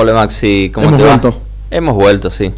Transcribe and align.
Hola 0.00 0.14
Maxi, 0.14 0.70
¿cómo 0.72 0.86
Hemos 0.86 0.98
te 1.00 1.04
va? 1.04 1.16
vuelto. 1.16 1.40
Hemos 1.72 1.94
vuelto, 1.96 2.30
sí. 2.30 2.52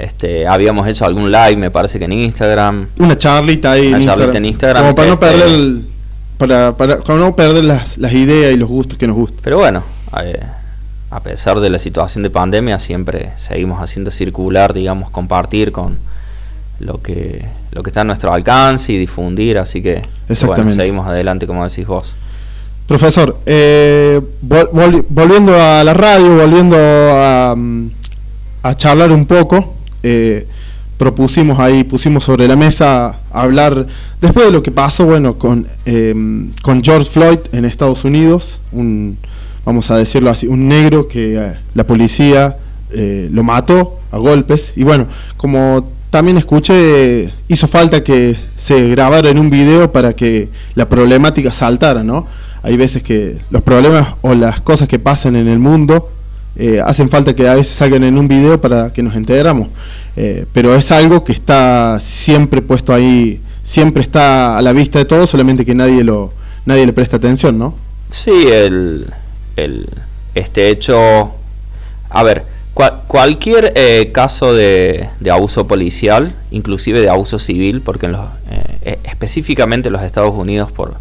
Este, 0.00 0.48
habíamos 0.48 0.88
hecho 0.88 1.04
algún 1.04 1.30
live, 1.30 1.54
me 1.56 1.70
parece 1.70 2.00
que 2.00 2.06
en 2.06 2.12
Instagram. 2.12 2.88
Una 2.98 3.16
charlita 3.16 3.70
ahí 3.70 3.86
Una 3.88 3.98
en, 3.98 4.04
charlita 4.04 4.24
Instagram, 4.24 4.36
en 4.36 4.44
Instagram, 4.46 4.82
Como 4.82 4.94
para 4.96 5.06
no 5.08 5.14
este- 5.14 5.26
perder 5.26 5.46
el- 5.46 5.84
para, 6.38 6.76
para, 6.76 6.98
para 6.98 7.18
no 7.20 7.36
perder 7.36 7.64
las, 7.64 7.98
las 7.98 8.12
ideas 8.12 8.52
y 8.52 8.56
los 8.56 8.68
gustos 8.68 8.98
que 8.98 9.06
nos 9.06 9.14
gustan. 9.14 9.38
Pero 9.44 9.58
bueno, 9.58 9.84
eh, 10.24 10.40
a 11.10 11.20
pesar 11.20 11.60
de 11.60 11.70
la 11.70 11.78
situación 11.78 12.24
de 12.24 12.30
pandemia, 12.30 12.80
siempre 12.80 13.30
seguimos 13.36 13.80
haciendo 13.80 14.10
circular, 14.10 14.74
digamos, 14.74 15.08
compartir 15.10 15.70
con 15.70 15.98
lo 16.80 17.00
que 17.00 17.46
lo 17.70 17.84
que 17.84 17.90
está 17.90 18.00
a 18.00 18.04
nuestro 18.04 18.34
alcance 18.34 18.92
y 18.92 18.98
difundir, 18.98 19.56
así 19.56 19.80
que 19.80 19.94
bueno, 20.00 20.08
Exactamente. 20.28 20.74
seguimos 20.82 21.06
adelante, 21.06 21.46
como 21.46 21.62
decís 21.66 21.86
vos. 21.86 22.16
Profesor, 22.86 23.38
eh, 23.46 24.20
vol- 24.46 24.70
vol- 24.72 25.04
volviendo 25.08 25.54
a 25.58 25.82
la 25.84 25.94
radio, 25.94 26.36
volviendo 26.36 26.76
a, 26.78 27.54
mm, 27.56 27.86
a 28.62 28.74
charlar 28.74 29.12
un 29.12 29.24
poco, 29.24 29.74
eh, 30.02 30.46
propusimos 30.98 31.58
ahí, 31.58 31.84
pusimos 31.84 32.24
sobre 32.24 32.46
la 32.46 32.54
mesa 32.56 33.18
hablar, 33.30 33.86
después 34.20 34.46
de 34.46 34.52
lo 34.52 34.62
que 34.62 34.70
pasó, 34.70 35.06
bueno, 35.06 35.38
con, 35.38 35.66
eh, 35.86 36.14
con 36.62 36.82
George 36.82 37.08
Floyd 37.10 37.38
en 37.52 37.64
Estados 37.64 38.04
Unidos, 38.04 38.58
un, 38.72 39.16
vamos 39.64 39.90
a 39.90 39.96
decirlo 39.96 40.30
así, 40.30 40.46
un 40.46 40.68
negro 40.68 41.08
que 41.08 41.36
eh, 41.36 41.54
la 41.74 41.84
policía 41.84 42.56
eh, 42.90 43.28
lo 43.32 43.42
mató 43.42 44.00
a 44.10 44.18
golpes, 44.18 44.72
y 44.76 44.82
bueno, 44.84 45.06
como 45.36 45.88
también 46.10 46.36
escuché, 46.36 47.32
hizo 47.48 47.66
falta 47.66 48.04
que 48.04 48.36
se 48.56 48.88
grabara 48.90 49.30
en 49.30 49.38
un 49.38 49.48
video 49.48 49.90
para 49.90 50.12
que 50.14 50.50
la 50.74 50.86
problemática 50.88 51.50
saltara, 51.52 52.04
¿no? 52.04 52.26
Hay 52.62 52.76
veces 52.76 53.02
que 53.02 53.38
los 53.50 53.62
problemas 53.62 54.14
o 54.22 54.34
las 54.34 54.60
cosas 54.60 54.88
que 54.88 54.98
pasan 54.98 55.36
en 55.36 55.48
el 55.48 55.58
mundo 55.58 56.10
eh, 56.56 56.80
hacen 56.84 57.08
falta 57.08 57.34
que 57.34 57.48
a 57.48 57.54
veces 57.54 57.74
salgan 57.74 58.04
en 58.04 58.16
un 58.18 58.28
video 58.28 58.60
para 58.60 58.92
que 58.92 59.02
nos 59.02 59.16
enteramos. 59.16 59.68
Eh, 60.16 60.44
pero 60.52 60.74
es 60.74 60.92
algo 60.92 61.24
que 61.24 61.32
está 61.32 61.98
siempre 62.00 62.60
puesto 62.62 62.92
ahí, 62.92 63.40
siempre 63.64 64.02
está 64.02 64.58
a 64.58 64.62
la 64.62 64.72
vista 64.72 64.98
de 64.98 65.06
todos, 65.06 65.30
solamente 65.30 65.64
que 65.64 65.74
nadie 65.74 66.04
lo 66.04 66.32
nadie 66.66 66.86
le 66.86 66.92
presta 66.92 67.16
atención, 67.16 67.58
¿no? 67.58 67.74
Sí, 68.10 68.46
el, 68.48 69.06
el- 69.56 69.88
este 70.34 70.68
hecho, 70.70 71.32
a 72.10 72.22
ver, 72.22 72.44
cua- 72.74 73.00
cualquier 73.06 73.72
eh, 73.74 74.10
caso 74.12 74.54
de, 74.54 75.08
abuso 75.30 75.66
policial, 75.66 76.34
inclusive 76.50 77.00
de 77.00 77.08
abuso 77.10 77.38
civil, 77.38 77.80
porque 77.80 78.06
en 78.06 78.12
los, 78.12 78.26
eh, 78.50 78.78
eh, 78.82 78.98
específicamente 79.04 79.90
los 79.90 80.02
Estados 80.02 80.34
Unidos, 80.34 80.70
por, 80.70 80.94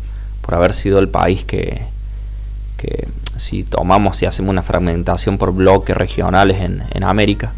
por 0.51 0.57
haber 0.57 0.73
sido 0.73 0.99
el 0.99 1.07
país 1.07 1.45
que, 1.45 1.81
que 2.75 3.07
si 3.37 3.63
tomamos 3.63 4.21
y 4.21 4.25
hacemos 4.25 4.51
una 4.51 4.63
fragmentación 4.63 5.37
por 5.37 5.53
bloques 5.53 5.95
regionales 5.95 6.59
en, 6.59 6.83
en 6.91 7.03
América, 7.05 7.53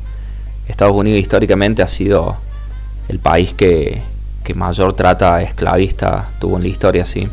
Estados 0.67 0.95
Unidos 0.95 1.19
históricamente 1.19 1.81
ha 1.81 1.87
sido 1.87 2.37
el 3.07 3.17
país 3.17 3.51
que, 3.55 4.03
que 4.43 4.53
mayor 4.53 4.93
trata 4.93 5.41
esclavista 5.41 6.29
tuvo 6.39 6.57
en 6.57 6.63
la 6.63 6.69
historia, 6.69 7.03
sí. 7.03 7.27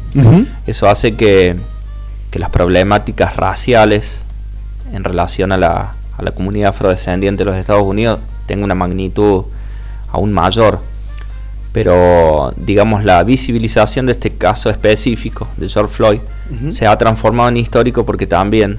Eso 0.67 0.89
hace 0.89 1.14
que, 1.14 1.56
que 2.30 2.39
las 2.39 2.48
problemáticas 2.48 3.36
raciales 3.36 4.24
en 4.95 5.05
relación 5.05 5.52
a 5.52 5.58
la, 5.58 5.92
a 6.17 6.22
la 6.22 6.30
comunidad 6.30 6.70
afrodescendiente 6.70 7.45
de 7.45 7.50
los 7.50 7.61
Estados 7.61 7.83
Unidos 7.83 8.20
tengan 8.47 8.64
una 8.64 8.74
magnitud 8.74 9.45
aún 10.11 10.33
mayor. 10.33 10.80
Pero, 11.73 12.53
digamos, 12.57 13.05
la 13.05 13.23
visibilización 13.23 14.07
de 14.07 14.13
este 14.13 14.31
caso 14.31 14.71
específico 14.71 15.49
de 15.57 15.69
George 15.69 15.95
Floyd 15.95 16.21
se 16.71 16.87
ha 16.89 16.97
transformado 16.99 17.49
en 17.49 17.57
histórico 17.59 18.05
porque 18.05 18.27
también 18.27 18.79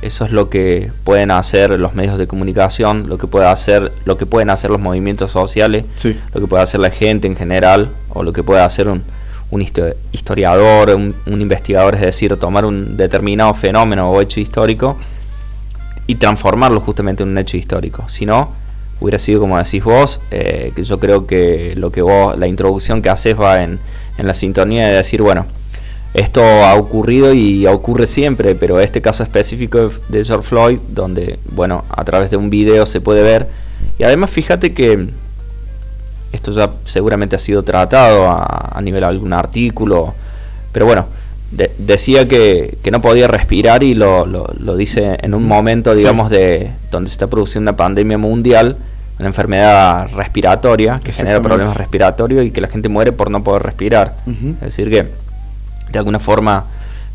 eso 0.00 0.24
es 0.24 0.32
lo 0.32 0.48
que 0.48 0.90
pueden 1.04 1.30
hacer 1.30 1.78
los 1.78 1.94
medios 1.94 2.16
de 2.18 2.26
comunicación, 2.26 3.10
lo 3.10 3.18
que 3.18 3.26
puede 3.26 3.46
hacer, 3.46 3.92
lo 4.06 4.16
que 4.16 4.24
pueden 4.24 4.48
hacer 4.48 4.70
los 4.70 4.80
movimientos 4.80 5.30
sociales 5.30 5.84
Sí. 5.96 6.18
lo 6.32 6.40
que 6.40 6.46
puede 6.46 6.62
hacer 6.62 6.80
la 6.80 6.88
gente 6.90 7.26
en 7.28 7.36
general 7.36 7.90
o 8.08 8.22
lo 8.22 8.32
que 8.32 8.42
puede 8.42 8.62
hacer 8.62 8.88
un, 8.88 9.02
un 9.50 9.60
histo- 9.60 9.94
historiador, 10.12 10.94
un, 10.96 11.14
un 11.26 11.40
investigador, 11.42 11.94
es 11.96 12.00
decir, 12.00 12.34
tomar 12.36 12.64
un 12.64 12.96
determinado 12.96 13.52
fenómeno 13.52 14.10
o 14.10 14.18
hecho 14.22 14.40
histórico 14.40 14.96
y 16.06 16.14
transformarlo 16.14 16.80
justamente 16.80 17.22
en 17.22 17.28
un 17.28 17.36
hecho 17.38 17.58
histórico. 17.58 18.08
Si 18.08 18.24
no, 18.24 18.52
hubiera 19.00 19.18
sido 19.18 19.40
como 19.40 19.56
decís 19.58 19.82
vos, 19.82 20.20
eh, 20.30 20.72
que 20.76 20.84
yo 20.84 20.98
creo 20.98 21.26
que 21.26 21.74
lo 21.76 21.90
que 21.90 22.02
vos, 22.02 22.38
la 22.38 22.46
introducción 22.46 23.00
que 23.02 23.08
haces 23.10 23.38
va 23.38 23.62
en, 23.62 23.78
en 24.18 24.26
la 24.26 24.34
sintonía 24.34 24.88
de 24.88 24.96
decir, 24.96 25.22
bueno, 25.22 25.46
esto 26.12 26.42
ha 26.42 26.74
ocurrido 26.74 27.32
y 27.32 27.66
ocurre 27.66 28.06
siempre, 28.06 28.54
pero 28.54 28.80
este 28.80 29.00
caso 29.00 29.22
específico 29.22 29.90
de, 30.08 30.24
George 30.24 30.48
Floyd, 30.48 30.78
donde, 30.88 31.38
bueno, 31.52 31.84
a 31.88 32.04
través 32.04 32.30
de 32.30 32.36
un 32.36 32.50
video 32.50 32.84
se 32.84 33.00
puede 33.00 33.22
ver, 33.22 33.46
y 33.98 34.02
además 34.02 34.30
fíjate 34.30 34.72
que 34.74 35.06
esto 36.32 36.52
ya 36.52 36.70
seguramente 36.84 37.36
ha 37.36 37.38
sido 37.38 37.62
tratado 37.62 38.26
a, 38.28 38.70
a 38.74 38.80
nivel 38.82 39.00
de 39.00 39.06
algún 39.06 39.32
artículo, 39.32 40.14
pero 40.72 40.86
bueno, 40.86 41.06
de- 41.50 41.72
decía 41.78 42.28
que, 42.28 42.78
que 42.82 42.90
no 42.92 43.00
podía 43.00 43.26
respirar 43.26 43.82
y 43.82 43.94
lo, 43.94 44.26
lo- 44.26 44.50
lo 44.58 44.76
dice 44.76 45.16
en 45.22 45.34
un 45.34 45.44
momento, 45.46 45.92
Sí. 45.92 45.98
digamos, 45.98 46.30
de 46.30 46.70
donde 46.90 47.08
se 47.08 47.14
está 47.14 47.26
produciendo 47.26 47.70
una 47.70 47.76
pandemia 47.76 48.16
mundial, 48.18 48.76
una 49.20 49.28
enfermedad 49.28 50.08
respiratoria 50.14 51.00
que 51.02 51.12
genera 51.12 51.40
problemas 51.40 51.76
respiratorios 51.76 52.44
y 52.44 52.50
que 52.50 52.60
la 52.60 52.68
gente 52.68 52.88
muere 52.88 53.12
por 53.12 53.30
no 53.30 53.44
poder 53.44 53.62
respirar. 53.62 54.16
Es 54.26 54.60
decir, 54.60 54.90
que 54.90 55.06
de 55.90 55.98
alguna 55.98 56.18
forma 56.18 56.64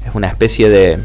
es 0.07 0.13
una 0.13 0.27
especie 0.27 0.69
de, 0.69 0.99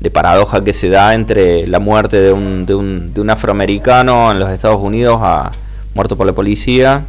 de 0.00 0.10
paradoja 0.10 0.62
que 0.62 0.72
se 0.72 0.90
da 0.90 1.14
entre 1.14 1.66
la 1.66 1.78
muerte 1.78 2.20
de 2.20 2.32
un, 2.32 2.66
de, 2.66 2.74
un, 2.74 3.14
de 3.14 3.20
un 3.22 3.30
afroamericano 3.30 4.32
en 4.32 4.38
los 4.38 4.50
Estados 4.50 4.80
Unidos 4.80 5.18
a, 5.22 5.52
muerto 5.94 6.16
por 6.16 6.26
la 6.26 6.34
policía 6.34 7.04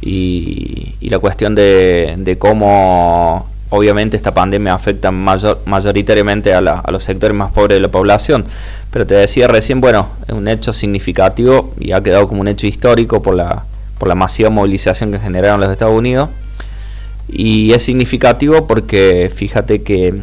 y, 0.00 0.94
y 1.00 1.10
la 1.10 1.18
cuestión 1.18 1.54
de, 1.54 2.14
de 2.18 2.38
cómo 2.38 3.49
obviamente 3.70 4.16
esta 4.16 4.34
pandemia 4.34 4.74
afecta 4.74 5.10
mayor, 5.10 5.60
mayoritariamente 5.64 6.52
a, 6.52 6.60
los 6.60 7.02
sectores 7.02 7.36
más 7.36 7.52
pobres 7.52 7.76
de 7.76 7.80
la 7.80 7.88
población. 7.88 8.44
Pero 8.92 9.06
te 9.06 9.14
decía 9.14 9.48
recién, 9.48 9.80
bueno, 9.80 10.08
es 10.26 10.34
un 10.34 10.48
hecho 10.48 10.72
significativo 10.72 11.72
y 11.78 11.92
ha 11.92 12.02
quedado 12.02 12.28
como 12.28 12.40
un 12.40 12.48
hecho 12.48 12.66
histórico 12.66 13.22
por 13.22 13.34
la, 13.34 13.64
masiva 14.14 14.50
movilización 14.50 15.12
que 15.12 15.18
generaron 15.18 15.60
los 15.60 15.70
Estados 15.70 15.96
Unidos. 15.96 16.30
Y 17.28 17.72
es 17.72 17.84
significativo 17.84 18.66
porque 18.66 19.30
fíjate 19.34 19.82
que 19.82 20.14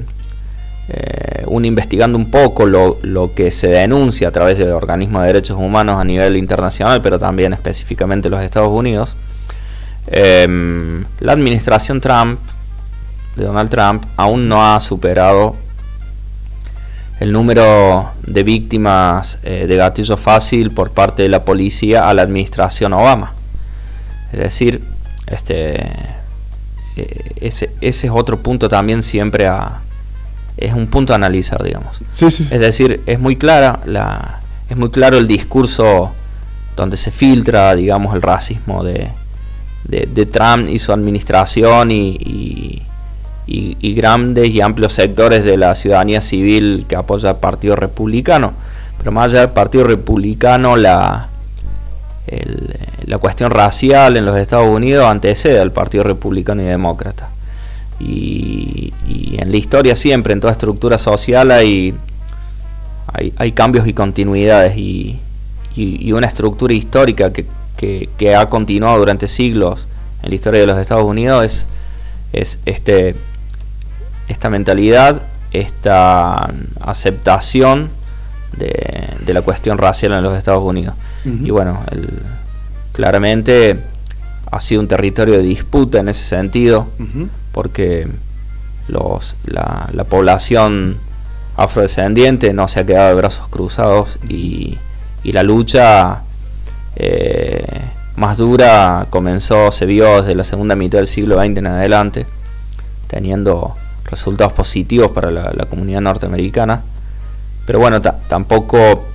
eh, 0.89 1.45
investigando 1.63 2.17
un 2.17 2.29
poco 2.29 2.65
lo, 2.65 3.31
que 3.33 3.51
se 3.51 3.67
denuncia 3.67 4.27
a 4.27 4.31
través 4.31 4.57
de 4.57 4.71
organismos 4.71 5.21
de 5.21 5.27
derechos 5.27 5.57
humanos 5.57 5.99
a 5.99 6.03
nivel 6.03 6.35
internacional, 6.35 7.01
pero 7.01 7.17
también 7.17 7.53
específicamente 7.53 8.29
los 8.29 8.41
Estados 8.41 8.71
Unidos, 8.71 9.15
em, 10.07 11.05
la 11.19 11.31
administración 11.33 12.01
Trump, 12.01 12.39
de 13.37 13.45
Donald 13.45 13.69
Trump, 13.69 14.03
aún 14.17 14.49
no 14.49 14.65
ha 14.65 14.79
superado 14.79 15.55
el 17.19 17.31
número 17.31 18.11
de 18.23 18.43
víctimas 18.43 19.39
eh, 19.43 19.65
de 19.67 19.75
gatillo 19.75 20.17
fácil 20.17 20.71
por 20.71 20.91
parte 20.91 21.23
de 21.23 21.29
la 21.29 21.43
policía 21.43 22.09
a 22.09 22.13
la 22.13 22.21
administración 22.21 22.93
Obama. 22.93 23.33
Es 24.31 24.39
decir, 24.39 24.83
este, 25.25 25.75
eh, 26.95 27.31
ese, 27.41 27.71
ese 27.81 28.07
es 28.07 28.13
otro 28.13 28.39
punto 28.39 28.69
también 28.69 29.03
siempre 29.03 29.47
a... 29.47 29.81
Es 30.57 30.73
un 30.73 30.87
punto 30.87 31.13
a 31.13 31.17
analizar, 31.17 31.61
digamos. 31.61 32.01
Sí, 32.13 32.31
sí. 32.31 32.47
Es 32.49 32.59
decir, 32.59 33.03
es 33.05 33.19
muy 33.19 33.35
clara 33.35 33.79
la, 33.85 34.39
es 34.69 34.75
muy 34.75 34.89
claro 34.89 35.17
el 35.17 35.27
discurso 35.27 36.11
donde 36.75 36.97
se 36.97 37.11
filtra, 37.11 37.75
digamos, 37.75 38.15
el 38.15 38.21
racismo 38.21 38.83
de, 38.83 39.09
de, 39.83 40.07
de 40.11 40.25
Trump 40.25 40.67
y 40.67 40.79
su 40.79 40.91
administración 40.91 41.91
y, 41.91 42.09
y, 42.19 42.83
y- 43.47 43.93
grandes 43.93 44.49
y 44.49 44.61
amplios 44.61 44.93
sectores 44.93 45.43
de 45.45 45.57
la 45.57 45.73
ciudadanía 45.75 46.21
civil 46.21 46.85
que 46.87 46.95
apoya 46.95 47.29
al 47.31 47.37
Partido 47.37 47.75
Republicano. 47.75 48.53
Pero 48.97 49.11
más 49.11 49.31
allá 49.31 49.41
del 49.41 49.49
Partido 49.51 49.85
Republicano, 49.85 50.75
la, 50.75 51.29
la 53.05 53.17
cuestión 53.19 53.51
racial 53.51 54.17
en 54.17 54.25
los 54.25 54.37
Estados 54.37 54.67
Unidos 54.67 55.05
antecede 55.05 55.59
al 55.59 55.71
Partido 55.71 56.03
Republicano 56.03 56.61
y 56.61 56.65
Demócrata. 56.65 57.29
Y, 57.99 58.93
en 59.37 59.51
la 59.51 59.57
historia 59.57 59.95
siempre, 59.95 60.33
en 60.33 60.39
toda 60.39 60.51
estructura 60.53 60.97
social, 60.97 61.51
hay, 61.51 61.93
hay, 63.37 63.51
cambios 63.53 63.87
y 63.87 63.93
continuidades 63.93 64.77
y, 64.77 65.19
y- 65.75 66.07
y 66.07 66.11
una 66.11 66.27
estructura 66.27 66.73
histórica 66.73 67.31
que, 67.31 67.45
que- 67.77 68.09
que 68.17 68.35
ha 68.35 68.47
continuado 68.49 68.97
durante 68.99 69.27
siglos 69.27 69.87
en 70.23 70.29
la 70.29 70.35
historia 70.35 70.61
de 70.61 70.67
los 70.67 70.77
Estados 70.79 71.05
Unidos 71.05 71.45
es, 71.45 71.67
es 72.33 72.59
este, 72.65 73.15
esta 74.27 74.49
mentalidad, 74.49 75.21
esta 75.51 76.51
aceptación 76.81 77.89
de, 78.57 79.07
de 79.25 79.33
la 79.33 79.41
cuestión 79.41 79.77
racial 79.77 80.11
en 80.13 80.23
los 80.23 80.37
Estados 80.37 80.63
Unidos. 80.63 80.95
Y 81.45 81.51
bueno, 81.51 81.79
el- 81.91 82.09
claramente 82.93 83.79
ha 84.49 84.59
sido 84.59 84.81
un 84.81 84.87
territorio 84.87 85.35
de 85.35 85.43
disputa 85.43 85.99
en 85.99 86.07
ese 86.09 86.25
sentido 86.25 86.87
porque 87.51 88.07
los, 88.87 89.35
la, 89.45 89.89
la 89.91 90.03
población 90.05 90.97
afrodescendiente 91.57 92.53
no 92.53 92.67
se 92.67 92.79
ha 92.79 92.85
quedado 92.85 93.09
de 93.09 93.15
brazos 93.15 93.47
cruzados 93.49 94.17
y, 94.29 94.77
la 95.23 95.43
lucha 95.43 96.21
eh, 96.95 97.81
más 98.15 98.37
dura 98.37 99.07
comenzó, 99.09 99.73
se 99.73 99.85
vio 99.85 100.21
desde 100.21 100.35
la 100.35 100.45
segunda 100.45 100.73
mitad 100.77 100.99
del 100.99 101.07
siglo 101.07 101.35
XX 101.37 101.57
en 101.57 101.67
adelante, 101.67 102.25
teniendo 103.07 103.75
resultados 104.07 104.53
positivos 104.53 105.11
para 105.11 105.31
la, 105.31 105.65
comunidad 105.65 106.01
norteamericana. 106.01 106.81
Pero 107.65 107.79
bueno, 107.79 108.01
tampoco 108.01 109.05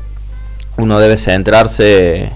uno 0.77 0.99
debe 0.99 1.17
centrarse, 1.17 2.31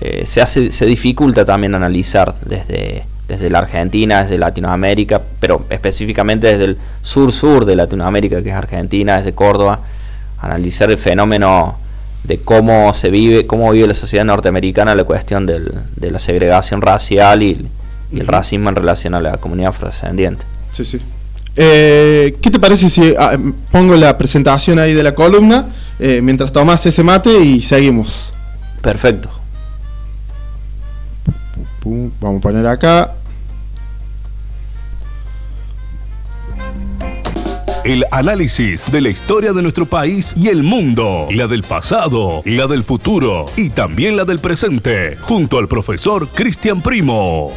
eh, 0.00 0.26
se, 0.26 0.42
hace, 0.42 0.70
se 0.70 0.86
dificulta 0.86 1.44
también 1.44 1.74
analizar 1.74 2.34
desde, 2.44 3.04
desde 3.26 3.48
la 3.48 3.60
Argentina, 3.60 4.22
desde 4.22 4.38
Latinoamérica, 4.38 5.22
pero 5.40 5.64
específicamente 5.70 6.48
desde 6.48 6.64
el 6.64 6.78
sur-sur 7.00 7.64
de 7.64 7.76
Latinoamérica, 7.76 8.42
que 8.42 8.50
es 8.50 8.54
Argentina, 8.54 9.16
desde 9.16 9.32
Córdoba, 9.32 9.80
analizar 10.40 10.90
el 10.90 10.98
fenómeno 10.98 11.78
de 12.24 12.38
cómo 12.38 12.92
se 12.92 13.10
vive, 13.10 13.46
cómo 13.46 13.70
vive 13.72 13.86
la 13.86 13.94
sociedad 13.94 14.24
norteamericana 14.24 14.94
la 14.94 15.04
cuestión 15.04 15.46
del, 15.46 15.72
de 15.96 16.10
la 16.10 16.18
segregación 16.18 16.82
racial 16.82 17.42
y, 17.42 17.68
el 18.12 18.26
racismo 18.26 18.70
en 18.70 18.74
relación 18.74 19.14
a 19.14 19.20
la 19.20 19.36
comunidad 19.36 19.68
afrodescendiente. 19.68 20.44
Sí, 20.72 20.84
sí. 20.84 21.00
Eh, 21.56 22.36
¿Qué 22.40 22.50
te 22.50 22.58
parece 22.58 22.88
si 22.88 23.14
ah, 23.18 23.36
pongo 23.70 23.94
la 23.96 24.16
presentación 24.16 24.78
ahí 24.78 24.94
de 24.94 25.02
la 25.02 25.14
columna 25.14 25.66
eh, 25.98 26.20
mientras 26.22 26.52
tomas 26.52 26.84
ese 26.86 27.02
mate 27.02 27.40
y 27.40 27.62
seguimos? 27.62 28.32
Perfecto. 28.80 29.30
Vamos 31.84 32.38
a 32.38 32.40
poner 32.40 32.66
acá. 32.66 33.14
El 37.82 38.04
análisis 38.10 38.84
de 38.92 39.00
la 39.00 39.08
historia 39.08 39.54
de 39.54 39.62
nuestro 39.62 39.86
país 39.86 40.34
y 40.36 40.48
el 40.48 40.62
mundo, 40.62 41.28
la 41.30 41.46
del 41.46 41.62
pasado, 41.62 42.42
la 42.44 42.66
del 42.66 42.84
futuro 42.84 43.46
y 43.56 43.70
también 43.70 44.18
la 44.18 44.26
del 44.26 44.38
presente, 44.38 45.16
junto 45.16 45.56
al 45.56 45.66
profesor 45.66 46.28
Cristian 46.28 46.82
Primo. 46.82 47.52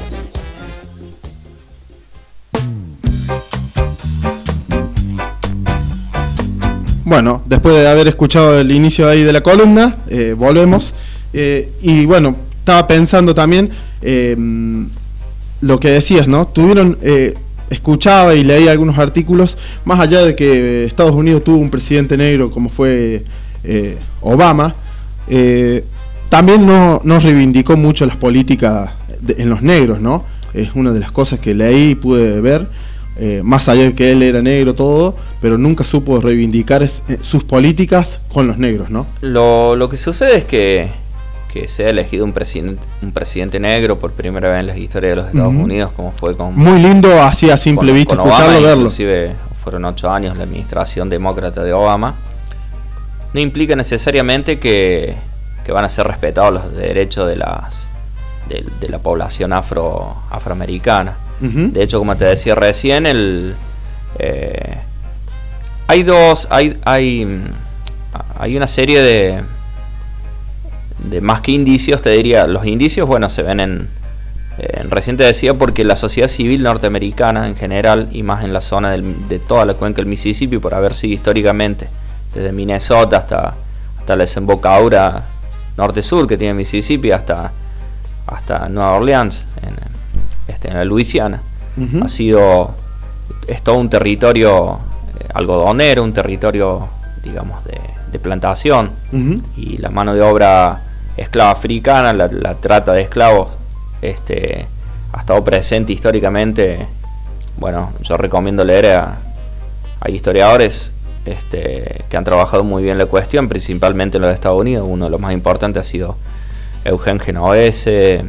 Bueno, 7.13 7.43
después 7.45 7.75
de 7.75 7.87
haber 7.87 8.07
escuchado 8.07 8.59
el 8.59 8.71
inicio 8.71 9.07
ahí 9.07 9.21
de 9.21 9.31
la 9.31 9.41
columna, 9.41 9.97
eh, 10.09 10.33
volvemos. 10.35 10.95
Eh, 11.31 11.71
y 11.83 12.07
bueno, 12.07 12.35
estaba 12.57 12.87
pensando 12.87 13.35
también 13.35 13.69
eh, 14.01 14.35
lo 15.61 15.79
que 15.79 15.89
decías, 15.89 16.27
¿no? 16.27 16.47
Tuvieron 16.47 16.97
escuchaba 17.69 18.33
y 18.33 18.43
leía 18.43 18.71
algunos 18.71 18.97
artículos, 18.97 19.59
más 19.85 19.99
allá 19.99 20.25
de 20.25 20.35
que 20.35 20.85
Estados 20.85 21.13
Unidos 21.13 21.43
tuvo 21.43 21.57
un 21.57 21.69
presidente 21.69 22.17
negro 22.17 22.49
como 22.49 22.69
fue 22.69 23.23
eh, 23.63 23.99
Obama, 24.21 24.73
eh, 25.27 25.85
también 26.29 26.65
no, 26.65 26.99
reivindicó 27.19 27.77
mucho 27.77 28.07
las 28.07 28.15
políticas 28.15 28.89
en 29.27 29.51
los 29.51 29.61
negros, 29.61 30.01
¿no? 30.01 30.25
Es 30.55 30.69
una 30.73 30.91
de 30.91 30.99
las 30.99 31.11
cosas 31.11 31.39
que 31.39 31.53
leí 31.53 31.91
y 31.91 31.95
pude 31.95 32.41
ver, 32.41 32.67
eh, 33.17 33.41
más 33.43 33.69
allá 33.69 33.83
de 33.83 33.93
que 33.93 34.11
él 34.11 34.23
era 34.23 34.41
negro 34.41 34.73
todo, 34.73 35.15
pero 35.41 35.57
nunca 35.57 35.83
supo 35.83 36.19
reivindicar 36.19 36.87
sus 37.21 37.43
políticas 37.43 38.19
con 38.31 38.47
los 38.47 38.57
negros, 38.57 38.89
¿no? 38.89 39.05
Lo, 39.21 39.75
lo 39.75 39.89
que 39.89 39.97
sucede 39.97 40.37
es 40.37 40.45
que 40.45 41.03
que 41.53 41.67
sea 41.67 41.89
elegido 41.89 42.25
un 42.25 42.33
presidente, 42.33 42.81
un 43.03 43.11
presidente 43.11 43.59
negro 43.59 43.99
por 43.99 44.11
primera 44.13 44.49
vez 44.49 44.61
en 44.61 44.67
la 44.67 44.75
historia 44.75 45.11
de 45.11 45.15
los 45.17 45.27
Estados 45.27 45.53
Unidos, 45.53 45.91
como 45.95 46.11
fue 46.11 46.35
con... 46.35 46.55
Muy 46.55 46.79
lindo 46.79 47.21
así 47.21 47.51
a 47.51 47.57
simple 47.57 47.93
vista, 47.93 48.15
escucharlo, 48.15 48.53
verlo. 48.53 48.69
Inclusive 48.71 49.35
fueron 49.63 49.85
ocho 49.85 50.09
años 50.09 50.35
la 50.35 50.45
administración 50.45 51.09
demócrata 51.09 51.63
de 51.63 51.71
Obama. 51.71 52.15
No 53.33 53.39
implica 53.39 53.75
necesariamente 53.75 54.59
que, 54.59 55.15
van 55.67 55.85
a 55.85 55.89
ser 55.89 56.07
respetados 56.07 56.53
los 56.53 56.73
derechos 56.73 57.27
de 57.27 57.35
las 57.35 57.85
de, 58.49 58.89
la 58.89 58.97
población 58.97 59.53
afro 59.53 60.15
afroamericana. 60.31 61.17
De 61.43 61.83
hecho, 61.83 61.99
como 61.99 62.15
te 62.15 62.23
decía 62.23 62.55
recién, 62.55 63.05
el 63.05 63.55
eh, 64.17 64.77
hay 65.87 66.03
dos, 66.03 66.47
hay, 66.49 66.77
hay, 66.85 67.41
hay 68.39 68.55
una 68.55 68.67
serie 68.67 69.01
de, 69.01 69.43
de 71.09 71.21
más 71.21 71.41
que 71.41 71.51
indicios, 71.51 72.01
te 72.01 72.11
diría, 72.11 72.47
los 72.47 72.65
indicios, 72.65 73.07
bueno, 73.07 73.29
se 73.29 73.43
ven 73.43 73.59
en, 73.59 73.89
en 74.57 74.91
reciente 74.91 75.23
decía 75.23 75.53
porque 75.55 75.83
la 75.83 75.95
sociedad 75.95 76.27
civil 76.27 76.63
norteamericana 76.63 77.47
en 77.47 77.55
general 77.55 78.09
y 78.11 78.23
más 78.23 78.43
en 78.43 78.53
la 78.53 78.61
zona 78.61 78.91
de 78.91 79.39
toda 79.39 79.65
la 79.65 79.73
cuenca 79.73 79.97
del 79.97 80.05
Mississippi 80.05 80.59
por 80.59 80.73
haber 80.73 80.93
sido 80.93 81.13
históricamente 81.13 81.87
desde 82.33 82.51
Minnesota 82.51 83.17
hasta, 83.17 83.55
hasta 83.99 84.15
la 84.15 84.23
desembocadura 84.23 85.25
norte-sur 85.77 86.27
que 86.27 86.37
tiene 86.37 86.53
Mississippi 86.53 87.11
hasta, 87.11 87.51
hasta 88.27 88.69
Nueva 88.69 88.93
Orleans 88.93 89.47
en, 89.61 89.92
este, 90.47 90.69
en 90.69 90.75
la 90.75 90.85
Luisiana 90.85 91.41
ha 92.01 92.07
sido 92.07 92.75
es 93.47 93.61
todo 93.63 93.77
un 93.77 93.89
territorio 93.89 94.79
eh, 95.19 95.27
algodonero 95.33 96.03
un 96.03 96.13
territorio 96.13 96.87
digamos 97.23 97.63
de, 97.65 97.79
de 98.11 98.19
plantación 98.19 98.91
y 99.57 99.77
la 99.77 99.89
mano 99.89 100.13
de 100.13 100.21
obra 100.21 100.81
esclava 101.17 101.51
africana, 101.51 102.13
la, 102.13 102.55
trata 102.55 102.93
de 102.93 103.01
esclavos, 103.01 103.49
este, 104.01 104.65
ha 105.11 105.19
estado 105.19 105.43
presente 105.43 105.93
históricamente. 105.93 106.87
Bueno, 107.57 107.93
yo 108.01 108.17
recomiendo 108.17 108.63
leer 108.63 108.87
a, 108.87 109.17
historiadores 110.07 110.93
este, 111.25 112.03
que 112.09 112.17
han 112.17 112.25
trabajado 112.25 112.65
muy 112.65 112.83
bien 112.83 112.97
la 112.97 113.05
cuestión, 113.05 113.47
principalmente 113.47 114.17
en 114.17 114.23
los 114.23 114.33
Estados 114.33 114.59
Unidos. 114.59 114.85
Uno 114.89 115.05
de 115.05 115.11
los 115.11 115.19
más 115.19 115.31
importantes 115.31 115.79
ha 115.79 115.89
sido 115.89 116.17
Eugen 116.83 117.21
Genovese, 117.21 118.25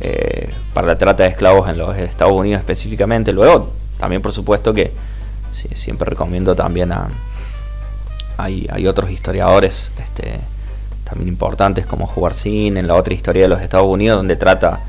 eh, 0.00 0.52
para 0.72 0.86
la 0.88 0.98
trata 0.98 1.22
de 1.22 1.30
esclavos 1.30 1.68
en 1.68 1.78
los 1.78 1.96
Estados 1.96 2.32
Unidos 2.32 2.60
específicamente. 2.60 3.32
Luego, 3.32 3.70
también 3.98 4.22
por 4.22 4.32
supuesto 4.32 4.74
que 4.74 4.92
siempre 5.52 6.08
recomiendo 6.08 6.54
también 6.54 6.92
a... 6.92 7.08
Hay, 8.36 8.66
hay 8.72 8.88
otros 8.88 9.10
historiadores 9.10 9.92
este, 10.02 10.40
también 11.04 11.28
importantes 11.28 11.86
como 11.86 12.10
Cine, 12.32 12.80
en 12.80 12.88
la 12.88 12.94
otra 12.94 13.14
historia 13.14 13.42
de 13.42 13.48
los 13.48 13.60
Estados 13.60 13.86
Unidos, 13.86 14.16
donde 14.16 14.34
trata 14.34 14.80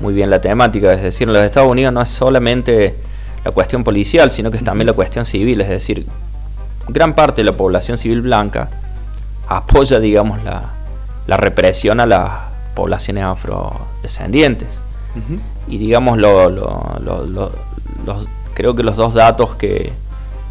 muy 0.00 0.14
bien 0.14 0.30
la 0.30 0.40
temática. 0.40 0.94
Es 0.94 1.02
decir, 1.02 1.28
en 1.28 1.34
los 1.34 1.42
Estados 1.42 1.70
Unidos 1.70 1.92
no 1.92 2.00
es 2.00 2.08
solamente 2.08 2.94
la 3.44 3.50
cuestión 3.50 3.84
policial, 3.84 4.32
sino 4.32 4.50
que 4.50 4.56
es 4.56 4.64
también 4.64 4.86
la 4.86 4.94
cuestión 4.94 5.26
civil. 5.26 5.60
Es 5.60 5.68
decir, 5.68 6.06
gran 6.88 7.14
parte 7.14 7.42
de 7.42 7.50
la 7.50 7.56
población 7.56 7.98
civil 7.98 8.22
blanca 8.22 8.70
apoya, 9.48 9.98
digamos, 9.98 10.42
la, 10.42 10.62
la 11.26 11.36
represión 11.36 12.00
a 12.00 12.06
las 12.06 12.47
poblaciones 12.78 13.24
afrodescendientes. 13.24 14.80
Y 15.66 15.78
digamos, 15.78 16.16
lo, 16.16 16.48
lo, 16.48 17.50
creo 18.54 18.76
que 18.76 18.84
los 18.84 18.96
dos 18.96 19.14
datos 19.14 19.56
que, 19.56 19.92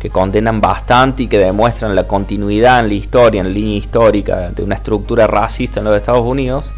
que 0.02 0.10
condenan 0.10 0.60
bastante 0.60 1.24
y 1.24 1.28
que 1.28 1.38
demuestran 1.38 1.96
la 1.96 2.06
continuidad 2.06 2.82
en 2.82 2.90
la 2.90 2.94
historia, 2.96 3.40
en 3.40 3.48
la 3.48 3.54
línea 3.54 3.78
histórica 3.78 4.52
de 4.52 4.62
una 4.62 4.76
estructura 4.76 5.26
racista 5.26 5.80
en 5.80 5.86
los 5.86 5.96
Estados 5.96 6.26
Unidos, 6.26 6.74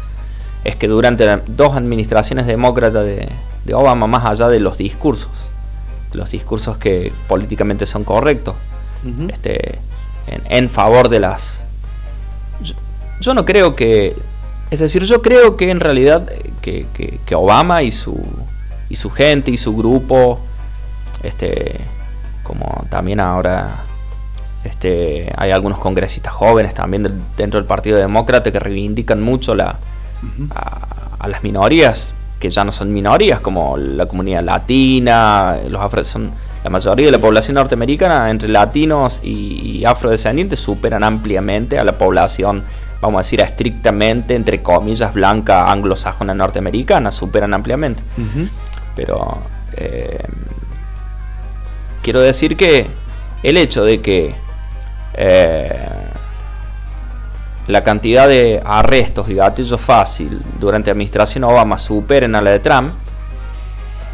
es 0.62 0.76
que 0.76 0.86
durante 0.86 1.26
dos 1.48 1.74
administraciones 1.74 2.46
demócratas 2.46 3.04
de, 3.04 3.28
Obama, 3.74 4.06
más 4.06 4.24
allá 4.24 4.48
de 4.48 4.60
los 4.60 4.78
discursos, 4.78 5.48
los 6.12 6.30
discursos 6.30 6.78
que 6.78 7.12
políticamente 7.28 7.86
son 7.86 8.04
correctos, 8.04 8.54
este, 9.28 9.78
en, 10.26 10.68
favor 10.68 11.08
de 11.08 11.18
las... 11.20 11.64
Yo, 13.20 13.34
no 13.34 13.44
creo 13.44 13.74
que... 13.74 14.16
Es 14.70 14.78
decir, 14.78 15.04
yo 15.04 15.20
creo 15.20 15.56
que 15.56 15.70
en 15.70 15.80
realidad 15.80 16.30
que, 16.62 16.86
que 16.94 17.34
Obama 17.34 17.82
y 17.82 17.90
su, 17.90 18.16
y 18.88 18.96
su 18.96 19.10
gente 19.10 19.50
y 19.50 19.56
su 19.56 19.76
grupo 19.76 20.40
este, 21.22 21.80
como 22.42 22.84
también 22.88 23.20
ahora 23.20 23.84
este, 24.64 25.32
hay 25.36 25.50
algunos 25.50 25.78
congresistas 25.78 26.32
jóvenes 26.32 26.74
también 26.74 27.22
dentro 27.36 27.60
del 27.60 27.66
Partido 27.66 27.98
Demócrata 27.98 28.50
que 28.50 28.58
reivindican 28.58 29.22
mucho 29.22 29.54
la, 29.54 29.78
a, 30.50 31.28
las 31.28 31.42
minorías, 31.42 32.14
que 32.38 32.50
ya 32.50 32.64
no 32.64 32.72
son 32.72 32.92
minorías, 32.92 33.40
como 33.40 33.76
la 33.76 34.06
comunidad 34.06 34.42
latina, 34.42 35.58
los 35.68 35.80
afro, 35.80 36.02
son 36.04 36.30
la 36.64 36.70
mayoría 36.70 37.06
de 37.06 37.12
la 37.12 37.18
población 37.18 37.54
norteamericana, 37.54 38.30
entre 38.30 38.48
latinos 38.48 39.20
y, 39.22 39.82
afrodescendientes, 39.84 40.58
superan 40.58 41.04
ampliamente 41.04 41.78
a 41.78 41.84
la 41.84 41.96
población, 41.96 42.64
vamos 43.00 43.18
a 43.18 43.22
decir, 43.22 43.40
estrictamente, 43.40 44.34
entre 44.34 44.62
comillas, 44.62 45.12
blanca 45.14 45.70
anglosajona 45.70 46.34
norteamericana, 46.34 47.10
superan 47.10 47.54
ampliamente. 47.54 48.02
Pero 48.94 49.38
eh, 49.76 50.22
quiero 52.02 52.20
decir 52.20 52.56
que 52.56 52.86
el 53.42 53.56
hecho 53.56 53.84
de 53.84 54.00
que 54.00 54.34
eh, 55.14 55.88
la 57.66 57.84
cantidad 57.84 58.28
de 58.28 58.60
arrestos 58.64 59.28
y 59.28 59.34
gatillo 59.34 59.78
fácil 59.78 60.42
durante 60.58 60.90
la 60.90 60.92
administración 60.92 61.44
Obama 61.44 61.78
superen 61.78 62.34
a 62.34 62.40
la 62.40 62.50
de 62.50 62.58
Trump, 62.58 62.92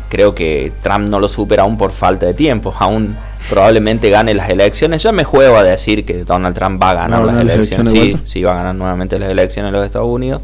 creo 0.08 0.34
que 0.34 0.72
Trump 0.82 1.08
no 1.08 1.20
lo 1.20 1.28
supera 1.28 1.62
aún 1.62 1.76
por 1.76 1.92
falta 1.92 2.26
de 2.26 2.34
tiempo. 2.34 2.74
Aún 2.78 3.16
probablemente 3.48 4.10
gane 4.10 4.34
las 4.34 4.50
elecciones. 4.50 5.02
Yo 5.02 5.12
me 5.12 5.24
juego 5.24 5.56
a 5.56 5.62
decir 5.62 6.04
que 6.04 6.24
Donald 6.24 6.54
Trump 6.54 6.82
va 6.82 6.90
a 6.90 6.94
ganar 6.94 7.24
las, 7.24 7.40
elecciones. 7.40 7.92
sí, 7.92 8.18
sí, 8.24 8.42
va 8.42 8.52
a 8.52 8.56
ganar 8.56 8.74
nuevamente 8.74 9.18
las 9.18 9.30
elecciones 9.30 9.70
en 9.70 9.74
los 9.74 9.86
Estados 9.86 10.08
Unidos. 10.08 10.42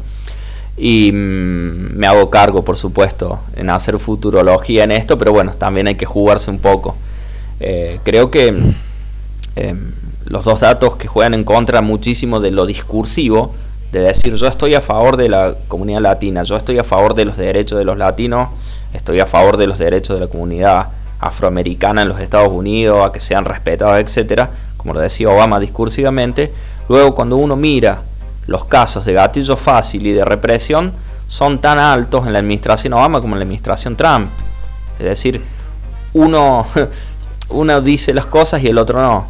Y 0.77 1.11
mm, 1.11 1.95
me 1.97 2.07
hago 2.07 2.29
cargo, 2.29 2.63
por 2.63 2.77
supuesto, 2.77 3.39
en 3.55 3.69
hacer 3.69 3.99
futurología 3.99 4.83
en 4.83 4.91
esto, 4.91 5.17
pero 5.17 5.31
bueno, 5.31 5.53
también 5.57 5.87
hay 5.87 5.95
que 5.95 6.05
jugarse 6.05 6.49
un 6.49 6.59
poco. 6.59 6.95
Eh, 7.59 7.99
creo 8.03 8.31
que 8.31 8.47
em, 9.55 9.91
los 10.25 10.43
dos 10.43 10.61
datos 10.61 10.95
que 10.95 11.07
juegan 11.07 11.33
en 11.33 11.43
contra 11.43 11.81
muchísimo 11.81 12.39
de 12.39 12.51
lo 12.51 12.65
discursivo, 12.65 13.53
de 13.91 13.99
decir 13.99 14.33
yo 14.35 14.47
estoy 14.47 14.73
a 14.73 14.81
favor 14.81 15.17
de 15.17 15.29
la 15.29 15.55
comunidad 15.67 16.01
latina, 16.01 16.41
yo 16.43 16.57
estoy 16.57 16.79
a 16.79 16.83
favor 16.83 17.13
de 17.13 17.25
los 17.25 17.37
derechos 17.37 17.77
de 17.77 17.85
los 17.85 17.97
latinos, 17.97 18.49
estoy 18.93 19.19
a 19.19 19.25
favor 19.25 19.57
de 19.57 19.67
los 19.67 19.77
derechos 19.77 20.15
de 20.17 20.25
la 20.25 20.31
comunidad 20.31 20.87
afroamericana 21.19 22.01
en 22.01 22.09
los 22.09 22.19
Estados 22.19 22.51
Unidos, 22.51 23.05
a 23.05 23.11
que 23.11 23.19
sean 23.19 23.45
respetados, 23.45 23.97
etcétera, 23.97 24.49
como 24.77 24.93
lo 24.93 24.99
decía 24.99 25.29
Obama 25.29 25.59
discursivamente, 25.59 26.51
luego 26.89 27.15
cuando 27.15 27.37
uno 27.37 27.55
mira 27.55 28.01
los 28.47 28.65
casos 28.65 29.05
de 29.05 29.13
gatillo 29.13 29.55
fácil 29.55 30.05
y 30.05 30.11
de 30.11 30.25
represión 30.25 30.91
son 31.27 31.59
tan 31.59 31.79
altos 31.79 32.27
en 32.27 32.33
la 32.33 32.39
administración 32.39 32.93
Obama 32.93 33.21
como 33.21 33.35
en 33.35 33.39
la 33.39 33.43
administración 33.43 33.95
Trump. 33.95 34.29
Es 34.99 35.05
decir, 35.05 35.41
uno, 36.13 36.67
uno 37.49 37.81
dice 37.81 38.13
las 38.13 38.25
cosas 38.25 38.61
y 38.63 38.67
el 38.67 38.77
otro 38.77 39.01
no. 39.01 39.27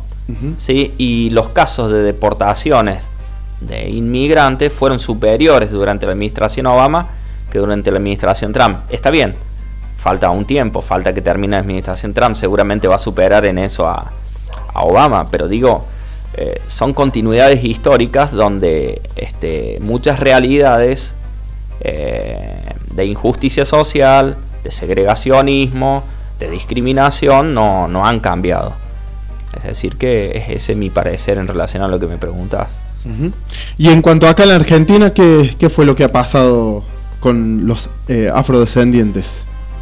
¿sí? 0.57 0.93
Y 0.97 1.29
los 1.29 1.49
casos 1.49 1.91
de 1.91 2.01
deportaciones 2.01 3.05
de 3.61 3.89
inmigrantes 3.89 4.73
fueron 4.73 4.99
superiores 4.99 5.71
durante 5.71 6.05
la 6.05 6.13
administración 6.13 6.65
Obama 6.65 7.07
que 7.51 7.59
durante 7.59 7.91
la 7.91 7.97
administración 7.97 8.51
Trump. 8.51 8.79
Está 8.89 9.09
bien, 9.09 9.35
falta 10.03 10.29
un 10.31 10.43
tiempo, 10.43 10.81
falta 10.81 11.13
que 11.13 11.21
termine 11.21 11.51
la 11.51 11.59
administración 11.59 12.13
Trump, 12.13 12.35
seguramente 12.35 12.89
va 12.89 12.95
a 12.95 12.99
superar 12.99 13.45
en 13.45 13.57
eso 13.57 13.87
a, 13.87 14.11
Obama, 14.75 15.29
pero 15.29 15.47
digo, 15.47 15.85
eh, 16.33 16.59
son 16.65 16.93
continuidades 16.93 17.63
históricas 17.63 18.31
donde 18.31 19.01
este, 19.15 19.77
muchas 19.81 20.19
realidades 20.19 21.13
eh, 21.79 22.73
de 22.91 23.05
injusticia 23.05 23.65
social, 23.65 24.35
de 24.63 24.71
segregacionismo, 24.71 26.03
de 26.39 26.49
discriminación 26.49 27.53
no, 27.53 27.87
no 27.87 28.05
han 28.05 28.19
cambiado. 28.19 28.73
Es 29.55 29.63
decir, 29.63 29.95
que 29.95 30.35
es 30.35 30.63
ese 30.63 30.75
mi 30.75 30.89
parecer 30.89 31.37
en 31.37 31.47
relación 31.47 31.83
a 31.83 31.87
lo 31.87 31.99
que 31.99 32.07
me 32.07 32.17
preguntas. 32.17 32.77
Y 33.77 33.89
en 33.89 34.01
cuanto 34.01 34.27
acá 34.27 34.43
en 34.43 34.49
la 34.49 34.55
Argentina, 34.55 35.13
¿qué, 35.13 35.55
¿qué, 35.59 35.69
fue 35.69 35.85
lo 35.85 35.95
que 35.95 36.03
ha 36.03 36.11
pasado 36.11 36.83
con 37.19 37.67
los 37.67 37.89
eh, 38.07 38.29
afrodescendientes? 38.33 39.27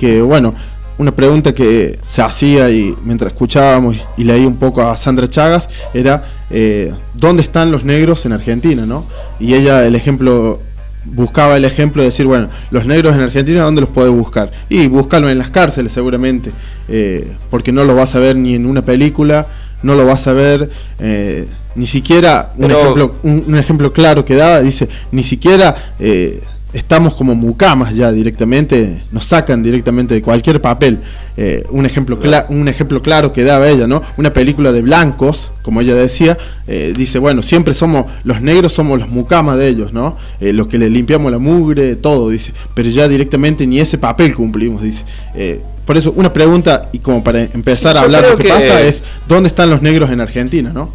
Que 0.01 0.19
bueno, 0.19 0.55
una 0.97 1.11
pregunta 1.11 1.53
que 1.53 1.99
se 2.07 2.23
hacía 2.23 2.71
y 2.71 2.95
mientras 3.05 3.33
escuchábamos 3.33 3.97
y 4.17 4.23
leí 4.23 4.47
un 4.47 4.55
poco 4.55 4.81
a 4.81 4.97
Sandra 4.97 5.29
Chagas 5.29 5.69
era 5.93 6.23
eh, 6.49 6.91
¿dónde 7.13 7.43
están 7.43 7.69
los 7.71 7.83
negros 7.83 8.25
en 8.25 8.33
Argentina? 8.33 8.87
¿no? 8.87 9.05
Y 9.39 9.53
ella 9.53 9.85
el 9.85 9.93
ejemplo 9.93 10.59
buscaba 11.05 11.55
el 11.55 11.65
ejemplo 11.65 12.01
de 12.01 12.07
decir, 12.07 12.25
bueno, 12.25 12.49
los 12.71 12.87
negros 12.87 13.13
en 13.13 13.21
Argentina, 13.21 13.61
¿dónde 13.61 13.81
los 13.81 13.91
puede 13.91 14.09
buscar? 14.09 14.51
Y 14.69 14.87
buscarlo 14.87 15.29
en 15.29 15.37
las 15.37 15.51
cárceles 15.51 15.93
seguramente, 15.93 16.51
eh, 16.87 17.31
porque 17.51 17.71
no 17.71 17.83
lo 17.83 17.93
vas 17.93 18.15
a 18.15 18.19
ver 18.19 18.35
ni 18.35 18.55
en 18.55 18.65
una 18.65 18.83
película, 18.83 19.45
no 19.83 19.93
lo 19.93 20.07
vas 20.07 20.25
a 20.25 20.33
ver 20.33 20.71
eh, 20.99 21.47
ni 21.75 21.85
siquiera, 21.85 22.53
un, 22.57 22.71
ejemplo, 22.71 23.15
un, 23.21 23.55
ejemplo 23.55 23.93
claro 23.93 24.25
que 24.25 24.33
daba, 24.33 24.61
dice, 24.61 24.89
ni 25.11 25.23
siquiera 25.23 25.75
estamos 26.73 27.15
como 27.15 27.35
mucamas 27.35 27.93
ya 27.95 28.11
directamente, 28.11 29.01
nos 29.11 29.25
sacan 29.25 29.61
directamente 29.61 30.13
de 30.13 30.21
cualquier 30.21 30.61
papel. 30.61 30.99
Eh, 31.37 31.65
un, 31.69 31.85
ejemplo 31.85 32.19
un 32.49 32.67
ejemplo 32.67 33.01
claro 33.01 33.33
que 33.33 33.43
daba 33.43 33.67
ella, 33.69 33.87
¿no? 33.87 34.01
Una 34.17 34.31
película 34.31 34.71
de 34.71 34.81
blancos, 34.81 35.51
como 35.63 35.81
ella 35.81 35.95
decía, 35.95 36.37
eh, 36.67 36.93
dice, 36.95 37.19
bueno, 37.19 37.41
siempre 37.41 37.73
somos, 37.73 38.05
los 38.23 38.41
negros 38.41 38.73
somos 38.73 38.99
los 38.99 39.09
mucamas 39.09 39.57
de 39.57 39.67
ellos, 39.67 39.93
¿no? 39.93 40.17
Eh, 40.39 40.53
los 40.53 40.67
que 40.67 40.77
le 40.77 40.89
limpiamos 40.89 41.31
la 41.31 41.37
mugre, 41.37 41.95
todo, 41.95 42.29
dice, 42.29 42.53
pero 42.73 42.89
ya 42.89 43.07
directamente 43.07 43.65
ni 43.65 43.79
ese 43.79 43.97
papel 43.97 44.35
cumplimos, 44.35 44.81
dice. 44.81 45.03
por 45.85 45.97
eso, 45.97 46.13
una 46.15 46.31
pregunta, 46.31 46.89
y 46.91 46.99
como 46.99 47.23
para 47.23 47.41
empezar 47.41 47.97
a 47.97 48.01
hablar 48.01 48.23
lo 48.23 48.37
que, 48.37 48.43
que 48.43 48.49
pasa, 48.49 48.81
es, 48.81 49.03
¿dónde 49.27 49.49
están 49.49 49.69
los 49.69 49.81
negros 49.81 50.09
en 50.11 50.21
Argentina, 50.21 50.71
no? 50.73 50.93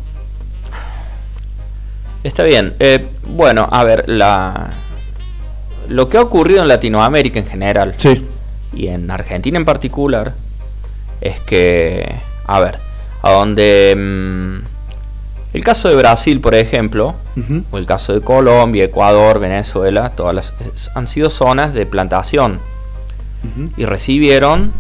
Está 2.23 2.43
bien. 2.43 2.75
bueno, 3.25 3.69
a 3.71 3.85
ver, 3.85 4.05
la 4.09 4.86
lo 5.89 6.09
que 6.09 6.19
ha 6.19 6.23
ocurrido 6.23 6.63
en 6.63 6.69
Latinoamérica 6.69 7.39
en 7.39 7.47
general 7.47 7.95
y 8.75 8.89
en 8.89 9.11
Argentina 9.11 9.59
en 9.59 9.65
particular 9.65 10.35
es 11.21 11.41
que, 11.41 12.21
a 12.47 12.61
ver, 12.61 12.79
a 13.23 13.33
donde 13.33 13.95
mm, 13.97 15.57
el 15.57 15.65
caso 15.65 15.89
de 15.89 15.97
Brasil, 15.97 16.41
por 16.41 16.55
ejemplo, 16.55 17.15
o 17.71 17.79
el 17.79 17.87
caso 17.87 18.13
de 18.13 18.21
Colombia, 18.21 18.85
Ecuador, 18.85 19.39
Venezuela, 19.39 20.11
todas 20.11 20.35
las 20.35 20.55
han 20.95 21.09
sido 21.09 21.31
zonas 21.31 21.73
de 21.73 21.87
plantación 21.87 22.61
y 23.77 23.85
recibieron, 23.85 24.73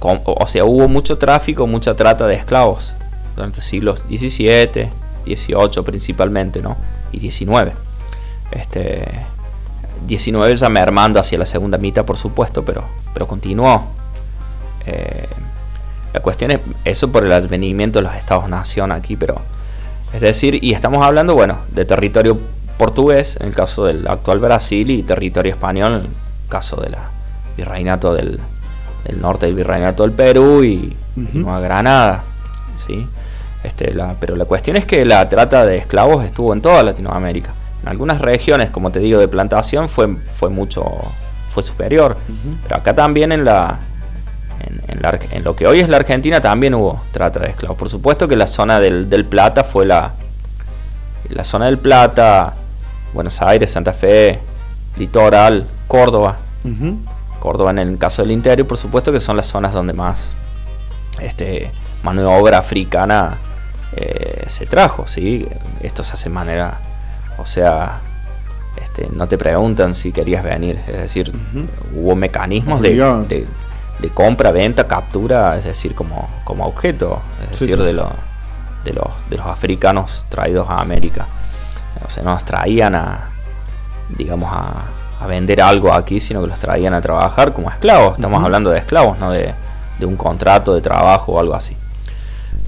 o, 0.00 0.46
sea, 0.46 0.64
hubo 0.64 0.88
mucho 0.88 1.18
tráfico, 1.18 1.66
mucha 1.66 1.94
trata 1.94 2.26
de 2.26 2.34
esclavos 2.34 2.94
durante 3.36 3.60
siglos 3.60 4.00
XVII, 4.08 4.88
XVIII 5.24 5.82
principalmente, 5.84 6.62
¿no? 6.62 6.76
Y 7.12 7.20
XIX. 7.20 7.72
Este, 8.50 9.04
19 10.06 10.56
ya 10.56 10.68
mermando 10.68 11.20
hacia 11.20 11.38
la 11.38 11.46
segunda 11.46 11.78
mitad, 11.78 12.04
por 12.04 12.16
supuesto, 12.16 12.64
pero, 12.64 12.84
pero 13.12 13.26
continuó. 13.26 13.84
Eh, 14.86 15.28
la 16.12 16.20
cuestión 16.20 16.50
es 16.50 16.60
eso 16.84 17.12
por 17.12 17.24
el 17.24 17.32
advenimiento 17.32 18.00
de 18.00 18.04
los 18.04 18.14
Estados-nación 18.14 18.90
aquí, 18.92 19.16
pero 19.16 19.40
es 20.12 20.20
decir, 20.20 20.58
y 20.62 20.72
estamos 20.72 21.06
hablando, 21.06 21.34
bueno, 21.34 21.58
de 21.70 21.84
territorio 21.84 22.38
portugués, 22.76 23.36
en 23.40 23.48
el 23.48 23.54
caso 23.54 23.84
del 23.84 24.08
actual 24.08 24.40
Brasil, 24.40 24.90
y 24.90 25.02
territorio 25.02 25.52
español, 25.52 25.94
en 25.94 26.00
el 26.00 26.08
caso 26.48 26.80
del 26.80 26.96
virreinato 27.56 28.14
del, 28.14 28.40
norte 29.20 29.46
del 29.46 29.54
virreinato 29.54 30.02
del 30.02 30.12
Perú 30.12 30.64
y, 30.64 30.96
Nueva 31.14 31.60
Granada, 31.60 32.24
¿sí? 32.76 33.06
Este, 33.62 33.92
la, 33.92 34.14
pero 34.18 34.36
la 34.36 34.46
cuestión 34.46 34.76
es 34.76 34.86
que 34.86 35.04
la 35.04 35.28
trata 35.28 35.66
de 35.66 35.76
esclavos 35.76 36.24
estuvo 36.24 36.54
en 36.54 36.62
toda 36.62 36.82
Latinoamérica. 36.82 37.52
En 37.82 37.88
algunas 37.88 38.20
regiones, 38.20 38.70
como 38.70 38.90
te 38.90 39.00
digo, 39.00 39.18
de 39.18 39.28
plantación 39.28 39.88
fue, 39.88 40.14
fue 40.16 40.50
mucho, 40.50 40.84
fue 41.48 41.62
superior. 41.62 42.16
Pero 42.62 42.76
acá 42.76 42.94
también 42.94 43.32
en 43.32 43.44
la, 43.44 43.78
en, 44.60 45.42
lo 45.42 45.56
que 45.56 45.66
hoy 45.66 45.80
es 45.80 45.88
la 45.88 45.96
Argentina 45.96 46.40
también 46.40 46.74
hubo 46.74 47.00
trata 47.12 47.40
de 47.40 47.50
esclavos. 47.50 47.78
Por 47.78 47.88
supuesto 47.88 48.28
que 48.28 48.36
la 48.36 48.46
zona 48.46 48.80
del, 48.80 49.24
Plata 49.24 49.64
fue 49.64 49.86
la, 49.86 50.12
la 51.30 51.44
zona 51.44 51.66
del 51.66 51.78
Plata, 51.78 52.54
Buenos 53.14 53.40
Aires, 53.40 53.70
Santa 53.70 53.92
Fe, 53.92 54.38
Litoral, 54.96 55.66
Córdoba. 55.86 56.36
Córdoba 57.38 57.70
en 57.70 57.78
el 57.78 57.96
caso 57.96 58.20
del 58.20 58.32
interior, 58.32 58.68
por 58.68 58.76
supuesto 58.76 59.10
que 59.12 59.20
son 59.20 59.36
las 59.38 59.46
zonas 59.46 59.72
donde 59.72 59.94
más 59.94 60.34
este, 61.20 61.70
mano 62.02 62.20
de 62.20 62.26
obra 62.26 62.58
africana 62.58 63.38
eh, 63.96 64.44
se 64.46 64.66
trajo. 64.66 65.06
¿sí? 65.06 65.48
Esto 65.82 66.04
se 66.04 66.12
hace 66.12 66.28
de 66.28 66.34
manera 66.34 66.78
o 67.40 67.46
sea, 67.46 68.00
este, 68.76 69.08
no 69.12 69.26
te 69.28 69.38
preguntan 69.38 69.94
si 69.94 70.12
querías 70.12 70.44
venir. 70.44 70.78
Es 70.86 70.98
decir, 70.98 71.32
hubo 71.94 72.14
mecanismos 72.14 72.82
de, 72.82 73.46
de, 73.98 74.08
compra, 74.10 74.50
venta, 74.50 74.86
captura, 74.86 75.56
es 75.56 75.64
decir, 75.64 75.94
como, 75.94 76.28
como 76.44 76.66
objeto, 76.66 77.20
es 77.42 77.58
decir, 77.58 77.76
De, 77.78 77.92
los, 77.92 78.08
de, 78.84 78.92
los, 78.92 79.06
de 79.28 79.36
los 79.36 79.46
africanos 79.46 80.24
traídos 80.28 80.68
a 80.68 80.80
América. 80.80 81.26
O 82.06 82.10
sea, 82.10 82.22
no 82.22 82.32
nos 82.32 82.44
traían 82.44 82.94
a, 82.94 83.28
digamos, 84.16 84.50
a, 84.52 84.84
a, 85.20 85.26
vender 85.26 85.60
algo 85.60 85.92
aquí, 85.92 86.20
sino 86.20 86.40
que 86.42 86.46
los 86.46 86.58
traían 86.58 86.94
a 86.94 87.00
trabajar 87.00 87.52
como 87.52 87.70
esclavos. 87.70 88.14
Estamos 88.14 88.42
hablando 88.42 88.70
de 88.70 88.78
esclavos, 88.78 89.18
no 89.18 89.30
de, 89.32 89.52
de 89.98 90.06
un 90.06 90.16
contrato 90.16 90.74
de 90.74 90.80
trabajo 90.80 91.32
o 91.32 91.40
algo 91.40 91.54
así. 91.54 91.76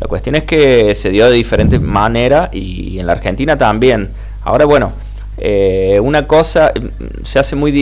La 0.01 0.09
cuestión 0.09 0.35
es 0.35 0.43
que 0.43 0.95
se 0.95 1.11
dio 1.11 1.31
de 1.31 1.37
diferentes 1.37 1.81
maneras 1.81 2.53
y 2.53 2.99
en 2.99 3.07
la 3.07 3.13
Argentina 3.13 3.57
también 3.57 4.11
Ahora, 4.45 4.65
bueno, 4.65 4.93
eh, 5.39 5.99
una 6.03 6.27
cosa, 6.27 6.73
mm, 6.75 7.25
se 7.25 7.39
hace, 7.39 7.57
muy 7.57 7.73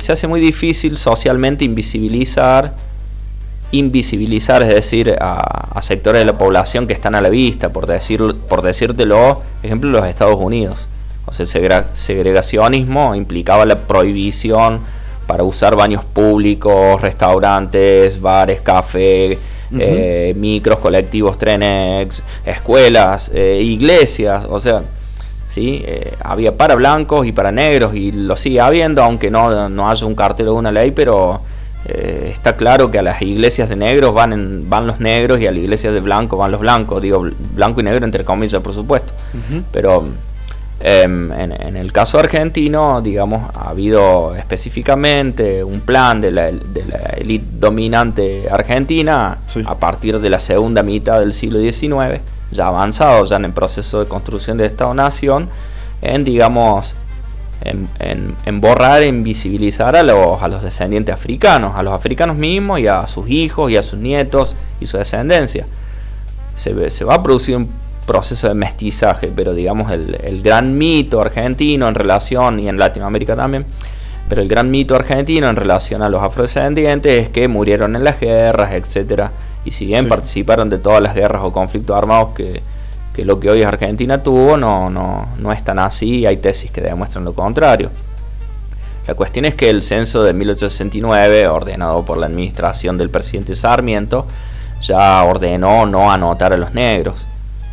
se 0.00 0.12
hace 0.12 0.26
muy 0.26 0.40
difícil 0.40 0.96
socialmente 0.96 1.64
invisibilizar, 1.64 2.72
invisibilizar, 3.72 4.62
es 4.62 4.68
decir, 4.68 5.16
a, 5.20 5.80
sectores 5.82 6.20
de 6.20 6.24
la 6.24 6.38
población 6.38 6.86
que 6.86 6.94
están 6.94 7.14
a 7.14 7.20
la 7.20 7.28
vista, 7.28 7.68
por, 7.70 7.86
decir, 7.86 8.20
por 8.48 8.62
decírtelo, 8.62 9.42
ejemplo, 9.62 9.90
los 9.90 10.06
Estados 10.06 10.36
Unidos. 10.36 10.88
O 11.26 11.32
sea, 11.32 11.44
el 11.44 11.84
segregacionismo 11.92 13.14
implicaba 13.14 13.66
la 13.66 13.76
prohibición 13.76 14.80
para 15.26 15.42
usar 15.42 15.74
baños 15.74 16.04
públicos, 16.04 17.00
restaurantes, 17.00 18.20
bares, 18.20 18.60
café, 18.60 19.38
eh, 19.78 20.34
micros, 20.36 20.78
colectivos, 20.78 21.38
trenes, 21.38 22.22
escuelas, 22.44 23.30
eh, 23.34 23.60
iglesias, 23.62 24.44
o 24.48 24.60
sea, 24.60 24.82
¿sí? 25.46 25.82
Eh, 25.86 26.14
había 26.20 26.56
para 26.56 26.74
blancos 26.74 27.26
y 27.26 27.32
para 27.32 27.52
negros 27.52 27.94
y 27.94 28.12
lo 28.12 28.36
sigue 28.36 28.60
habiendo, 28.60 29.02
aunque 29.02 29.30
no, 29.30 29.68
no 29.68 29.90
haya 29.90 30.06
un 30.06 30.14
cartel 30.14 30.48
o 30.48 30.54
una 30.54 30.72
ley, 30.72 30.90
pero 30.90 31.40
Eh, 31.86 32.30
está 32.32 32.56
claro 32.56 32.90
que 32.90 32.98
a 32.98 33.02
las 33.02 33.20
iglesias 33.20 33.68
de 33.68 33.76
negros 33.76 34.14
van, 34.14 34.68
van 34.70 34.86
los 34.86 35.00
negros 35.00 35.38
y 35.40 35.46
a 35.46 35.50
las 35.50 35.60
iglesias 35.60 35.92
de 35.92 36.00
blanco 36.00 36.36
van 36.36 36.50
los 36.50 36.60
blancos. 36.60 37.02
Digo, 37.02 37.28
blanco 37.54 37.80
y 37.80 37.84
negro 37.84 38.04
entre 38.04 38.24
comillas, 38.24 38.62
por 38.62 38.72
supuesto. 38.72 39.12
Pero 39.70 40.04
em, 40.80 41.30
en, 41.32 41.76
el 41.76 41.92
caso 41.92 42.18
argentino, 42.18 43.02
digamos, 43.02 43.50
ha 43.54 43.70
habido 43.70 44.34
específicamente 44.34 45.62
un 45.62 45.80
plan 45.80 46.20
de 46.20 46.30
la, 46.30 46.44
de 46.50 46.84
la 46.86 46.98
élite 47.18 47.46
dominante 47.58 48.48
argentina 48.50 49.38
a 49.66 49.74
partir 49.74 50.20
de 50.20 50.30
la 50.30 50.38
segunda 50.38 50.82
mitad 50.82 51.20
del 51.20 51.32
siglo 51.34 51.58
XIX, 51.60 52.20
ya 52.50 52.68
avanzado, 52.68 53.24
ya 53.24 53.36
en 53.36 53.46
el 53.46 53.52
proceso 53.52 54.00
de 54.00 54.06
construcción 54.06 54.56
de 54.58 54.66
Estado-Nación, 54.66 55.48
en, 56.02 56.24
digamos, 56.24 56.96
en, 57.62 58.60
borrar, 58.60 59.02
en 59.02 59.22
visibilizar 59.22 59.96
a 59.96 60.02
los, 60.02 60.42
a 60.42 60.48
los 60.48 60.62
descendientes 60.62 61.14
africanos, 61.14 61.74
a 61.76 61.82
los 61.82 61.92
africanos 61.92 62.36
mismos 62.36 62.80
y 62.80 62.86
a 62.86 63.06
sus 63.06 63.28
hijos 63.28 63.70
y 63.70 63.76
a 63.76 63.82
sus 63.82 63.98
nietos 63.98 64.54
y 64.80 64.86
su 64.86 64.98
descendencia. 64.98 65.66
Se, 66.56 66.90
se 66.90 67.04
va 67.04 67.14
a 67.14 67.22
producir 67.22 67.56
un 67.56 67.68
proceso 68.06 68.48
de 68.48 68.54
mestizaje, 68.54 69.32
pero 69.34 69.54
digamos 69.54 69.90
el, 69.90 70.14
el, 70.22 70.42
gran 70.42 70.76
mito 70.76 71.20
argentino 71.20 71.88
en 71.88 71.94
relación, 71.94 72.60
y 72.60 72.68
en 72.68 72.78
Latinoamérica 72.78 73.34
también, 73.34 73.64
pero 74.28 74.42
el 74.42 74.48
gran 74.48 74.70
mito 74.70 74.94
argentino 74.94 75.48
en 75.48 75.56
relación 75.56 76.02
a 76.02 76.08
los 76.08 76.22
afrodescendientes 76.22 77.24
es 77.24 77.28
que 77.30 77.48
murieron 77.48 77.96
en 77.96 78.04
las 78.04 78.20
guerras, 78.20 78.72
etcétera, 78.74 79.30
y 79.64 79.70
si 79.70 79.86
bien 79.86 80.08
participaron 80.08 80.68
de 80.70 80.78
todas 80.78 81.00
las 81.00 81.14
guerras 81.14 81.42
o 81.44 81.52
conflictos 81.52 81.96
armados 81.96 82.34
que, 82.34 82.62
que 83.14 83.24
lo 83.24 83.38
que 83.38 83.50
hoy 83.50 83.62
Argentina 83.62 84.22
tuvo 84.22 84.56
no, 84.56 84.90
no, 84.90 85.28
no 85.38 85.52
es 85.52 85.62
tan 85.64 85.78
así, 85.78 86.26
hay 86.26 86.36
tesis 86.38 86.70
que 86.70 86.80
demuestran 86.80 87.24
lo 87.24 87.32
contrario. 87.32 87.90
La 89.06 89.14
cuestión 89.14 89.44
es 89.44 89.54
que 89.54 89.68
el 89.68 89.82
censo 89.82 90.22
de 90.22 90.32
1869, 90.32 91.46
ordenado 91.48 92.04
por 92.04 92.16
la 92.18 92.26
administración 92.26 92.96
del 92.96 93.10
presidente 93.10 93.54
Sarmiento, 93.54 94.26
ya 94.80 95.22
ordenó 95.24 95.86
no 95.86 96.10
anotar 96.10 96.52
a 96.52 96.56
los 96.56 96.72
negros, 96.72 97.26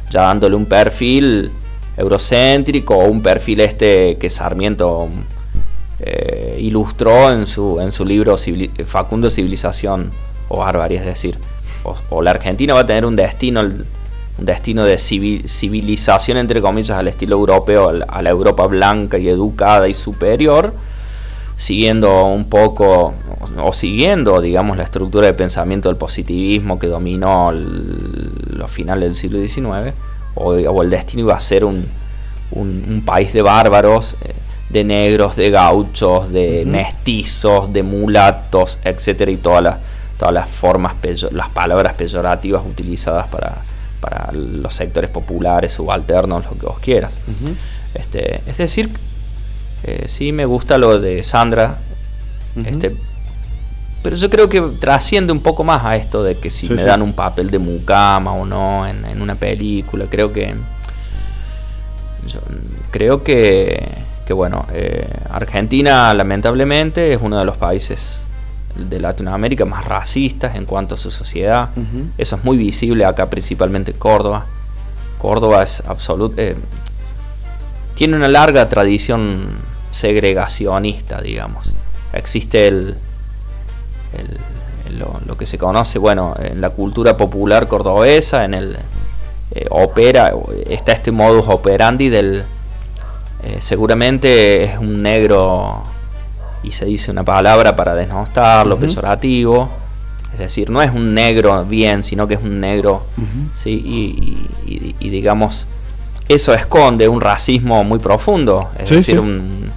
ya 0.09 0.23
dándole 0.23 0.55
un 0.55 0.65
perfil 0.65 1.51
eurocéntrico 1.97 2.95
o 2.95 3.05
un 3.05 3.21
perfil 3.21 3.61
este 3.61 4.17
que 4.17 4.29
Sarmiento 4.29 5.07
eh, 5.99 6.57
ilustró 6.59 7.31
en 7.31 7.47
su, 7.47 7.79
en 7.79 7.91
su 7.91 8.05
libro 8.05 8.35
Facundo 8.85 9.29
Civilización 9.29 10.11
o 10.49 10.59
Barbarie, 10.59 10.99
es 10.99 11.05
decir, 11.05 11.37
o, 11.83 11.95
o, 12.09 12.21
la 12.21 12.31
Argentina 12.31 12.73
va 12.73 12.81
a 12.81 12.85
tener 12.85 13.05
un 13.05 13.15
destino 13.15 13.61
un 14.41 14.45
destino 14.45 14.85
de 14.85 14.97
civilización, 14.97 16.37
entre 16.37 16.61
comillas, 16.61 16.97
al 16.97 17.07
estilo 17.07 17.35
europeo, 17.35 17.91
a 18.07 18.21
la 18.21 18.29
Europa 18.29 18.65
blanca 18.67 19.17
y 19.17 19.29
educada 19.29 19.87
y 19.87 19.93
superior, 19.93 20.73
siguiendo 21.57 22.25
un 22.25 22.45
poco, 22.45 23.13
o 23.61 23.73
siguiendo, 23.73 24.41
digamos, 24.41 24.77
la 24.77 24.83
estructura 24.83 25.27
de 25.27 25.33
pensamiento 25.33 25.89
del 25.89 25.97
positivismo 25.97 26.79
que 26.79 26.87
dominó 26.87 27.51
los 27.51 28.71
finales 28.71 29.09
del 29.09 29.15
siglo 29.15 29.39
XIX, 29.39 29.95
o, 30.33 30.81
el 30.81 30.89
destino 30.89 31.23
iba 31.23 31.35
a 31.35 31.39
ser 31.39 31.63
un, 31.63 31.85
país 33.05 33.33
de 33.33 33.41
bárbaros, 33.41 34.15
eh, 34.21 34.33
de 34.69 34.83
negros, 34.83 35.35
de 35.35 35.51
gauchos, 35.51 36.31
de 36.31 36.63
mestizos, 36.65 37.71
de 37.71 37.83
mulatos, 37.83 38.79
etcétera, 38.83 39.29
y 39.31 39.37
todas 39.37 39.63
las, 39.63 39.77
todas 40.21 40.35
las 40.35 40.51
formas, 40.51 40.93
las 41.31 41.49
palabras 41.49 41.95
peyorativas 41.95 42.61
utilizadas 42.63 43.27
para 43.27 43.63
para 44.01 44.31
los 44.33 44.73
sectores 44.73 45.09
populares, 45.09 45.71
subalternos, 45.71 46.43
lo 46.45 46.57
que 46.57 46.65
vos 46.65 46.79
quieras. 46.79 47.17
este, 47.93 48.41
es 48.47 48.57
decir, 48.57 48.89
eh, 49.83 50.05
sí 50.07 50.31
me 50.31 50.45
gusta 50.45 50.77
lo 50.77 50.99
de 50.99 51.23
Sandra, 51.23 51.77
este, 52.65 52.93
pero 54.01 54.15
yo 54.15 54.29
creo 54.29 54.49
que 54.49 54.59
trasciende 54.79 55.31
un 55.31 55.41
poco 55.41 55.63
más 55.63 55.85
a 55.85 55.95
esto 55.95 56.23
de 56.23 56.37
que 56.37 56.49
si 56.49 56.67
me 56.69 56.83
dan 56.83 57.01
un 57.01 57.13
papel 57.13 57.49
de 57.51 57.59
mucama 57.59 58.33
o 58.33 58.45
no 58.45 58.87
en, 58.87 59.21
una 59.21 59.35
película, 59.35 60.05
creo 60.09 60.33
que 60.33 60.55
creo 62.89 63.23
que, 63.23 63.87
que 64.25 64.33
bueno, 64.33 64.65
eh, 64.73 65.07
Argentina 65.29 66.13
lamentablemente 66.13 67.13
es 67.13 67.19
uno 67.21 67.37
de 67.37 67.45
los 67.45 67.57
países 67.57 68.23
de 68.75 68.99
Latinoamérica 68.99 69.65
más 69.65 69.85
racistas 69.85 70.55
en 70.55 70.65
cuanto 70.65 70.95
a 70.95 70.97
su 70.97 71.11
sociedad. 71.11 71.69
Eso 72.17 72.35
es 72.35 72.43
muy 72.43 72.57
visible 72.57 73.05
acá, 73.05 73.29
principalmente 73.29 73.91
en 73.91 73.97
Córdoba. 73.97 74.45
Córdoba 75.17 75.63
es 75.63 75.83
absoluto. 75.85 76.35
Eh, 76.37 76.55
tiene 77.95 78.15
una 78.15 78.27
larga 78.27 78.67
tradición 78.69 79.49
segregacionista, 79.91 81.21
digamos. 81.21 81.73
Existe 82.13 82.67
el, 82.67 82.95
lo, 85.25 85.37
que 85.37 85.45
se 85.45 85.57
conoce, 85.57 85.99
bueno, 85.99 86.35
en 86.39 86.61
la 86.61 86.71
cultura 86.71 87.17
popular 87.17 87.67
cordobesa, 87.67 88.45
en 88.45 88.53
el 88.53 88.77
eh, 89.53 89.65
opera, 89.69 90.33
está 90.69 90.93
este 90.93 91.11
modus 91.11 91.45
operandi 91.47 92.09
del, 92.09 92.43
eh, 93.43 93.57
seguramente 93.59 94.63
es 94.63 94.77
un 94.77 95.01
negro 95.01 95.83
y 96.63 96.71
se 96.71 96.85
dice 96.85 97.11
una 97.11 97.23
palabra 97.23 97.75
para 97.75 97.95
desnostarlo, 97.95 98.75
lo 98.75 98.81
peyorativo. 98.81 99.69
Es 100.33 100.39
decir, 100.39 100.69
no 100.69 100.81
es 100.81 100.91
un 100.91 101.13
negro 101.13 101.65
bien, 101.65 102.03
sino 102.03 102.27
que 102.27 102.35
es 102.35 102.41
un 102.41 102.59
negro, 102.59 103.03
¿sí? 103.53 103.71
Y, 104.99 105.09
digamos, 105.09 105.67
eso 106.29 106.53
esconde 106.53 107.07
un 107.09 107.19
racismo 107.19 107.83
muy 107.83 107.99
profundo, 107.99 108.69
es 108.79 108.89
decir, 108.89 109.19
un, 109.19 109.71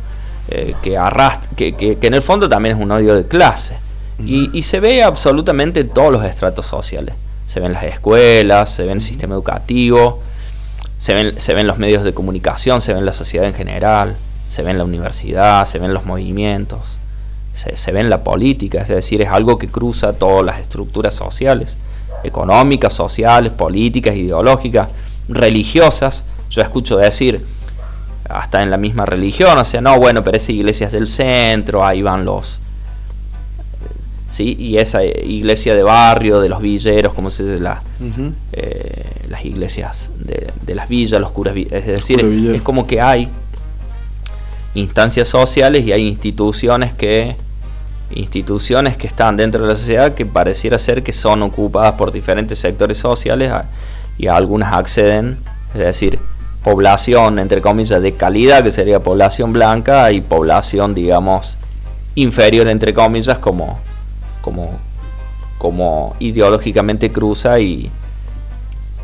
eh, 0.49 0.75
que, 0.81 0.97
arrastra, 0.97 1.51
que, 1.57 1.75
que, 1.75 1.99
en 2.01 2.15
el 2.15 2.23
fondo 2.23 2.49
también 2.49 2.77
es 2.77 2.83
un 2.83 2.91
odio 2.93 3.15
de 3.17 3.27
clase. 3.27 3.77
y, 4.25 4.63
se 4.63 4.79
ve 4.79 5.03
absolutamente 5.03 5.81
en 5.81 5.89
todos 5.89 6.13
los 6.13 6.25
estratos 6.25 6.67
sociales. 6.67 7.17
Se 7.47 7.61
ven 7.61 7.73
las 7.73 7.85
escuelas, 7.85 8.71
se 8.71 8.85
ve 8.85 8.93
en 8.93 8.99
el 8.99 9.03
sistema 9.03 9.35
educativo, 9.35 10.23
se 10.99 11.15
ven, 11.15 11.41
se 11.41 11.53
ven 11.53 11.67
los 11.67 11.79
medios 11.79 12.05
de 12.05 12.15
comunicación, 12.15 12.81
se 12.81 12.93
ve 12.93 13.01
en 13.01 13.07
la 13.07 13.13
sociedad 13.13 13.47
en 13.47 13.55
general 13.55 14.17
se 14.49 14.63
ve 14.63 14.71
en 14.71 14.79
la 14.79 14.85
universidad, 14.85 15.65
se 15.65 15.79
ven 15.79 15.95
los 15.95 16.05
movimientos, 16.05 16.99
se, 17.55 17.93
ve 17.93 18.01
en 18.01 18.11
la 18.11 18.23
política, 18.25 18.83
es 18.83 18.89
decir, 18.89 19.23
es 19.23 19.29
algo 19.29 19.59
que 19.59 19.69
cruza 19.69 20.13
todas 20.13 20.45
las 20.45 20.61
estructuras 20.61 21.15
sociales, 21.15 21.79
económicas, 22.23 22.93
sociales, 22.93 23.53
políticas, 23.53 24.15
ideológicas, 24.17 24.89
religiosas. 25.29 26.25
Yo 26.51 26.63
escucho 26.63 26.97
decir, 26.97 27.45
hasta 28.29 28.63
en 28.63 28.71
la 28.71 28.77
misma 28.77 29.07
religión, 29.07 29.57
o 29.57 29.65
sea, 29.65 29.81
no, 29.81 29.99
bueno, 29.99 30.25
pero 30.25 30.37
esa 30.37 30.53
iglesia 30.53 30.87
es 30.87 30.93
del 30.93 31.09
centro, 31.09 31.85
ahí 31.85 32.03
van 32.03 32.25
los... 32.25 32.61
¿sí? 34.31 34.57
Y 34.59 34.79
esa 34.79 35.05
iglesia 35.05 35.77
de 35.77 35.85
barrio, 35.85 36.41
de 36.41 36.49
los 36.49 36.61
villeros, 36.61 37.15
como 37.15 37.31
se 37.31 37.45
dice, 37.45 37.61
la, 37.61 37.83
eh, 38.53 39.27
las 39.29 39.45
iglesias 39.45 40.11
de, 40.19 40.75
las 40.75 40.89
villas, 40.89 41.21
los 41.21 41.31
curas, 41.31 41.55
es 41.57 41.87
decir, 41.87 42.21
es 42.53 42.63
como 42.63 42.87
que 42.87 43.01
hay 43.01 43.29
instancias 44.75 45.29
sociales 45.29 45.85
y 45.87 45.93
hay 45.93 46.07
instituciones 46.07 46.93
que 46.93 47.37
instituciones 48.11 48.97
que 48.97 49.07
están 49.07 49.37
dentro 49.37 49.63
de 49.63 49.69
la 49.69 49.77
sociedad 49.77 50.15
que 50.15 50.27
pareciera 50.27 50.79
ser 50.79 51.03
que 51.03 51.13
son 51.13 51.43
ocupadas 51.43 51.93
por 51.95 52.13
diferentes 52.13 52.59
sectores 52.59 52.99
sociales 52.99 53.53
y 54.19 54.27
algunas 54.27 54.73
acceden, 54.73 55.39
es 55.73 55.81
decir, 55.81 56.19
población 56.63 57.39
entre 57.39 57.61
comillas 57.61 58.03
de 58.03 58.15
calidad 58.15 58.63
que 58.63 58.71
sería 58.73 59.01
población 59.01 59.53
blanca 59.53 60.11
y 60.13 60.21
población 60.21 60.95
digamos 60.95 61.59
inferior 62.15 62.69
entre 62.69 62.95
comillas 62.95 63.39
como 63.39 63.79
como 64.41 64.79
como 65.59 66.15
ideológicamente 66.21 67.13
cruza 67.13 67.59
y, 67.61 67.91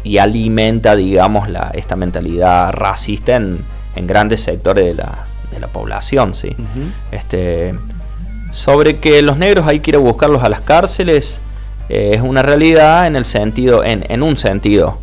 y 0.04 0.18
alimenta 0.18 0.96
digamos 0.96 1.48
la, 1.48 1.70
esta 1.74 1.96
mentalidad 1.96 2.72
racista 2.72 3.36
en, 3.36 3.58
en 3.94 4.06
grandes 4.06 4.42
sectores 4.42 4.84
de 4.84 4.94
la, 4.94 5.26
de 5.50 5.60
la 5.60 5.68
población, 5.68 6.34
sí. 6.34 6.56
este, 7.12 7.74
sobre 8.50 8.98
que 8.98 9.22
los 9.22 9.36
negros 9.36 9.66
hay 9.66 9.80
que 9.80 9.92
ir 9.92 9.96
a 9.96 9.98
buscarlos 9.98 10.42
a 10.42 10.48
las 10.48 10.60
cárceles, 10.60 11.40
eh, 11.88 12.12
es 12.14 12.20
una 12.20 12.42
realidad 12.42 13.06
en 13.06 13.16
el 13.16 13.24
sentido, 13.24 13.84
en, 13.84 14.04
en 14.08 14.22
un 14.22 14.36
sentido. 14.36 14.98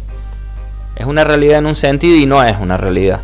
Es 0.95 1.05
una 1.05 1.23
realidad 1.23 1.59
en 1.59 1.67
un 1.67 1.75
sentido 1.75 2.15
y 2.15 2.25
no 2.25 2.43
es 2.43 2.57
una 2.59 2.77
realidad. 2.77 3.21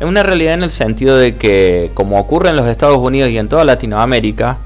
Es 0.00 0.06
una 0.06 0.22
realidad 0.22 0.54
en 0.54 0.62
el 0.62 0.70
sentido 0.70 1.16
de 1.16 1.36
que, 1.36 1.90
como 1.94 2.18
ocurre 2.18 2.50
en 2.50 2.56
los 2.56 2.66
Estados 2.66 2.96
Unidos 2.98 3.30
y 3.30 3.38
en 3.38 3.48
toda 3.48 3.64
Latinoamérica, 3.64 4.58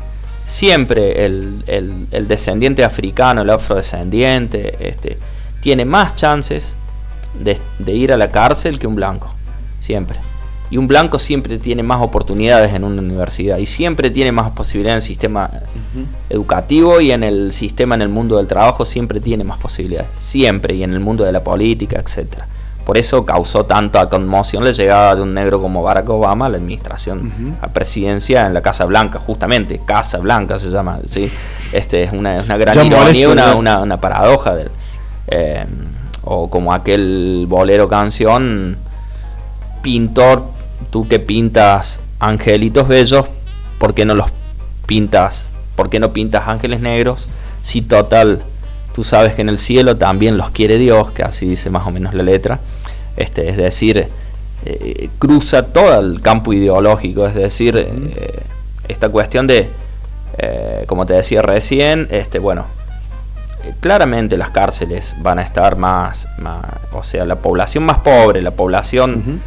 siempre 0.45 1.27
el, 1.27 1.63
el, 1.67 2.29
descendiente 2.29 2.83
africano, 2.83 3.43
el 3.43 3.51
afrodescendiente, 3.51 4.89
este, 4.89 5.19
tiene 5.61 5.85
más 5.85 6.17
chances 6.17 6.75
de, 7.39 7.59
de, 7.79 7.93
ir 7.93 8.13
a 8.13 8.17
la 8.17 8.31
cárcel 8.31 8.79
que 8.79 8.87
un 8.87 8.95
blanco. 8.95 9.35
Siempre. 9.81 10.19
Y 10.71 10.77
un 10.77 10.87
blanco 10.87 11.19
siempre 11.19 11.59
tiene 11.59 11.83
más 11.83 12.03
oportunidades 12.03 12.75
en 12.75 12.85
una 12.85 13.01
universidad 13.01 13.59
y 13.59 13.67
siempre 13.67 14.11
tiene 14.11 14.33
más 14.33 14.51
posibilidades 14.51 15.05
en 15.05 15.11
el 15.11 15.17
sistema 15.17 15.51
educativo 16.29 17.01
y 17.01 17.11
en 17.11 17.23
el 17.23 17.53
sistema, 17.53 17.95
en 17.95 18.03
el 18.03 18.09
mundo 18.11 18.37
del 18.37 18.47
trabajo, 18.47 18.85
siempre 18.85 19.21
tiene 19.21 19.45
más 19.45 19.59
posibilidades. 19.59 20.11
Siempre, 20.17 20.75
y 20.75 20.83
en 20.83 20.93
el 20.93 21.01
mundo 21.01 21.25
de 21.25 21.33
la 21.33 21.43
política, 21.43 21.99
etcétera 21.99 22.47
por 22.89 22.97
eso 22.97 23.27
causó 23.27 23.67
tanta 23.67 24.09
conmoción 24.09 24.65
la 24.65 24.71
llegada 24.71 25.17
de 25.17 25.21
un 25.21 25.35
negro 25.35 25.61
como 25.61 25.83
Barack 25.83 26.09
Obama 26.09 26.47
a 26.47 26.49
la 26.49 26.57
administración, 26.57 27.55
a 27.61 27.69
presidencia 27.69 28.47
en 28.47 28.55
la 28.55 28.63
Casa 28.63 28.87
Blanca, 28.87 29.19
justamente, 29.19 29.83
Casa 29.85 30.17
Blanca 30.17 30.59
se 30.59 30.71
llama, 30.71 30.99
¿sí? 31.05 31.31
Este, 31.71 32.05
es, 32.05 32.15
una, 32.15 32.41
una 32.41 32.57
gran 32.57 32.87
ironía, 32.87 33.29
una, 33.29 33.55
una, 33.57 33.81
una, 33.81 34.01
paradoja 34.01 34.55
del... 34.55 34.71
Eh, 35.27 35.67
o 36.25 36.49
como 36.49 36.73
aquel 36.73 37.45
bolero 37.47 37.91
canción, 37.91 38.79
pintor, 39.83 40.45
tú 40.91 41.09
que 41.09 41.19
pintas 41.19 42.01
angelitos 42.21 42.89
bellos, 42.89 43.27
¿por 43.79 43.95
qué 43.95 44.05
no 44.05 44.15
los 44.15 44.31
pintas? 44.87 45.49
¿Por 45.77 45.91
qué 45.91 46.01
no 46.01 46.13
pintas 46.13 46.49
ángeles 46.49 46.81
negros? 46.81 47.29
Si 47.63 47.83
total, 47.83 48.43
tú 48.93 49.05
sabes 49.05 49.35
que 49.35 49.43
en 49.43 49.49
el 49.49 49.59
cielo 49.59 49.97
también 49.97 50.37
los 50.37 50.51
quiere 50.51 50.79
Dios, 50.79 51.13
que 51.13 51.23
así 51.23 51.49
dice 51.49 51.71
más 51.71 51.87
o 51.87 51.91
menos 51.91 52.15
la 52.15 52.23
letra. 52.23 52.61
Este, 53.17 53.49
es 53.49 53.57
decir, 53.57 54.09
eh, 54.65 55.09
cruza 55.19 55.67
todo 55.67 56.01
el 56.01 56.21
campo 56.21 56.53
ideológico, 56.53 57.27
es 57.27 57.35
decir, 57.35 57.77
eh, 57.77 58.41
esta 58.89 59.09
cuestión 59.09 59.47
de, 59.47 59.69
eh, 60.37 60.85
como 60.87 61.07
te 61.07 61.15
decía 61.15 61.43
recién, 61.43 62.09
este, 62.11 62.39
bueno, 62.39 62.67
claramente 63.81 64.37
las 64.37 64.51
cárceles 64.51 65.15
van 65.21 65.39
a 65.39 65.43
estar 65.43 65.77
más, 65.77 66.27
o 66.93 67.03
sea, 67.03 67.25
la 67.25 67.37
población 67.37 67.85
más 67.85 67.99
pobre, 67.99 68.43
la 68.43 68.51
población, 68.51 69.41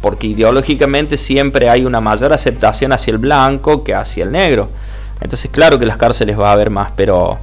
porque 0.00 0.26
ideológicamente 0.28 1.16
siempre 1.16 1.68
hay 1.68 1.84
una 1.84 2.00
mayor 2.00 2.32
aceptación 2.32 2.92
hacia 2.92 3.12
el 3.12 3.18
blanco 3.18 3.84
que 3.84 3.94
hacia 3.94 4.24
el 4.24 4.32
negro. 4.32 4.68
Entonces, 5.20 5.50
claro 5.50 5.78
que 5.78 5.86
las 5.86 5.96
cárceles 5.96 6.38
va 6.38 6.50
a 6.50 6.52
haber 6.52 6.70
más, 6.70 6.90
pero, 6.96 7.38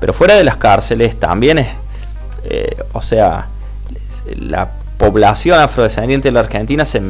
pero 0.00 0.12
fuera 0.12 0.34
de 0.34 0.44
las 0.44 0.56
cárceles 0.56 1.18
también 1.18 1.58
es, 1.58 1.68
eh, 2.44 2.76
o 2.92 3.02
sea, 3.02 3.48
la 4.36 4.70
población 4.96 5.60
afrodescendiente 5.60 6.28
de 6.28 6.32
la 6.32 6.40
Argentina 6.40 6.84
se, 6.84 7.02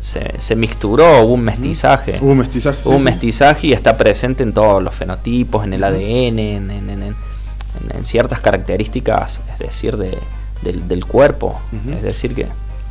se, 0.00 0.56
mixturó, 0.56 1.22
hubo 1.22 1.34
un 1.34 1.42
mestizaje. 1.42 2.18
Hubo 2.20 2.32
un 2.32 2.38
mestizaje. 2.38 2.78
Hubo 2.84 2.96
un 2.96 3.04
mestizaje 3.04 3.66
y 3.68 3.72
está 3.72 3.96
presente 3.96 4.42
en 4.42 4.52
todos 4.52 4.82
los 4.82 4.94
fenotipos, 4.94 5.64
en 5.64 5.72
el 5.74 5.84
ADN, 5.84 6.38
en, 6.38 6.70
en 6.70 7.14
en, 7.90 8.04
ciertas 8.04 8.40
características, 8.40 9.40
es 9.52 9.58
decir, 9.58 9.96
de, 9.96 10.18
del, 10.62 11.04
cuerpo. 11.04 11.60
Es 11.94 12.02
decir, 12.02 12.34
que... 12.34 12.46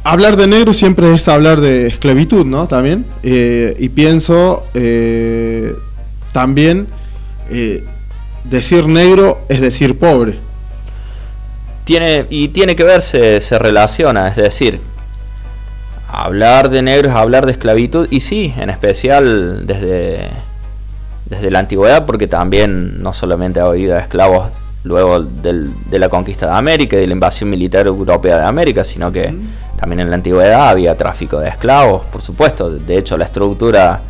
Hablar 0.07 0.37
de 0.37 0.45
negro 0.45 0.71
siempre 0.71 1.11
es 1.15 1.27
hablar 1.27 1.61
de 1.61 1.87
esclavitud, 1.87 2.45
¿no? 2.45 2.67
También. 2.67 3.07
Eh, 3.23 3.75
y 3.79 3.89
pienso 3.89 4.63
eh, 4.75 5.73
también, 6.31 6.85
eh, 7.49 7.83
decir 8.43 8.87
negro 8.87 9.39
es 9.49 9.61
decir 9.61 9.97
pobre. 9.97 10.37
Tiene, 11.85 12.27
y 12.29 12.49
tiene 12.49 12.75
que 12.75 12.83
ver, 12.83 13.01
se, 13.01 13.39
relaciona, 13.57 14.27
es 14.27 14.35
decir, 14.35 14.79
hablar 16.07 16.69
de 16.69 16.83
negro 16.83 17.09
es 17.09 17.15
hablar 17.15 17.47
de 17.47 17.53
esclavitud, 17.53 18.07
y 18.11 18.19
sí, 18.19 18.53
en 18.57 18.69
especial 18.69 19.65
desde, 19.65 20.29
desde 21.25 21.49
la 21.49 21.57
antigüedad, 21.57 22.05
porque 22.05 22.27
también 22.27 23.01
no 23.01 23.11
solamente 23.11 23.59
ha 23.59 23.63
habido 23.63 23.97
esclavos 23.97 24.51
luego 24.83 25.19
de 25.19 25.97
la 25.97 26.09
conquista 26.09 26.45
de 26.45 26.53
América 26.53 26.95
y 26.95 26.99
de 26.99 27.07
la 27.07 27.13
invasión 27.13 27.49
militar 27.49 27.87
europea 27.87 28.37
de 28.37 28.45
América, 28.45 28.83
sino 28.83 29.11
que 29.11 29.33
también 29.77 30.01
en 30.01 30.09
la 30.09 30.15
antigüedad 30.15 30.69
había 30.69 30.95
tráfico 30.95 31.39
de 31.39 31.49
esclavos, 31.49 32.05
por 32.05 32.21
supuesto. 32.21 32.69
De 32.69 32.97
hecho, 32.97 33.17
la 33.17 33.25
estructura 33.25 34.01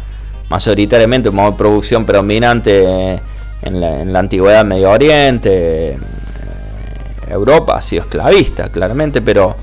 mayoritariamente, 0.50 1.32
modo 1.32 1.52
de 1.52 1.58
producción 1.58 2.06
predominante 2.06 3.20
en 3.62 3.82
la, 3.82 4.02
en 4.02 4.14
la 4.14 4.20
antigüedad 4.20 4.64
Medio 4.64 4.92
Oriente, 4.92 5.94
eh, 5.94 5.98
Europa 7.30 7.76
ha 7.78 7.82
sido 7.82 8.04
esclavista, 8.04 8.70
claramente, 8.70 9.22
pero 9.22 9.56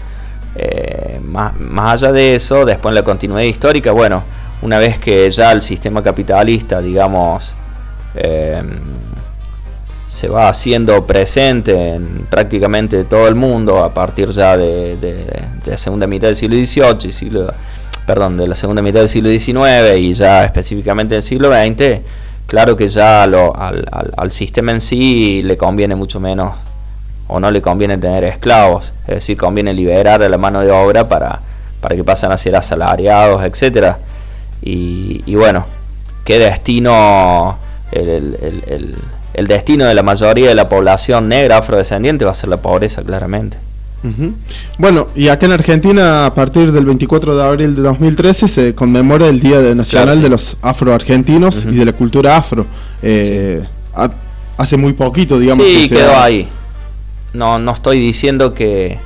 eh, 0.55 1.21
más, 1.23 1.59
más 1.59 1.95
allá 2.03 2.13
de 2.13 2.35
eso, 2.35 2.65
después 2.65 2.91
en 2.91 2.97
la 2.97 3.05
continuidad 3.05 3.45
histórica, 3.45 3.93
bueno, 3.93 4.23
una 4.63 4.79
vez 4.79 4.99
que 4.99 5.31
ya 5.31 5.53
el 5.53 5.63
sistema 5.63 6.03
capitalista, 6.03 6.81
digamos, 6.81 7.55
eh, 8.15 8.63
se 10.13 10.29
va 10.29 10.51
haciendo 10.51 11.07
presente 11.07 11.95
en 11.95 12.27
prácticamente 12.29 13.05
todo 13.05 13.29
el 13.29 13.35
mundo 13.35 13.83
a 13.83 13.95
partir 13.95 14.29
ya 14.31 14.59
de, 14.59 15.25
la 15.65 15.79
segunda 15.79 16.07
mitad 16.07 16.29
del 16.29 16.37
siglo 16.37 16.57
XVIII 16.57 17.47
perdón, 18.07 18.37
de 18.37 18.47
la 18.47 18.55
segunda 18.55 18.83
mitad 18.83 19.01
del 19.01 19.09
siglo 19.09 19.31
XIX 19.31 19.97
y 19.97 20.13
ya 20.13 20.45
específicamente 20.45 21.15
del 21.15 21.23
siglo 21.23 21.51
XX, 21.51 22.01
claro 22.47 22.77
que 22.77 22.89
ya 22.89 23.27
lo, 23.27 23.57
al, 23.57 23.89
al, 23.91 24.31
sistema 24.31 24.73
en 24.73 24.83
sí 24.83 25.43
le 25.43 25.57
conviene 25.57 25.95
mucho 25.95 26.21
menos 26.21 26.53
o 27.29 27.41
no 27.41 27.51
le 27.51 27.63
conviene 27.63 27.97
tener 27.97 28.25
esclavos, 28.25 28.93
es 29.07 29.15
decir, 29.15 29.39
conviene 29.39 29.73
liberar 29.73 30.23
a 30.23 30.29
la 30.29 30.37
mano 30.37 30.61
de 30.61 30.71
obra 30.71 31.09
para, 31.09 31.41
para 31.81 31.97
que 31.97 32.05
pasen 32.05 32.33
a 32.33 32.37
ser 32.37 32.55
asalariados, 32.55 33.43
etcétera. 33.45 33.99
Y, 34.61 35.35
bueno, 35.35 35.65
qué 36.25 36.39
destino 36.39 37.57
el 37.93 38.97
destino 39.35 39.87
de 39.87 39.95
la 39.95 40.03
mayoría 40.03 40.49
de 40.49 40.55
la 40.55 40.69
población 40.69 41.29
negra 41.29 41.59
afrodescendiente 41.59 42.25
va 42.25 42.33
a 42.33 42.35
ser 42.35 42.51
la 42.51 42.59
pobreza, 42.59 43.03
claramente. 43.03 43.59
Bueno, 44.79 45.07
y 45.15 45.29
acá 45.29 45.47
en 45.47 45.53
Argentina, 45.53 46.27
a 46.27 46.35
partir 46.35 46.73
del 46.73 46.85
24 46.85 47.37
de 47.37 47.45
abril 47.45 47.77
de 47.77 47.83
2013, 47.83 48.49
se 48.49 48.75
conmemora 48.75 49.29
el 49.29 49.41
Día 49.41 49.61
Nacional 49.75 50.21
de 50.21 50.29
los 50.29 50.57
Afroargentinos 50.61 51.65
y 51.65 51.77
de 51.77 51.85
la 51.85 51.93
cultura 51.93 52.37
afro. 52.37 52.67
Eh, 53.01 53.65
hace 54.57 54.77
muy 54.77 54.93
poquito, 54.93 55.39
digamos. 55.39 55.65
Sí, 55.65 55.89
quedó 55.89 56.19
ahí. 56.19 56.49
No, 57.33 57.59
no 57.59 57.73
estoy 57.73 58.01
diciendo 58.01 58.53
que 58.55 58.99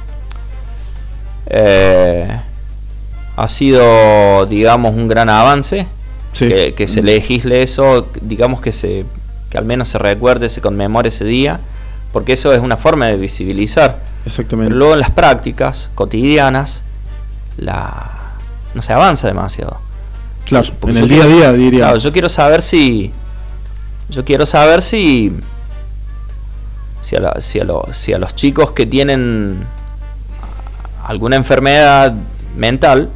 eh, 1.46 2.40
ha 3.36 3.48
sido, 3.48 4.46
digamos, 4.46 4.94
un 4.94 5.08
gran 5.08 5.28
avance. 5.28 5.86
Que, 6.32 6.74
que 6.74 6.86
se 6.86 7.02
legisle 7.02 7.62
eso, 7.62 8.08
digamos 8.20 8.60
que 8.60 8.70
se 8.70 9.06
que 9.50 9.58
al 9.58 9.64
menos 9.64 9.88
se 9.88 9.98
recuerde, 9.98 10.48
se 10.48 10.60
conmemore 10.60 11.08
ese 11.08 11.24
día, 11.24 11.60
porque 12.12 12.32
eso 12.32 12.52
es 12.52 12.60
una 12.60 12.76
forma 12.76 13.06
de 13.06 13.16
visibilizar. 13.16 14.00
Exactamente. 14.24 14.68
Pero 14.70 14.78
luego 14.78 14.94
en 14.94 15.00
las 15.00 15.10
prácticas 15.10 15.90
cotidianas, 15.94 16.82
la 17.56 18.16
no 18.74 18.82
se 18.82 18.92
avanza 18.92 19.26
demasiado. 19.26 19.78
Claro, 20.44 20.68
en 20.86 20.96
el 20.96 21.08
día 21.08 21.24
a 21.24 21.26
día 21.26 21.52
diría. 21.52 21.80
Claro, 21.80 21.98
yo 21.98 22.12
quiero 22.12 22.28
saber 22.28 22.62
si. 22.62 23.10
Yo 24.10 24.24
quiero 24.24 24.46
saber 24.46 24.82
si. 24.82 25.32
Si 27.00 27.16
a, 27.16 27.40
si, 27.40 27.60
si 27.92 28.12
a 28.12 28.18
los 28.18 28.34
chicos 28.34 28.72
que 28.72 28.84
tienen 28.84 29.64
alguna 31.04 31.36
enfermedad 31.36 32.14
mental 32.56 33.10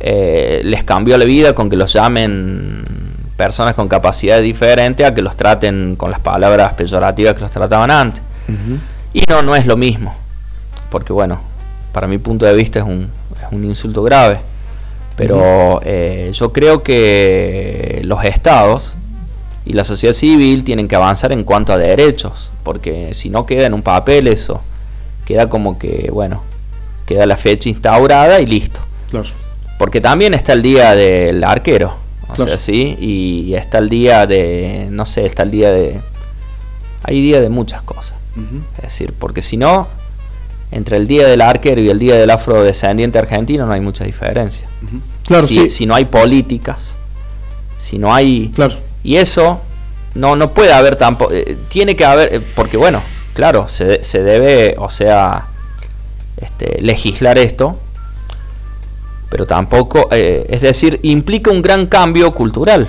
eh, 0.00 0.62
les 0.64 0.82
cambió 0.82 1.16
la 1.16 1.24
vida 1.24 1.54
con 1.54 1.70
que 1.70 1.76
los 1.76 1.92
llamen 1.92 2.82
personas 3.36 3.74
con 3.74 3.88
capacidades 3.88 4.44
diferentes 4.44 5.06
a 5.06 5.14
que 5.14 5.22
los 5.22 5.36
traten 5.36 5.96
con 5.96 6.10
las 6.10 6.20
palabras 6.20 6.74
peyorativas 6.74 7.34
que 7.34 7.40
los 7.40 7.50
trataban 7.50 7.90
antes. 7.90 8.22
Y 9.12 9.22
no, 9.28 9.42
no 9.42 9.56
es 9.56 9.66
lo 9.66 9.76
mismo. 9.76 10.14
Porque 10.90 11.12
bueno, 11.12 11.40
para 11.92 12.06
mi 12.06 12.18
punto 12.18 12.46
de 12.46 12.54
vista 12.54 12.80
es 12.80 12.84
un, 12.84 13.10
es 13.36 13.52
un 13.52 13.64
insulto 13.64 14.02
grave. 14.02 14.40
Pero 15.16 15.80
eh, 15.84 16.30
yo 16.32 16.52
creo 16.52 16.82
que 16.82 18.00
los 18.04 18.24
estados 18.24 18.94
y 19.64 19.72
la 19.72 19.84
sociedad 19.84 20.12
civil 20.12 20.64
tienen 20.64 20.88
que 20.88 20.96
avanzar 20.96 21.32
en 21.32 21.44
cuanto 21.44 21.72
a 21.72 21.78
derechos. 21.78 22.52
Porque 22.62 23.14
si 23.14 23.30
no 23.30 23.46
queda 23.46 23.66
en 23.66 23.74
un 23.74 23.82
papel 23.82 24.28
eso, 24.28 24.60
queda 25.24 25.48
como 25.48 25.78
que, 25.78 26.10
bueno, 26.12 26.42
queda 27.06 27.26
la 27.26 27.36
fecha 27.36 27.68
instaurada 27.68 28.40
y 28.40 28.46
listo. 28.46 28.80
Porque 29.78 30.00
también 30.00 30.34
está 30.34 30.52
el 30.52 30.62
día 30.62 30.94
del 30.94 31.42
arquero 31.42 32.03
o 32.28 32.36
sea, 32.36 32.58
sí, 32.58 32.96
y, 32.98 33.54
está 33.54 33.78
el 33.78 33.88
día 33.88 34.26
de, 34.26 34.88
no 34.90 35.06
sé, 35.06 35.26
está 35.26 35.42
el 35.42 35.50
día 35.50 35.70
de... 35.70 36.00
Hay 37.02 37.20
día 37.20 37.40
de 37.40 37.48
muchas 37.48 37.82
cosas. 37.82 38.14
Es 38.78 38.82
decir, 38.82 39.14
porque 39.18 39.42
si 39.42 39.56
no, 39.56 39.88
entre 40.70 40.96
el 40.96 41.06
día 41.06 41.28
del 41.28 41.40
arquero 41.40 41.80
y 41.80 41.90
el 41.90 41.98
día 41.98 42.16
del 42.16 42.30
afrodescendiente 42.30 43.18
argentino 43.18 43.66
no 43.66 43.72
hay 43.72 43.80
mucha 43.80 44.04
diferencia. 44.04 44.66
Claro, 45.24 45.46
si, 45.46 45.70
si 45.70 45.86
no 45.86 45.94
hay 45.94 46.06
políticas, 46.06 46.96
si 47.76 47.98
no 47.98 48.12
hay... 48.12 48.50
Claro. 48.54 48.76
Y 49.02 49.16
eso 49.16 49.60
no, 50.14 50.34
no 50.36 50.52
puede 50.52 50.72
haber 50.72 50.96
tampoco... 50.96 51.32
Eh, 51.32 51.58
tiene 51.68 51.94
que 51.94 52.04
haber, 52.04 52.34
eh, 52.34 52.40
porque 52.54 52.76
bueno, 52.76 53.02
claro, 53.34 53.68
se, 53.68 54.02
se 54.02 54.22
debe, 54.22 54.76
o 54.78 54.90
sea, 54.90 55.48
este, 56.36 56.80
legislar 56.80 57.38
esto, 57.38 57.78
pero 59.34 59.46
tampoco, 59.46 60.06
eh, 60.12 60.46
es 60.48 60.60
decir, 60.60 61.00
implica 61.02 61.50
un 61.50 61.60
gran 61.60 61.88
cambio 61.88 62.30
cultural, 62.30 62.86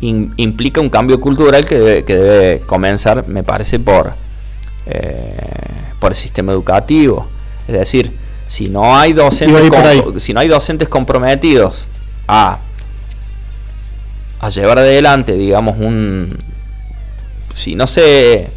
implica 0.00 0.80
un 0.80 0.88
cambio 0.88 1.20
cultural 1.20 1.64
que 1.66 2.04
debe, 2.06 2.60
comenzar, 2.60 3.26
me 3.26 3.42
parece, 3.42 3.80
por, 3.80 4.12
eh, 4.86 5.36
por 5.98 6.12
el 6.12 6.16
sistema 6.16 6.52
educativo. 6.52 7.26
Es 7.66 7.74
decir, 7.74 8.12
si 8.46 8.68
no 8.68 8.96
hay 8.96 9.14
docentes, 9.14 10.22
si 10.22 10.32
no 10.32 10.38
hay 10.38 10.46
docentes 10.46 10.88
comprometidos 10.88 11.88
a, 12.28 12.60
a 14.38 14.48
llevar 14.48 14.78
adelante, 14.78 15.32
digamos, 15.32 15.76
un... 15.76 16.38
Si 17.52 17.74
no 17.74 17.88
se 17.88 18.48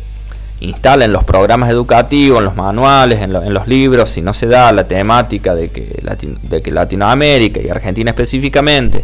instala 0.63 1.05
en 1.05 1.13
los 1.13 1.23
programas 1.23 1.69
educativos, 1.69 2.39
en 2.39 2.45
los 2.45 2.55
manuales, 2.55 3.21
en, 3.21 3.33
los 3.33 3.67
libros, 3.67 4.09
si 4.09 4.21
no 4.21 4.33
se 4.33 4.47
da 4.47 4.71
la 4.71 4.87
temática 4.87 5.53
de 5.53 5.69
que, 5.69 6.01
de 6.41 6.61
que 6.61 6.71
Latinoamérica 6.71 7.59
y 7.61 7.69
Argentina 7.69 8.11
específicamente 8.11 9.03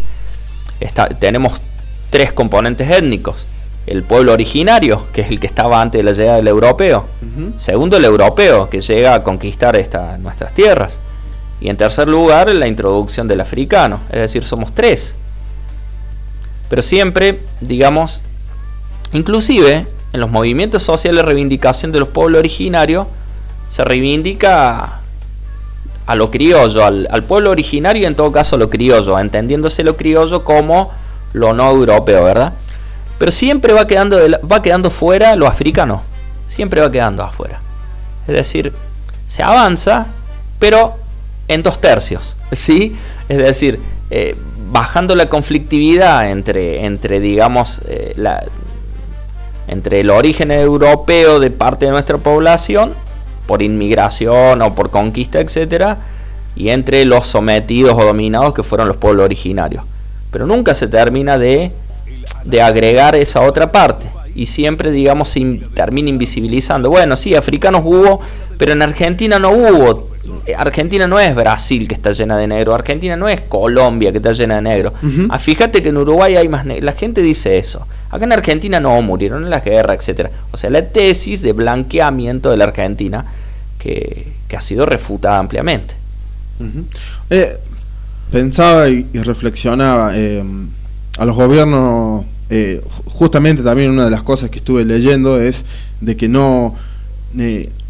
tenemos 1.19 1.62
tres 2.10 2.32
componentes 2.32 2.89
étnicos. 2.89 3.45
El 3.86 4.04
pueblo 4.04 4.34
originario, 4.34 5.08
que 5.12 5.22
es 5.22 5.32
el 5.32 5.39
que 5.39 5.48
estaba 5.48 5.82
antes 5.82 6.00
de 6.00 6.04
la 6.04 6.12
llegada 6.12 6.38
del 6.38 6.48
europeo. 6.48 7.08
Segundo, 7.58 7.98
el 7.98 8.06
europeo, 8.06 8.69
que 8.69 8.82
llega 8.82 9.15
a 9.15 9.24
conquistar 9.24 9.76
esta, 9.76 10.17
nuestras 10.17 10.54
tierras. 10.54 11.00
Y 11.60 11.69
en 11.69 11.78
tercer 11.78 12.08
lugar, 12.08 12.54
la 12.54 12.67
introducción 12.67 13.28
del 13.28 13.41
africano. 13.41 14.00
Es 14.10 14.19
decir, 14.19 14.43
somos 14.43 14.74
tres. 14.74 15.15
Pero 16.69 16.84
siempre, 16.84 17.41
digamos, 17.62 18.22
inclusive 19.12 19.88
en 20.13 20.19
los 20.19 20.30
movimientos 20.30 20.84
sociales 20.84 21.24
de 21.24 21.26
reivindicación 21.26 21.91
de 21.91 22.00
los 22.00 22.10
pueblos 22.10 22.39
originarios, 22.39 23.08
se 23.69 23.84
reivindica 23.84 25.00
a 26.06 26.15
lo 26.15 26.32
criollo, 26.32 26.84
al, 26.86 27.24
pueblo 27.28 27.52
originario 27.52 28.02
y 28.02 28.06
en 28.06 28.15
todo 28.15 28.32
caso 28.32 28.56
a 28.56 28.60
lo 28.60 28.69
criollo, 28.69 29.19
entendiéndose 29.19 29.84
lo 29.84 29.95
criollo 29.95 30.43
como 30.43 30.91
lo 31.34 31.54
no 31.54 31.69
europeo, 31.69 32.24
¿verdad? 32.24 32.54
Pero 33.19 33.32
siempre 33.32 33.74
va 33.74 33.86
quedando, 33.86 34.17
va 34.52 34.62
quedando 34.63 34.89
fuera 34.89 35.36
lo 35.36 35.45
africano, 35.45 36.02
siempre 36.48 36.82
va 36.82 36.91
quedando 36.91 37.22
afuera. 37.22 37.60
Es 38.28 38.34
decir, 38.34 38.74
se 39.28 39.43
avanza, 39.43 40.08
pero 40.58 40.95
en 41.48 41.62
dos 41.62 41.80
tercios, 41.80 42.38
¿sí? 42.52 42.98
Es 43.28 43.38
decir, 43.38 43.80
eh, 44.10 44.36
bajando 44.72 45.15
la 45.15 45.30
conflictividad 45.30 46.32
entre, 46.32 46.86
entre 46.86 47.19
digamos, 47.19 47.82
eh, 47.88 48.13
la, 48.15 48.43
entre 49.69 49.99
el 49.99 50.10
origen 50.10 50.51
europeo 50.51 51.39
de 51.39 51.51
parte 51.51 51.86
de 51.86 51.91
nuestra 51.91 52.17
población, 52.17 52.93
por 53.45 53.62
inmigración 53.62 54.62
o 54.62 54.75
por 54.75 54.89
conquista, 54.89 55.39
etcétera, 55.39 55.97
y 56.55 56.69
entre 56.69 57.05
los 57.05 57.27
sometidos 57.27 57.93
o 57.93 58.03
dominados 58.03 58.53
que 58.53 58.63
fueron 58.63 58.88
los 58.88 58.97
pueblos 58.97 59.25
originarios. 59.25 59.84
Pero 60.32 60.47
nunca 60.47 60.73
se 60.73 60.88
termina 60.88 61.38
de, 61.38 61.71
de 62.43 62.62
agregar 62.62 63.15
esa 63.15 63.41
otra 63.41 63.71
parte. 63.71 64.10
Y 64.36 64.47
siempre, 64.47 64.91
digamos, 64.91 65.36
termina 65.73 66.10
invisibilizando. 66.10 66.89
Bueno, 66.89 67.15
sí, 67.15 67.36
africanos 67.36 67.82
hubo, 67.86 68.21
pero 68.58 68.73
en 68.73 68.82
Argentina 68.82 69.38
no 69.38 69.51
hubo. 69.51 70.09
Argentina 70.58 71.08
no 71.08 71.20
es 71.20 71.34
Brasil 71.36 71.88
que 71.88 71.94
está 71.94 72.12
llena 72.12 72.38
de 72.38 72.48
negro, 72.48 72.74
Argentina 72.74 73.15
no 73.15 73.28
es 73.28 73.42
Colombia 73.42 74.12
que 74.12 74.18
está 74.18 74.34
llena 74.34 74.56
de 74.56 74.62
negro. 74.62 74.94
ah, 75.30 75.39
fíjate 75.39 75.82
que 75.84 75.89
en 75.89 75.98
Uruguay 75.98 76.36
hay 76.36 76.48
más 76.48 76.65
negro. 76.65 76.86
La 76.86 76.94
gente 76.94 77.22
dice 77.22 77.58
eso. 77.58 77.86
Acá 78.10 78.26
en 78.26 78.34
Argentina 78.34 78.80
no, 78.80 79.02
murieron 79.02 79.44
en 79.44 79.50
la 79.50 79.60
guerra, 79.60 79.94
etcétera. 79.94 80.32
O 80.52 80.58
sea, 80.58 80.70
la 80.70 80.88
tesis 80.88 81.42
de 81.42 81.54
blanqueamiento 81.54 82.50
de 82.50 82.58
la 82.58 82.65
Argentina 82.65 83.26
que, 83.78 84.28
ha 84.56 84.62
sido 84.62 84.86
refutada 84.86 85.39
ampliamente. 85.39 85.96
Eh, 87.30 87.58
pensaba 88.32 88.89
y, 88.89 89.06
reflexionaba 89.13 90.12
eh, 90.15 90.44
a 91.18 91.26
los 91.26 91.36
gobiernos, 91.36 92.26
eh, 92.50 92.82
justamente 93.06 93.63
también 93.63 93.92
una 93.92 94.06
de 94.06 94.12
las 94.12 94.24
cosas 94.24 94.50
que 94.50 94.58
estuve 94.58 94.86
leyendo 94.86 95.39
es 95.39 95.63
de 96.02 96.18
que 96.18 96.28
no, 96.28 96.76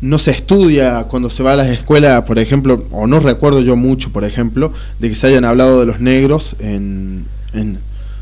no 0.01 0.17
se 0.17 0.31
estudia 0.31 1.03
cuando 1.09 1.29
se 1.29 1.43
va 1.43 1.53
a 1.53 1.55
las 1.55 1.67
escuelas, 1.67 2.23
por 2.23 2.39
ejemplo, 2.39 2.85
o 2.91 3.07
no 3.07 3.19
recuerdo 3.19 3.61
yo 3.61 3.75
mucho, 3.75 4.11
por 4.11 4.23
ejemplo, 4.23 4.71
de 4.99 5.09
que 5.09 5.15
se 5.15 5.27
hayan 5.27 5.45
hablado 5.45 5.79
de 5.81 5.85
los 5.85 5.99
negros 5.99 6.55
en, 6.59 7.25
en 7.53 7.79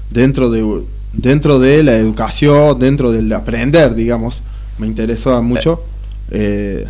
dentro 0.10 0.50
de 0.50 0.84
dentro 1.14 1.60
de 1.60 1.84
la 1.84 1.96
educación, 1.96 2.80
dentro 2.80 3.12
del 3.12 3.32
aprender, 3.34 3.96
digamos, 3.96 4.42
me 4.78 4.88
interesó 4.88 5.42
mucho. 5.42 5.84
Eh, 6.32 6.86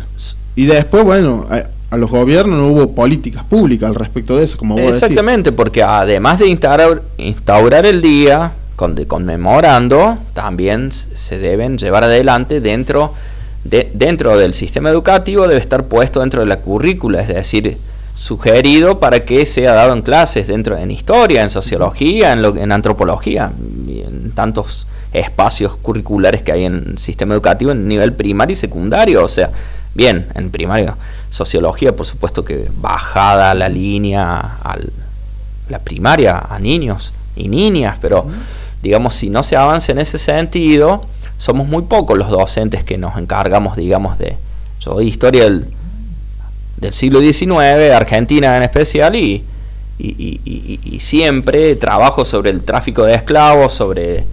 y 0.54 0.66
después, 0.66 1.04
bueno, 1.04 1.46
a, 1.48 1.96
los 1.96 2.10
gobiernos 2.10 2.58
no 2.58 2.68
hubo 2.68 2.92
políticas 2.94 3.44
públicas 3.44 3.88
al 3.88 3.94
respecto 3.94 4.36
de 4.36 4.44
eso, 4.44 4.58
como 4.58 4.74
vos 4.76 4.94
Exactamente, 4.94 5.52
porque 5.52 5.82
además 5.82 6.38
de 6.38 6.48
instaurar, 6.48 7.02
instaurar 7.16 7.86
el 7.86 8.02
día 8.02 8.52
con, 8.76 8.94
conmemorando, 9.06 10.18
también 10.34 10.92
se 10.92 11.38
deben 11.38 11.78
llevar 11.78 12.04
adelante 12.04 12.60
dentro, 12.60 13.14
de, 13.68 13.90
dentro 13.92 14.36
del 14.36 14.54
sistema 14.54 14.90
educativo, 14.90 15.46
debe 15.46 15.60
estar 15.60 15.84
puesto 15.84 16.20
dentro 16.20 16.40
de 16.40 16.46
la 16.46 16.60
currícula, 16.60 17.20
es 17.20 17.28
decir, 17.28 17.78
sugerido 18.14 18.98
para 18.98 19.20
que 19.20 19.46
sea 19.46 19.74
dado 19.74 19.92
en 19.92 20.02
clases 20.02 20.48
dentro 20.48 20.76
en 20.76 20.90
historia, 20.90 21.42
en 21.42 21.50
sociología, 21.50 22.32
en, 22.32 22.42
lo, 22.42 22.56
en 22.56 22.72
antropología, 22.72 23.52
en 23.88 24.32
tantos 24.32 24.86
espacios 25.12 25.76
curriculares 25.76 26.42
que 26.42 26.52
hay 26.52 26.64
en 26.64 26.84
el 26.92 26.98
sistema 26.98 27.34
educativo 27.34 27.70
en 27.70 27.86
nivel 27.86 28.12
primario 28.12 28.52
y 28.52 28.56
secundario, 28.56 29.24
o 29.24 29.28
sea, 29.28 29.50
bien, 29.94 30.26
en 30.34 30.50
primario, 30.50 30.96
sociología, 31.30 31.94
por 31.94 32.06
supuesto 32.06 32.44
que 32.44 32.68
bajada 32.80 33.54
la 33.54 33.68
línea 33.68 34.58
a 34.62 34.76
la 35.68 35.78
primaria 35.78 36.38
a 36.50 36.58
niños 36.58 37.12
y 37.36 37.48
niñas, 37.48 37.98
pero 38.00 38.26
digamos, 38.82 39.14
si 39.14 39.30
no 39.30 39.42
se 39.42 39.56
avanza 39.56 39.92
en 39.92 39.98
ese 39.98 40.18
sentido, 40.18 41.04
somos 41.38 41.68
muy 41.68 41.82
pocos 41.82 42.18
los 42.18 42.28
docentes 42.28 42.84
que 42.84 42.98
nos 42.98 43.16
encargamos, 43.16 43.76
digamos, 43.76 44.18
de, 44.18 44.36
yo 44.80 45.00
historia 45.00 45.44
del 45.44 46.92
siglo 46.92 47.20
XIX, 47.20 47.92
Argentina 47.94 48.56
en 48.56 48.64
especial, 48.64 49.16
y, 49.16 49.44
y, 49.98 50.98
siempre 51.00 51.74
trabajo 51.76 52.24
sobre 52.24 52.50
el 52.50 52.62
tráfico 52.62 53.04
de 53.04 53.14
esclavos, 53.14 53.72
sobre 53.72 54.24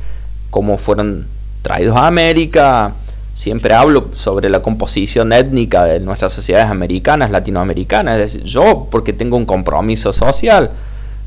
cómo 0.50 0.78
fueron 0.78 1.28
traídos 1.62 1.96
a 1.96 2.08
América, 2.08 2.94
siempre 3.34 3.74
hablo 3.74 4.10
sobre 4.14 4.50
la 4.50 4.62
composición 4.62 5.34
étnica 5.34 5.86
de 5.86 6.00
nuestras 6.00 6.34
sociedades 6.34 6.70
americanas, 6.70 7.32
latinoamericanas, 7.32 8.16
es 8.20 8.34
decir, 8.34 8.44
yo 8.44 8.88
porque 8.90 9.14
tengo 9.14 9.38
un 9.38 9.46
compromiso 9.46 10.14
social, 10.14 10.72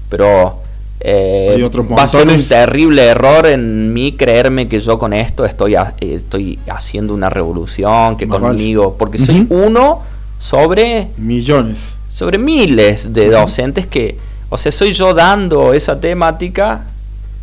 pero 0.09 0.63
eh, 1.01 1.71
va 1.97 2.03
a 2.03 2.09
ser 2.09 2.29
un 2.29 2.43
terrible 2.43 3.05
error 3.05 3.47
en 3.47 3.93
mí 3.93 4.13
creerme 4.13 4.69
que 4.69 4.81
yo 4.81 4.99
con 4.99 5.13
esto 5.13 5.45
estoy, 5.45 5.77
estoy 6.01 6.59
haciendo 6.69 7.15
una 7.15 7.31
revolución, 7.31 8.17
que 8.17 8.27
conmigo, 8.27 8.97
porque 8.99 9.19
soy 9.19 9.47
uno 9.49 10.03
sobre 10.39 11.09
millones, 11.17 11.79
sobre 12.09 12.39
miles 12.39 13.13
de 13.13 13.31
docentes 13.31 13.87
que, 13.87 14.19
o 14.49 14.59
sea, 14.59 14.73
soy 14.73 14.93
yo 14.93 15.15
dando 15.15 15.73
esa 15.73 16.01
temática 16.01 16.87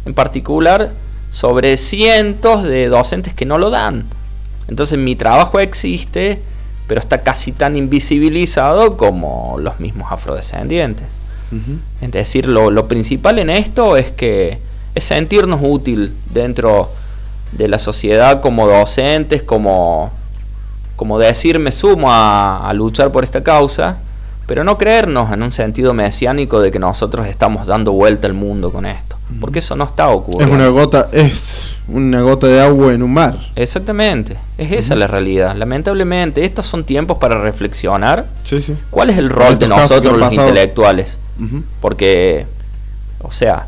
en 0.06 0.13
particular 0.13 0.91
sobre 1.32 1.78
cientos 1.78 2.63
de 2.63 2.88
docentes 2.88 3.34
que 3.34 3.46
no 3.46 3.58
lo 3.58 3.70
dan. 3.70 4.06
Entonces 4.68 5.00
mi 5.00 5.15
trabajo 5.15 5.60
existe, 5.60 6.41
pero 6.88 7.00
está 7.00 7.22
casi 7.22 7.52
tan 7.52 7.76
invisibilizado 7.78 8.98
como 8.98 9.58
los 9.60 9.80
mismos 9.80 10.12
afrodescendientes. 10.12 11.08
Es 12.02 12.12
decir, 12.12 12.48
lo, 12.48 12.72
lo, 12.72 12.88
principal 12.88 13.39
en 13.39 13.50
esto 13.50 13.98
es 13.98 14.12
que 14.12 14.60
es 14.94 15.04
sentirnos 15.04 15.60
útil 15.63 16.13
dentro 16.32 16.91
de 17.52 17.68
la 17.68 17.80
sociedad 17.80 18.41
como 18.41 18.68
docentes, 18.68 19.44
como 19.44 20.12
como 20.96 21.20
decir 21.20 21.60
me 21.60 21.72
sumo 21.72 22.08
a, 22.12 22.72
luchar 22.74 23.12
por 23.12 23.24
esta 23.24 23.44
causa, 23.44 23.98
pero 24.48 24.63
no 24.63 24.78
creernos 24.78 25.32
en 25.32 25.44
un 25.44 25.52
sentido 25.52 25.94
mesiánico 25.94 26.60
de 26.60 26.72
que 26.72 26.80
nosotros 26.80 27.28
estamos 27.28 27.68
dando 27.68 27.91
vuelta 27.91 28.28
al 28.28 28.34
mundo 28.34 28.72
con 28.72 28.86
esto, 28.86 29.18
porque 29.41 29.60
eso 29.60 29.76
no 29.76 29.86
está 29.86 30.08
ocurriendo. 30.10 30.56
Es 30.56 30.62
una 30.62 30.70
gota, 30.70 31.10
es 31.12 31.75
una 31.88 32.21
gota 32.21 32.48
de 32.48 32.62
agua 32.62 32.93
en 32.93 33.04
un 33.04 33.13
mar. 33.13 33.38
Exactamente, 33.56 34.38
es 34.58 34.71
esa 34.71 34.95
la 34.95 35.08
realidad. 35.08 35.56
Lamentablemente, 35.56 36.43
estos 36.43 36.65
son 36.65 36.84
tiempos 36.84 37.17
para 37.17 37.39
reflexionar. 37.39 38.26
¿Cuál 38.89 39.10
es 39.10 39.17
el 39.17 39.30
rol 39.30 39.60
de 39.60 39.67
nosotros 39.67 40.17
los 40.17 40.34
intelectuales? 40.34 41.19
Porque, 41.82 42.45
o 43.21 43.32
sea, 43.32 43.67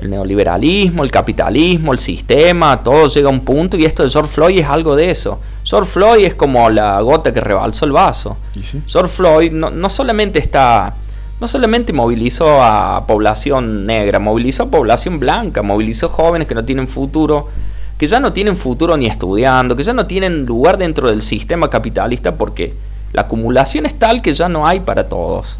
el 0.00 0.08
neoliberalismo, 0.08 1.04
el 1.04 1.10
capitalismo, 1.10 1.92
el 1.92 1.98
sistema, 1.98 2.82
todo 2.82 3.08
llega 3.08 3.28
a 3.28 3.32
un 3.32 3.40
punto 3.40 3.76
y 3.76 3.84
esto 3.84 4.02
de 4.02 4.08
George 4.08 4.30
Floyd 4.32 4.58
es 4.58 4.66
algo 4.66 4.96
de 4.96 5.10
eso. 5.10 5.40
George 5.62 5.90
Floyd 5.90 6.24
es 6.24 6.34
como 6.34 6.70
la 6.70 7.00
gota 7.02 7.32
que 7.34 7.40
rebalsó 7.40 7.84
el 7.84 7.92
vaso. 7.92 8.38
George 8.86 9.12
Floyd 9.12 9.52
no, 9.52 9.90
solamente 9.90 10.38
está, 10.38 10.94
no 11.40 11.48
solamente 11.48 11.92
movilizó 11.92 12.62
a 12.62 13.06
población 13.06 13.86
negra, 13.86 14.18
movilizó 14.18 14.64
a 14.64 14.70
población 14.70 15.18
blanca, 15.18 15.62
movilizó 15.62 16.10
jóvenes 16.10 16.46
que 16.46 16.54
no 16.54 16.64
tienen 16.64 16.86
futuro, 16.86 17.48
que 17.96 18.06
ya 18.06 18.20
no 18.20 18.34
tienen 18.34 18.56
futuro 18.56 18.96
ni 18.98 19.06
estudiando, 19.06 19.74
que 19.74 19.82
ya 19.82 19.94
no 19.94 20.06
tienen 20.06 20.44
lugar 20.44 20.76
dentro 20.76 21.08
del 21.08 21.22
sistema 21.22 21.70
capitalista 21.70 22.34
porque 22.34 22.74
la 23.14 23.22
acumulación 23.22 23.86
es 23.86 23.98
tal 23.98 24.20
que 24.20 24.34
ya 24.34 24.50
no 24.50 24.66
hay 24.66 24.80
para 24.80 25.08
todos. 25.08 25.58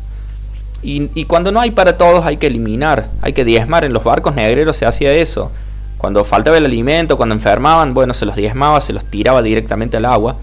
Y, 0.82 1.24
cuando 1.26 1.52
no 1.52 1.60
hay 1.60 1.72
para 1.72 1.98
todos 1.98 2.24
hay 2.24 2.38
que 2.38 2.46
eliminar, 2.46 3.10
hay 3.20 3.34
que 3.34 3.44
diezmar. 3.44 3.84
En 3.84 3.92
los 3.92 4.02
barcos 4.02 4.34
negreros 4.34 4.76
se 4.76 4.86
hacía 4.86 5.12
eso. 5.12 5.50
Cuando 5.98 6.24
faltaba 6.24 6.56
el 6.56 6.64
alimento, 6.64 7.18
cuando 7.18 7.34
enfermaban, 7.34 7.92
bueno, 7.92 8.14
se 8.14 8.24
los 8.24 8.36
diezmaba, 8.36 8.80
se 8.80 8.94
los 8.94 9.04
tiraba 9.04 9.42
directamente 9.42 9.98
al 9.98 10.06
agua. 10.06 10.36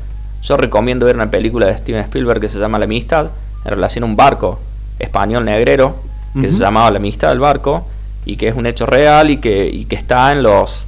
Yo 0.44 0.56
recomiendo 0.58 1.08
ver 1.08 1.16
una 1.16 1.32
película 1.32 1.66
de 1.66 1.78
Steven 1.78 2.02
Spielberg 2.02 2.40
que 2.40 2.50
se 2.50 2.60
llama 2.60 2.78
La 2.78 2.86
Amistad, 2.86 3.32
en 3.66 3.72
relación 3.72 4.04
a 4.04 4.08
un 4.08 4.16
barco 4.16 4.60
español 5.00 5.46
negrero, 5.46 5.96
que 6.40 6.50
se 6.50 6.58
llamaba 6.58 6.92
La 6.92 6.98
Amistad 6.98 7.30
del 7.30 7.40
Barco, 7.40 7.88
y 8.26 8.36
que 8.36 8.48
es 8.48 8.56
un 8.56 8.66
hecho 8.68 8.86
real 8.86 9.30
y 9.30 9.38
que, 9.38 9.68
y 9.68 9.86
que 9.86 9.96
está 9.96 10.32
en 10.32 10.44
los 10.44 10.88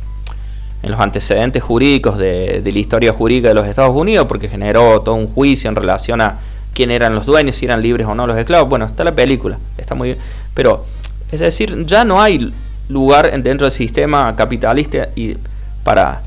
en 0.82 0.92
los 0.92 1.00
antecedentes 1.00 1.62
jurídicos 1.62 2.18
de, 2.18 2.62
la 2.64 2.80
historia 2.80 3.12
jurídica 3.12 3.50
de 3.50 3.54
los 3.54 3.68
Estados 3.68 3.96
Unidos, 3.96 4.28
porque 4.28 4.48
generó 4.48 5.02
todo 5.02 5.16
un 5.16 5.28
juicio 5.28 5.70
en 5.70 5.76
relación 5.76 6.22
a 6.22 6.40
quién 6.74 6.92
eran 6.92 7.16
los 7.16 7.26
dueños, 7.26 7.58
si 7.58 7.66
eran 7.66 7.82
libres 7.82 8.08
o 8.08 8.16
no 8.16 8.26
los 8.26 8.38
esclavos. 8.38 8.70
Bueno, 8.70 8.86
está 8.86 9.04
la 9.04 9.12
película, 9.12 9.58
está 9.78 9.96
muy 9.96 10.10
bien. 10.10 10.20
Pero, 10.54 10.86
es 11.32 11.42
decir, 11.42 11.86
ya 11.86 12.06
no 12.06 12.22
hay 12.22 12.54
lugar 12.88 13.30
dentro 13.44 13.66
del 13.66 13.72
sistema 13.72 14.36
capitalista 14.36 15.10
y 15.16 15.36
para, 15.84 16.22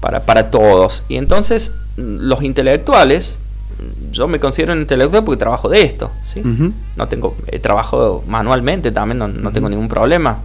para, 0.00 0.20
para 0.20 0.50
todos. 0.50 1.04
Y 1.08 1.16
entonces, 1.16 1.72
los 1.96 2.42
intelectuales, 2.42 3.38
yo 4.10 4.28
me 4.28 4.38
considero 4.40 4.72
un 4.72 4.80
intelectual 4.80 5.24
porque 5.24 5.38
trabajo 5.38 5.68
de 5.68 5.82
esto, 5.82 6.10
¿sí? 6.24 6.42
No 6.96 7.08
tengo, 7.08 7.36
he 7.48 7.58
trabajado 7.58 8.22
manualmente 8.26 8.92
también, 8.92 9.18
no, 9.18 9.52
tengo 9.52 9.68
ningún 9.68 9.88
problema. 9.88 10.38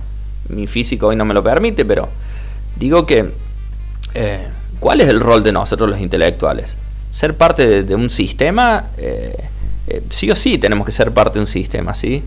Mi 0.49 0.67
físico 0.67 1.07
hoy 1.07 1.15
no 1.15 1.25
me 1.25 1.33
lo 1.33 1.43
permite, 1.43 1.85
pero 1.85 2.09
digo 2.77 3.05
que, 3.05 3.31
eh, 4.15 4.47
¿cuál 4.79 5.01
es 5.01 5.09
el 5.09 5.19
rol 5.19 5.43
de 5.43 5.51
nosotros 5.51 5.89
los 5.89 5.99
intelectuales? 5.99 6.77
Ser 7.11 7.35
parte 7.35 7.83
de, 7.83 7.95
un 7.95 8.09
sistema, 8.09 8.85
eh, 8.97 9.35
eh, 9.87 10.03
sí 10.09 10.29
o 10.31 10.35
sí 10.35 10.57
tenemos 10.57 10.85
que 10.85 10.91
ser 10.91 11.11
parte 11.11 11.35
de 11.35 11.41
un 11.41 11.47
sistema, 11.47 11.93
¿sí? 11.93 12.23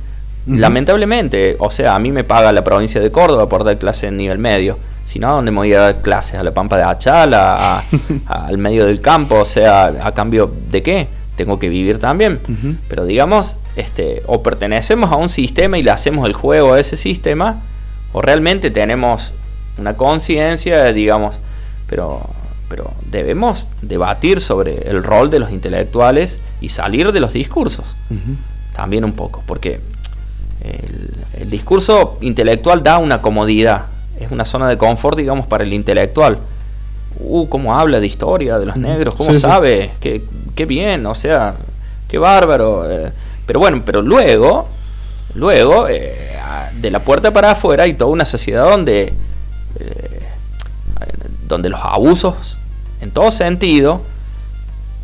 Lamentablemente, 0.47 1.57
o 1.61 1.71
sea, 1.71 1.95
a 1.95 1.99
mí 2.01 2.11
me 2.11 2.25
paga 2.25 2.51
la 2.53 2.65
provincia 2.65 3.01
de 3.01 3.13
Córdoba 3.13 3.49
por 3.49 3.63
dar 3.63 3.79
clase 3.79 4.09
en 4.09 4.17
nivel 4.17 4.39
medio. 4.39 4.77
Si 5.05 5.19
no, 5.19 5.29
¿a 5.29 5.33
dónde 5.33 5.51
me 5.51 5.59
voy 5.59 5.73
a 5.73 5.81
dar 5.81 6.03
clases? 6.03 6.35
¿A 6.35 6.43
la 6.43 6.53
Pampa 6.53 6.77
de 6.77 6.85
Achala? 6.85 7.85
¿Al 8.27 8.59
medio 8.59 8.87
del 8.87 9.01
campo? 9.01 9.41
O 9.41 9.45
sea, 9.45 9.87
¿a 10.03 10.13
cambio 10.13 10.53
de 10.71 10.83
qué? 10.83 11.09
Tengo 11.37 11.59
que 11.59 11.69
vivir 11.69 11.99
también. 11.99 12.41
Pero 12.89 13.05
digamos, 13.05 13.57
este, 13.77 14.23
o 14.27 14.43
pertenecemos 14.43 15.11
a 15.11 15.17
un 15.17 15.29
sistema 15.29 15.79
y 15.79 15.83
le 15.83 15.91
hacemos 15.91 16.27
el 16.27 16.35
juego 16.35 16.75
a 16.75 16.81
ese 16.81 16.97
sistema, 16.97 17.61
o 18.13 18.21
realmente 18.21 18.71
tenemos 18.71 19.35
una 19.79 19.97
conciencia, 19.97 20.93
digamos, 20.93 21.39
pero, 21.89 22.21
pero 22.69 22.93
debemos 23.11 23.69
debatir 23.81 24.41
sobre 24.41 24.89
el 24.89 25.03
rol 25.03 25.31
de 25.31 25.39
los 25.39 25.51
intelectuales 25.51 26.41
y 26.61 26.69
salir 26.69 27.13
de 27.13 27.21
los 27.21 27.33
discursos. 27.33 27.97
También 28.75 29.05
un 29.05 29.13
poco, 29.13 29.43
porque 29.47 29.81
el, 30.63 31.51
discurso 31.51 32.17
intelectual 32.23 32.83
da 32.83 32.97
una 32.97 33.21
comodidad, 33.21 33.87
es 34.23 34.31
una 34.31 34.45
zona 34.45 34.69
de 34.69 34.77
confort, 34.79 35.17
digamos, 35.17 35.47
para 35.47 35.65
el 35.65 35.73
intelectual. 35.73 36.39
Uh, 37.19 37.49
cómo 37.49 37.77
habla 37.79 38.01
de 38.01 38.07
historia 38.07 38.59
de 38.59 38.67
los 38.67 38.77
negros, 38.77 39.15
cómo 39.15 39.33
sabe, 39.35 39.93
Qué, 40.01 40.23
qué, 40.55 40.65
bien, 40.65 41.07
o 41.07 41.15
sea, 41.15 41.55
qué 42.09 42.19
bárbaro. 42.19 42.91
Eh. 42.91 43.13
pero 43.47 43.61
bueno, 43.61 43.83
pero 43.85 44.03
luego, 44.03 44.69
luego, 45.35 45.89
eh, 45.89 46.39
de 46.81 46.91
la 46.91 47.01
puerta 47.01 47.31
para 47.31 47.53
afuera 47.53 47.85
hay 47.85 47.95
toda 47.95 48.11
una 48.11 48.25
sociedad 48.25 48.69
donde 48.69 49.13
eh, 49.79 50.23
donde 51.47 51.69
los 51.69 51.81
abusos, 51.83 52.59
en 53.03 53.11
todo 53.11 53.31
sentido, 53.31 54.01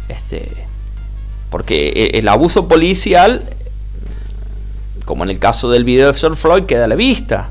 este, 0.09 0.50
porque 1.50 1.88
e, 1.88 2.18
el 2.18 2.28
abuso 2.28 2.68
policial, 2.68 3.44
como 5.04 5.24
en 5.24 5.31
el 5.31 5.38
caso 5.38 5.70
del 5.70 5.85
video 5.85 6.12
de 6.12 6.18
George 6.18 6.40
Floyd, 6.40 6.64
queda 6.64 6.85
a 6.85 6.88
la 6.88 6.94
vista 6.94 7.50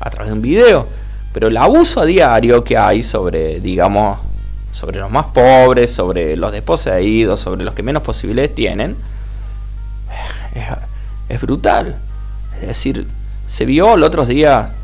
a 0.00 0.10
través 0.10 0.30
de 0.30 0.34
un 0.34 0.42
video, 0.42 0.86
pero 1.32 1.48
el 1.48 1.56
abuso 1.56 2.00
a 2.00 2.04
diario 2.04 2.64
que 2.64 2.76
hay 2.76 3.02
sobre, 3.02 3.60
digamos, 3.60 4.18
sobre 4.72 5.00
los 5.00 5.10
más 5.10 5.26
pobres, 5.26 5.92
sobre 5.92 6.36
los 6.36 6.52
desposeídos, 6.52 7.40
sobre 7.40 7.64
los 7.64 7.74
que 7.74 7.82
menos 7.82 8.02
posibilidades 8.02 8.54
tienen, 8.54 8.96
es, 11.28 11.40
brutal. 11.40 11.96
Es 12.60 12.68
decir, 12.68 13.06
se 13.46 13.64
vio 13.64 13.94
el 13.94 14.04
otro 14.04 14.24
día 14.24 14.74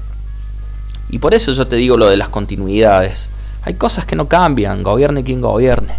y 1.09 1.19
por 1.19 1.35
eso 1.35 1.53
yo 1.53 1.67
te 1.67 1.77
digo 1.77 1.97
lo 1.97 2.09
de 2.09 2.17
las 2.17 2.29
continuidades. 2.29 3.29
Hay 3.65 3.75
cosas 3.75 4.05
que 4.07 4.17
no 4.17 4.29
cambian, 4.29 4.83
gobierne 4.83 5.25
quien 5.25 5.41
gobierne. 5.41 5.97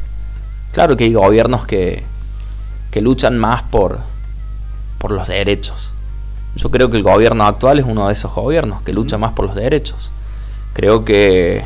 Claro 0.72 0.98
que 0.98 1.04
hay 1.04 1.14
gobiernos 1.14 1.66
que, 1.66 2.04
que 2.92 3.02
luchan 3.02 3.38
más 3.38 3.64
por, 3.64 4.00
por 4.98 5.12
los 5.12 5.28
derechos. 5.28 5.94
Yo 6.56 6.70
creo 6.70 6.90
que 6.90 6.98
el 6.98 7.04
gobierno 7.04 7.46
actual 7.46 7.80
es 7.80 7.86
uno 7.86 8.08
de 8.08 8.14
esos 8.14 8.34
gobiernos 8.34 8.82
que 8.84 8.94
lucha 8.94 9.18
más 9.18 9.34
por 9.34 9.46
los 9.46 9.56
derechos. 9.56 10.12
Creo 10.74 11.04
que 11.04 11.66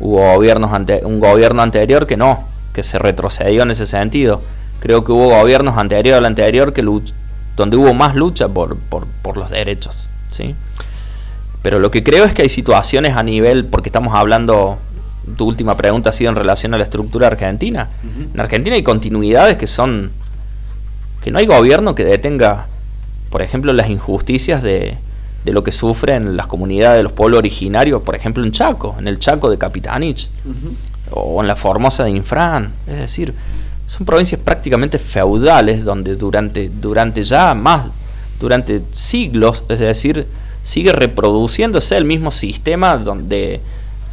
hubo 0.00 0.34
gobiernos 0.34 0.72
ante, 0.72 1.04
un 1.04 1.20
gobierno 1.20 1.62
anterior 1.62 2.06
que 2.06 2.16
no, 2.16 2.44
que 2.72 2.82
se 2.82 2.98
retrocedió 2.98 3.62
en 3.62 3.70
ese 3.70 3.86
sentido. 3.86 4.40
Creo 4.80 5.04
que 5.04 5.12
hubo 5.12 5.28
gobiernos 5.30 5.76
anterior 5.76 6.16
al 6.18 6.24
anterior 6.24 6.72
que 6.72 6.82
donde 7.56 7.76
hubo 7.76 7.94
más 7.94 8.14
lucha 8.14 8.48
por, 8.48 8.76
por, 8.76 9.06
por 9.22 9.36
los 9.36 9.50
derechos. 9.50 10.08
¿sí? 10.30 10.54
Pero 11.62 11.80
lo 11.80 11.90
que 11.90 12.04
creo 12.04 12.24
es 12.24 12.32
que 12.32 12.42
hay 12.42 12.48
situaciones 12.48 13.16
a 13.16 13.22
nivel, 13.22 13.64
porque 13.64 13.88
estamos 13.88 14.14
hablando, 14.14 14.78
tu 15.36 15.46
última 15.46 15.76
pregunta 15.76 16.10
ha 16.10 16.12
sido 16.12 16.30
en 16.30 16.36
relación 16.36 16.72
a 16.74 16.78
la 16.78 16.84
estructura 16.84 17.26
argentina. 17.26 17.88
En 18.32 18.40
Argentina 18.40 18.76
hay 18.76 18.82
continuidades 18.82 19.56
que 19.56 19.66
son, 19.66 20.12
que 21.22 21.30
no 21.30 21.38
hay 21.38 21.46
gobierno 21.46 21.94
que 21.94 22.04
detenga, 22.04 22.66
por 23.30 23.42
ejemplo, 23.42 23.72
las 23.72 23.90
injusticias 23.90 24.62
de, 24.62 24.96
de 25.44 25.52
lo 25.52 25.62
que 25.62 25.72
sufren 25.72 26.36
las 26.36 26.46
comunidades 26.46 26.98
de 26.98 27.02
los 27.02 27.12
pueblos 27.12 27.38
originarios, 27.38 28.02
por 28.02 28.14
ejemplo 28.14 28.42
en 28.44 28.52
Chaco, 28.52 28.96
en 28.98 29.08
el 29.08 29.18
Chaco 29.18 29.50
de 29.50 29.58
Capitanich, 29.58 30.30
o 31.10 31.40
en 31.40 31.48
la 31.48 31.56
Formosa 31.56 32.04
de 32.04 32.10
Infran. 32.10 32.72
Es 32.86 32.98
decir, 32.98 33.34
son 33.86 34.04
provincias 34.04 34.40
prácticamente 34.40 34.98
feudales 34.98 35.84
donde 35.84 36.16
durante, 36.16 36.68
durante 36.68 37.22
ya 37.22 37.54
más, 37.54 37.88
durante 38.38 38.82
siglos, 38.94 39.64
es 39.68 39.78
decir, 39.78 40.26
sigue 40.62 40.92
reproduciéndose 40.92 41.96
el 41.96 42.04
mismo 42.04 42.30
sistema 42.30 42.98
donde 42.98 43.60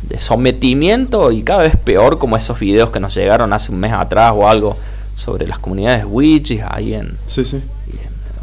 de 0.04 0.20
sometimiento 0.20 1.32
y 1.32 1.42
cada 1.44 1.64
vez 1.64 1.76
peor 1.76 2.20
como 2.20 2.38
esos 2.38 2.60
videos 2.60 2.92
que 2.92 3.00
nos 3.00 3.16
llegaron 3.16 3.52
hace 3.54 3.72
un 3.72 3.80
mes 3.80 3.92
atrás 3.92 4.34
o 4.36 4.48
algo 4.48 4.78
sobre 5.16 5.48
las 5.48 5.60
comunidades 5.60 6.06
witches 6.08 6.64
ahí 6.68 6.94
en... 6.94 7.18
Sí, 7.26 7.44
sí. 7.44 7.60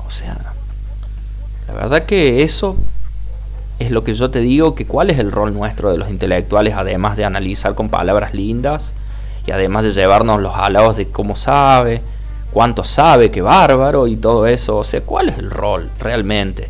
o 0.04 0.10
sea, 0.10 0.51
la 1.74 1.82
verdad 1.82 2.04
que 2.04 2.42
eso 2.42 2.76
es 3.78 3.90
lo 3.90 4.04
que 4.04 4.14
yo 4.14 4.30
te 4.30 4.40
digo, 4.40 4.74
que 4.74 4.86
cuál 4.86 5.10
es 5.10 5.18
el 5.18 5.32
rol 5.32 5.54
nuestro 5.54 5.90
de 5.90 5.98
los 5.98 6.10
intelectuales, 6.10 6.74
además 6.74 7.16
de 7.16 7.24
analizar 7.24 7.74
con 7.74 7.88
palabras 7.88 8.34
lindas 8.34 8.92
y 9.46 9.50
además 9.50 9.84
de 9.84 9.92
llevarnos 9.92 10.40
los 10.40 10.54
halagos 10.54 10.96
de 10.96 11.08
cómo 11.08 11.34
sabe, 11.34 12.02
cuánto 12.52 12.84
sabe, 12.84 13.30
qué 13.30 13.40
bárbaro 13.40 14.06
y 14.06 14.16
todo 14.16 14.46
eso, 14.46 14.78
o 14.78 14.84
sea, 14.84 15.00
cuál 15.00 15.30
es 15.30 15.38
el 15.38 15.50
rol 15.50 15.90
realmente 15.98 16.68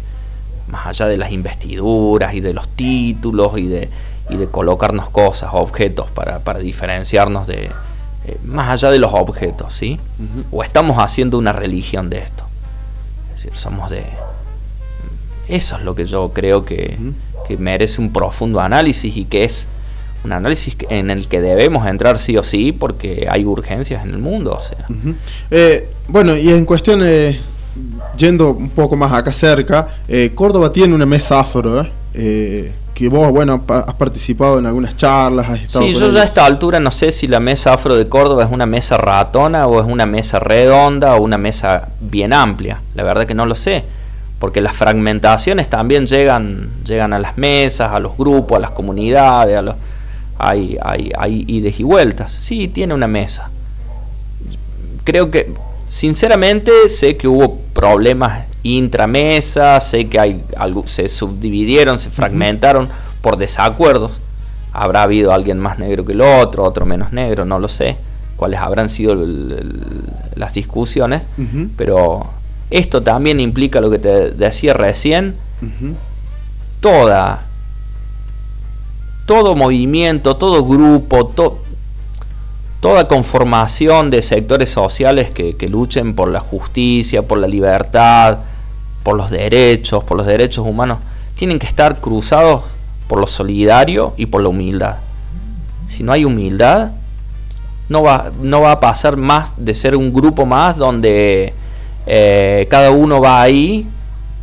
más 0.69 0.87
allá 0.87 1.07
de 1.07 1.19
las 1.19 1.31
investiduras 1.33 2.35
y 2.35 2.41
de 2.41 2.55
los 2.55 2.67
títulos 2.69 3.59
y 3.59 3.67
de, 3.67 3.91
y 4.31 4.37
de 4.37 4.47
colocarnos 4.47 5.11
cosas, 5.11 5.51
objetos 5.53 6.11
para, 6.11 6.39
para 6.39 6.61
diferenciarnos 6.61 7.47
de, 7.47 7.71
eh, 8.25 8.39
más 8.45 8.71
allá 8.71 8.91
de 8.91 8.99
los 8.99 9.13
objetos, 9.13 9.75
¿sí? 9.75 10.01
O 10.51 10.63
estamos 10.63 10.97
haciendo 10.99 11.37
una 11.37 11.53
religión 11.53 12.09
de 12.09 12.19
esto. 12.19 12.45
Es 13.35 13.45
decir, 13.45 13.59
somos 13.59 13.91
de... 13.91 14.07
Eso 15.49 15.77
es 15.77 15.83
lo 15.83 15.95
que 15.95 16.07
yo 16.07 16.31
creo 16.33 16.65
que, 16.65 16.99
que 17.47 17.57
merece 17.57 18.01
un 18.01 18.13
profundo 18.13 18.61
análisis 18.61 19.17
y 19.17 19.25
que 19.25 19.45
es 19.45 19.67
un 20.25 20.33
análisis 20.33 20.77
en 20.89 21.11
el 21.11 21.27
que 21.27 21.41
debemos 21.41 21.87
entrar 21.87 22.19
sí 22.19 22.37
o 22.37 22.43
sí 22.43 22.73
porque 22.73 23.27
hay 23.29 23.45
urgencias 23.45 24.05
en 24.05 24.11
el 24.11 24.19
mundo. 24.19 24.53
O 24.53 24.61
sea. 24.61 24.87
Eh, 25.51 25.89
bueno, 26.09 26.37
y 26.37 26.51
en 26.51 26.65
cuestión 26.65 27.01
de 27.01 27.39
yendo 28.17 28.51
un 28.51 28.71
poco 28.71 28.97
más 28.97 29.13
acá 29.13 29.33
cerca, 29.33 29.89
eh, 30.09 30.33
Córdoba 30.35 30.73
tiene 30.73 30.95
una 30.95 31.07
mesa 31.07 31.41
afro, 31.41 31.81
¿eh? 31.81 31.91
¿eh? 32.15 32.73
que 32.95 33.09
vos, 33.09 33.31
bueno, 33.31 33.65
has 33.69 33.95
participado 33.95 34.59
en 34.59 34.67
algunas 34.67 34.97
charlas, 34.97 35.49
has 35.49 35.61
estado 35.63 35.87
Sí, 35.87 35.95
yo 35.95 36.11
ya 36.13 36.21
a 36.21 36.25
esta 36.25 36.45
altura 36.45 36.79
no 36.79 36.91
sé 36.91 37.11
si 37.11 37.27
la 37.27 37.41
mesa 37.41 37.73
afro 37.73 37.97
de 37.97 38.07
Córdoba 38.07 38.45
es 38.45 38.51
una 38.51 38.67
mesa 38.67 38.99
ratona 38.99 39.67
o 39.67 39.81
es 39.81 39.87
una 39.87 40.05
mesa 40.05 40.39
redonda 40.39 41.17
o 41.17 41.23
una 41.23 41.39
mesa 41.39 41.89
bien 42.01 42.35
amplia. 42.35 42.81
La 42.95 43.03
verdad 43.03 43.27
que 43.27 43.35
no 43.35 43.47
lo 43.47 43.55
sé, 43.55 43.85
porque 44.43 44.61
las 44.61 44.75
fragmentaciones 44.75 45.71
también 45.71 46.09
llegan, 46.09 46.69
llegan 46.85 47.13
a 47.13 47.21
las 47.21 47.39
mesas, 47.39 47.93
a 47.93 48.01
los 48.01 48.19
grupos, 48.19 48.57
a 48.57 48.59
las 48.59 48.73
comunidades, 48.73 49.57
a 49.57 49.63
los, 49.63 49.77
hay, 50.37 50.77
hay, 50.83 51.13
hay 51.17 51.45
ides 51.47 51.79
y 51.79 51.85
vueltas. 51.85 52.33
Sí, 52.33 52.67
tiene 52.67 52.93
una 52.93 53.07
mesa. 53.07 53.51
Creo 55.05 55.31
que 55.31 55.55
Sinceramente 55.93 56.89
sé 56.89 57.19
que 57.19 57.29
hubo 57.29 57.59
problemas 57.75 58.47
intramesa, 58.63 59.79
sé 59.79 60.09
que 60.09 60.19
hay 60.19 60.43
algo, 60.57 60.87
se 60.87 61.07
subdividieron, 61.07 61.99
se 61.99 62.09
fragmentaron 62.09 62.89
por 63.21 63.37
desacuerdos. 63.37 64.19
Habrá 64.73 65.03
habido 65.03 65.33
alguien 65.33 65.59
más 65.59 65.79
negro 65.79 66.07
que 66.07 66.15
el 66.15 66.23
otro, 66.23 66.65
otro 66.65 66.87
menos 66.87 67.13
negro, 67.13 67.45
no 67.45 67.59
lo 67.59 67.69
sé 67.69 67.99
cuáles 68.37 68.59
habrán 68.59 68.89
sido 68.89 69.15
las 70.35 70.55
discusiones, 70.55 71.23
pero 71.77 72.27
esto 72.73 73.03
también 73.03 73.39
implica 73.39 73.81
lo 73.81 73.91
que 73.91 73.99
te 73.99 74.31
decía 74.31 74.73
recién, 74.73 75.37
toda, 76.81 77.45
todo 79.27 79.55
movimiento, 79.55 80.37
todo 80.37 80.65
grupo, 80.65 81.33
toda 82.81 83.07
conformación 83.09 84.11
de 84.11 84.23
sectores 84.23 84.71
sociales 84.71 85.31
que, 85.31 85.69
luchen 85.69 86.15
por 86.15 86.29
la 86.29 86.41
justicia, 86.41 87.23
por 87.23 87.39
la 87.39 87.47
libertad, 87.47 88.39
por 89.03 89.17
los 89.17 89.31
derechos, 89.31 90.03
por 90.05 90.17
los 90.17 90.27
derechos 90.27 90.67
humanos, 90.67 90.99
tienen 91.35 91.59
que 91.59 91.67
estar 91.67 92.01
cruzados 92.01 92.63
por 93.07 93.21
lo 93.21 93.27
solidario 93.27 94.15
y 94.17 94.27
por 94.27 94.43
la 94.43 94.49
humildad. 94.49 94.97
si 95.89 96.03
no 96.03 96.13
hay 96.13 96.25
humildad, 96.25 96.93
no 97.91 98.03
va, 98.03 98.31
no 98.41 98.63
va 98.63 98.73
a 98.73 98.81
pasar 98.81 99.19
más 99.19 99.53
de 99.59 99.75
ser 99.75 99.95
un 99.95 100.11
grupo 100.11 100.47
más 100.47 100.79
donde 100.79 101.53
eh, 102.07 102.67
cada 102.71 102.91
uno 102.91 103.21
va 103.21 103.43
ahí 103.43 103.87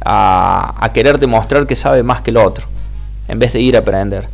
a, 0.03 0.75
a, 0.79 0.93
querer 0.93 1.19
demostrar 1.19 1.67
que 1.67 1.75
sabe 1.75 2.03
más 2.03 2.21
que 2.21 2.31
el 2.31 2.37
otro, 2.37 2.67
en 3.27 3.39
vez 3.39 3.53
de 3.53 3.59
ir 3.59 3.75
a 3.75 3.79
aprender. 3.79 4.27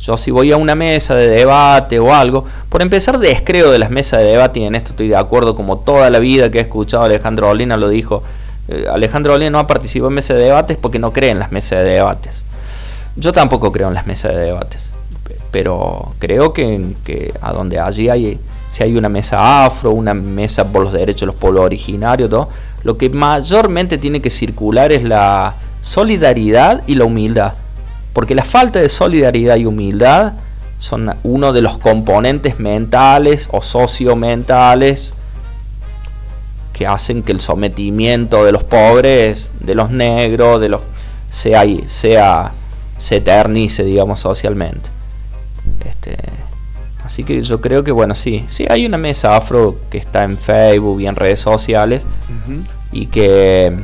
Yo 0.00 0.16
si 0.16 0.30
voy 0.30 0.52
a 0.52 0.56
una 0.56 0.74
mesa 0.74 1.14
de 1.16 1.28
debate 1.28 1.98
o 1.98 2.14
algo, 2.14 2.44
por 2.68 2.82
empezar 2.82 3.18
descreo 3.18 3.70
de 3.70 3.78
las 3.78 3.90
mesas 3.90 4.20
de 4.20 4.26
debate 4.26 4.60
y 4.60 4.64
en 4.64 4.74
esto 4.74 4.90
estoy 4.90 5.08
de 5.08 5.16
acuerdo 5.16 5.56
como 5.56 5.78
toda 5.78 6.08
la 6.08 6.20
vida 6.20 6.50
que 6.50 6.58
he 6.58 6.62
escuchado 6.62 7.02
Alejandro 7.02 7.48
Olina 7.48 7.76
lo 7.76 7.88
dijo, 7.88 8.22
eh, 8.68 8.86
Alejandro 8.90 9.34
Olina 9.34 9.50
no 9.50 9.58
ha 9.58 9.66
participado 9.66 10.08
en 10.08 10.14
mesas 10.14 10.36
de 10.36 10.44
debates 10.44 10.76
porque 10.76 11.00
no 11.00 11.12
cree 11.12 11.30
en 11.30 11.40
las 11.40 11.50
mesas 11.50 11.82
de 11.82 11.90
debates. 11.90 12.44
Yo 13.16 13.32
tampoco 13.32 13.72
creo 13.72 13.88
en 13.88 13.94
las 13.94 14.06
mesas 14.06 14.34
de 14.34 14.40
debates, 14.40 14.92
pero 15.50 16.12
creo 16.20 16.52
que, 16.52 16.94
que 17.04 17.34
a 17.40 17.52
donde 17.52 17.80
allí 17.80 18.08
hay, 18.08 18.38
si 18.68 18.82
hay 18.82 18.96
una 18.96 19.08
mesa 19.08 19.64
afro, 19.64 19.90
una 19.90 20.14
mesa 20.14 20.68
por 20.68 20.84
los 20.84 20.92
derechos 20.92 21.20
de 21.20 21.26
los 21.26 21.36
pueblos 21.36 21.64
originarios, 21.64 22.30
todo, 22.30 22.48
lo 22.84 22.96
que 22.96 23.10
mayormente 23.10 23.98
tiene 23.98 24.20
que 24.20 24.30
circular 24.30 24.92
es 24.92 25.02
la 25.02 25.54
solidaridad 25.80 26.82
y 26.86 26.94
la 26.94 27.04
humildad 27.04 27.54
porque 28.18 28.34
la 28.34 28.42
falta 28.42 28.80
de 28.80 28.88
solidaridad 28.88 29.54
y 29.58 29.64
humildad 29.64 30.32
son 30.80 31.14
uno 31.22 31.52
de 31.52 31.62
los 31.62 31.78
componentes 31.78 32.58
mentales 32.58 33.48
o 33.52 33.62
sociomentales 33.62 35.14
que 36.72 36.88
hacen 36.88 37.22
que 37.22 37.30
el 37.30 37.38
sometimiento 37.38 38.44
de 38.44 38.50
los 38.50 38.64
pobres, 38.64 39.52
de 39.60 39.76
los 39.76 39.92
negros, 39.92 40.60
de 40.60 40.68
los 40.68 40.80
sea, 41.30 41.62
sea 41.86 42.50
se 42.96 43.18
eternice, 43.18 43.84
digamos, 43.84 44.18
socialmente. 44.18 44.90
Este, 45.88 46.16
así 47.08 47.24
que 47.24 47.40
yo 47.40 47.58
creo 47.62 47.82
que, 47.82 47.90
bueno, 47.90 48.14
sí, 48.14 48.44
sí 48.48 48.66
hay 48.68 48.84
una 48.84 48.98
mesa 48.98 49.34
afro 49.34 49.76
que 49.88 49.96
está 49.96 50.24
en 50.24 50.36
Facebook 50.36 51.00
y 51.00 51.06
en 51.06 51.16
redes 51.16 51.40
sociales 51.40 52.02
y 52.92 53.06
que 53.06 53.74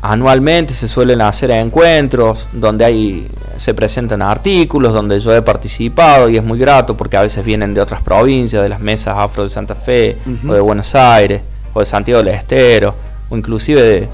anualmente 0.00 0.72
se 0.72 0.88
suelen 0.88 1.20
hacer 1.20 1.50
encuentros 1.50 2.48
donde 2.54 2.86
hay 2.86 3.28
se 3.58 3.74
presentan 3.74 4.22
artículos 4.22 4.94
donde 4.94 5.20
yo 5.20 5.36
he 5.36 5.42
participado 5.42 6.30
y 6.30 6.38
es 6.38 6.42
muy 6.42 6.58
grato 6.58 6.96
porque 6.96 7.18
a 7.18 7.20
veces 7.20 7.44
vienen 7.44 7.74
de 7.74 7.82
otras 7.82 8.00
provincias, 8.00 8.62
de 8.62 8.70
las 8.70 8.80
mesas 8.80 9.18
afro 9.18 9.42
de 9.42 9.50
Santa 9.50 9.74
Fe 9.74 10.16
o 10.48 10.54
de 10.54 10.60
Buenos 10.60 10.94
Aires 10.94 11.42
o 11.74 11.80
de 11.80 11.84
Santiago 11.84 12.22
del 12.22 12.34
Estero 12.34 12.94
o 13.28 13.36
inclusive 13.36 13.82
de, 13.82 14.08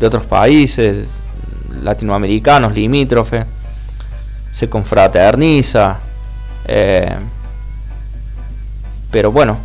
de 0.00 0.06
otros 0.06 0.26
países 0.26 1.16
latinoamericanos 1.80 2.74
limítrofes 2.74 3.46
se 4.50 4.68
confraterniza 4.68 6.00
eh, 6.68 7.16
pero 9.10 9.32
bueno 9.32 9.58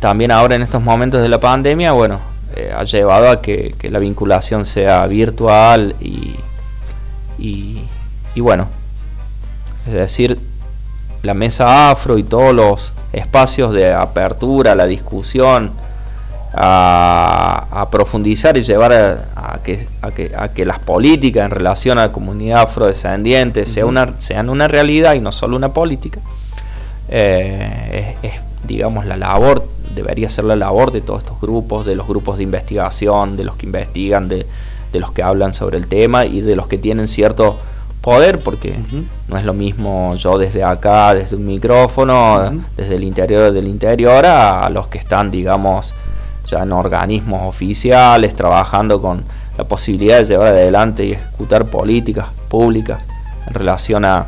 también 0.00 0.30
ahora 0.30 0.56
en 0.56 0.62
estos 0.62 0.82
momentos 0.82 1.22
de 1.22 1.28
la 1.28 1.38
pandemia 1.38 1.92
bueno 1.92 2.20
eh, 2.58 2.72
ha 2.74 2.82
llevado 2.82 3.28
a 3.28 3.40
que, 3.40 3.74
la 3.82 4.00
vinculación 4.00 4.64
sea 4.64 5.06
virtual 5.06 5.94
y, 6.00 6.34
y, 7.38 8.40
bueno, 8.40 8.68
es 9.86 9.92
decir, 9.92 10.40
la 11.22 11.34
mesa 11.34 11.90
afro 11.90 12.18
y 12.18 12.24
todos 12.24 12.54
los 12.54 12.92
espacios 13.12 13.72
de 13.72 13.92
apertura, 13.92 14.74
la 14.74 14.86
discusión, 14.86 15.70
a, 16.52 17.88
profundizar 17.90 18.56
y 18.56 18.62
llevar 18.62 18.92
a, 18.92 19.60
que, 19.62 19.86
a, 20.02 20.48
que, 20.48 20.64
las 20.64 20.78
políticas 20.78 21.44
en 21.44 21.50
relación 21.50 21.98
a 21.98 22.06
la 22.06 22.12
comunidad 22.12 22.62
afrodescendiente 22.62 23.66
sea 23.66 23.86
una, 23.86 24.14
sean 24.18 24.48
una 24.50 24.68
realidad 24.68 25.14
y 25.14 25.20
no 25.20 25.32
solo 25.32 25.56
una 25.56 25.72
política, 25.72 26.20
eh, 27.08 28.16
es, 28.22 28.40
digamos, 28.66 29.06
la 29.06 29.16
labor 29.16 29.64
debería 29.94 30.28
ser 30.28 30.44
la 30.44 30.56
labor 30.56 30.92
de 30.92 31.00
todos 31.00 31.24
estos 31.24 31.40
grupos, 31.40 31.86
de 31.86 31.96
los 31.96 32.06
grupos 32.06 32.38
de 32.38 32.44
investigación, 32.44 33.36
de 33.36 33.44
los 33.44 33.56
que 33.56 33.66
investigan, 33.66 34.28
de, 34.28 34.46
los 34.92 35.12
que 35.12 35.22
hablan 35.22 35.54
sobre 35.54 35.78
el 35.78 35.86
tema 35.86 36.24
y 36.24 36.40
de 36.40 36.56
los 36.56 36.66
que 36.66 36.78
tienen 36.78 37.08
cierto 37.08 37.58
poder, 38.00 38.40
porque 38.40 38.78
no 39.28 39.36
es 39.36 39.44
lo 39.44 39.52
mismo 39.52 40.14
yo 40.14 40.38
desde 40.38 40.62
acá, 40.62 41.14
desde 41.14 41.36
un 41.36 41.46
micrófono, 41.46 42.52
desde 42.76 42.94
el 42.94 43.04
interior 43.04 43.52
del 43.52 43.66
interior, 43.66 44.24
a, 44.24 44.68
los 44.70 44.88
que 44.88 44.98
están, 44.98 45.30
digamos, 45.30 45.94
ya 46.48 46.62
en 46.62 46.72
organismos 46.72 47.42
oficiales, 47.46 48.34
trabajando 48.34 49.00
con 49.00 49.22
la 49.56 49.64
posibilidad 49.64 50.18
de 50.18 50.24
llevar 50.24 50.48
adelante 50.48 51.04
y 51.04 51.12
ejecutar 51.12 51.66
políticas 51.66 52.26
públicas 52.48 53.00
en 53.46 53.54
relación 53.54 54.04
a 54.04 54.26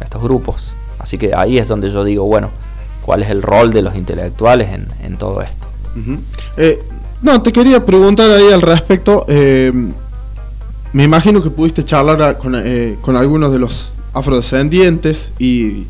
estos 0.00 0.22
grupos. 0.22 0.74
Así 0.98 1.18
que 1.18 1.34
ahí 1.34 1.58
es 1.58 1.68
donde 1.68 1.90
yo 1.90 2.04
digo, 2.04 2.24
bueno, 2.24 2.50
cuál 3.02 3.22
es 3.22 3.30
el 3.30 3.42
rol 3.42 3.72
de 3.72 3.82
los 3.82 3.96
intelectuales 3.96 4.68
en, 5.02 5.16
todo 5.16 5.40
esto. 5.40 5.66
Eh, 6.56 6.82
no, 7.22 7.40
te 7.40 7.52
quería 7.52 7.84
preguntar 7.84 8.30
ahí 8.30 8.52
al 8.52 8.60
respecto. 8.62 9.24
Eh, 9.28 9.72
me 10.92 11.04
imagino 11.04 11.42
que 11.42 11.50
pudiste 11.50 11.84
charlar 11.84 12.36
con, 12.38 12.54
eh, 12.54 12.98
con, 13.00 13.16
algunos 13.16 13.50
de 13.50 13.58
los 13.58 13.90
afrodescendientes 14.12 15.30
y, 15.38 15.86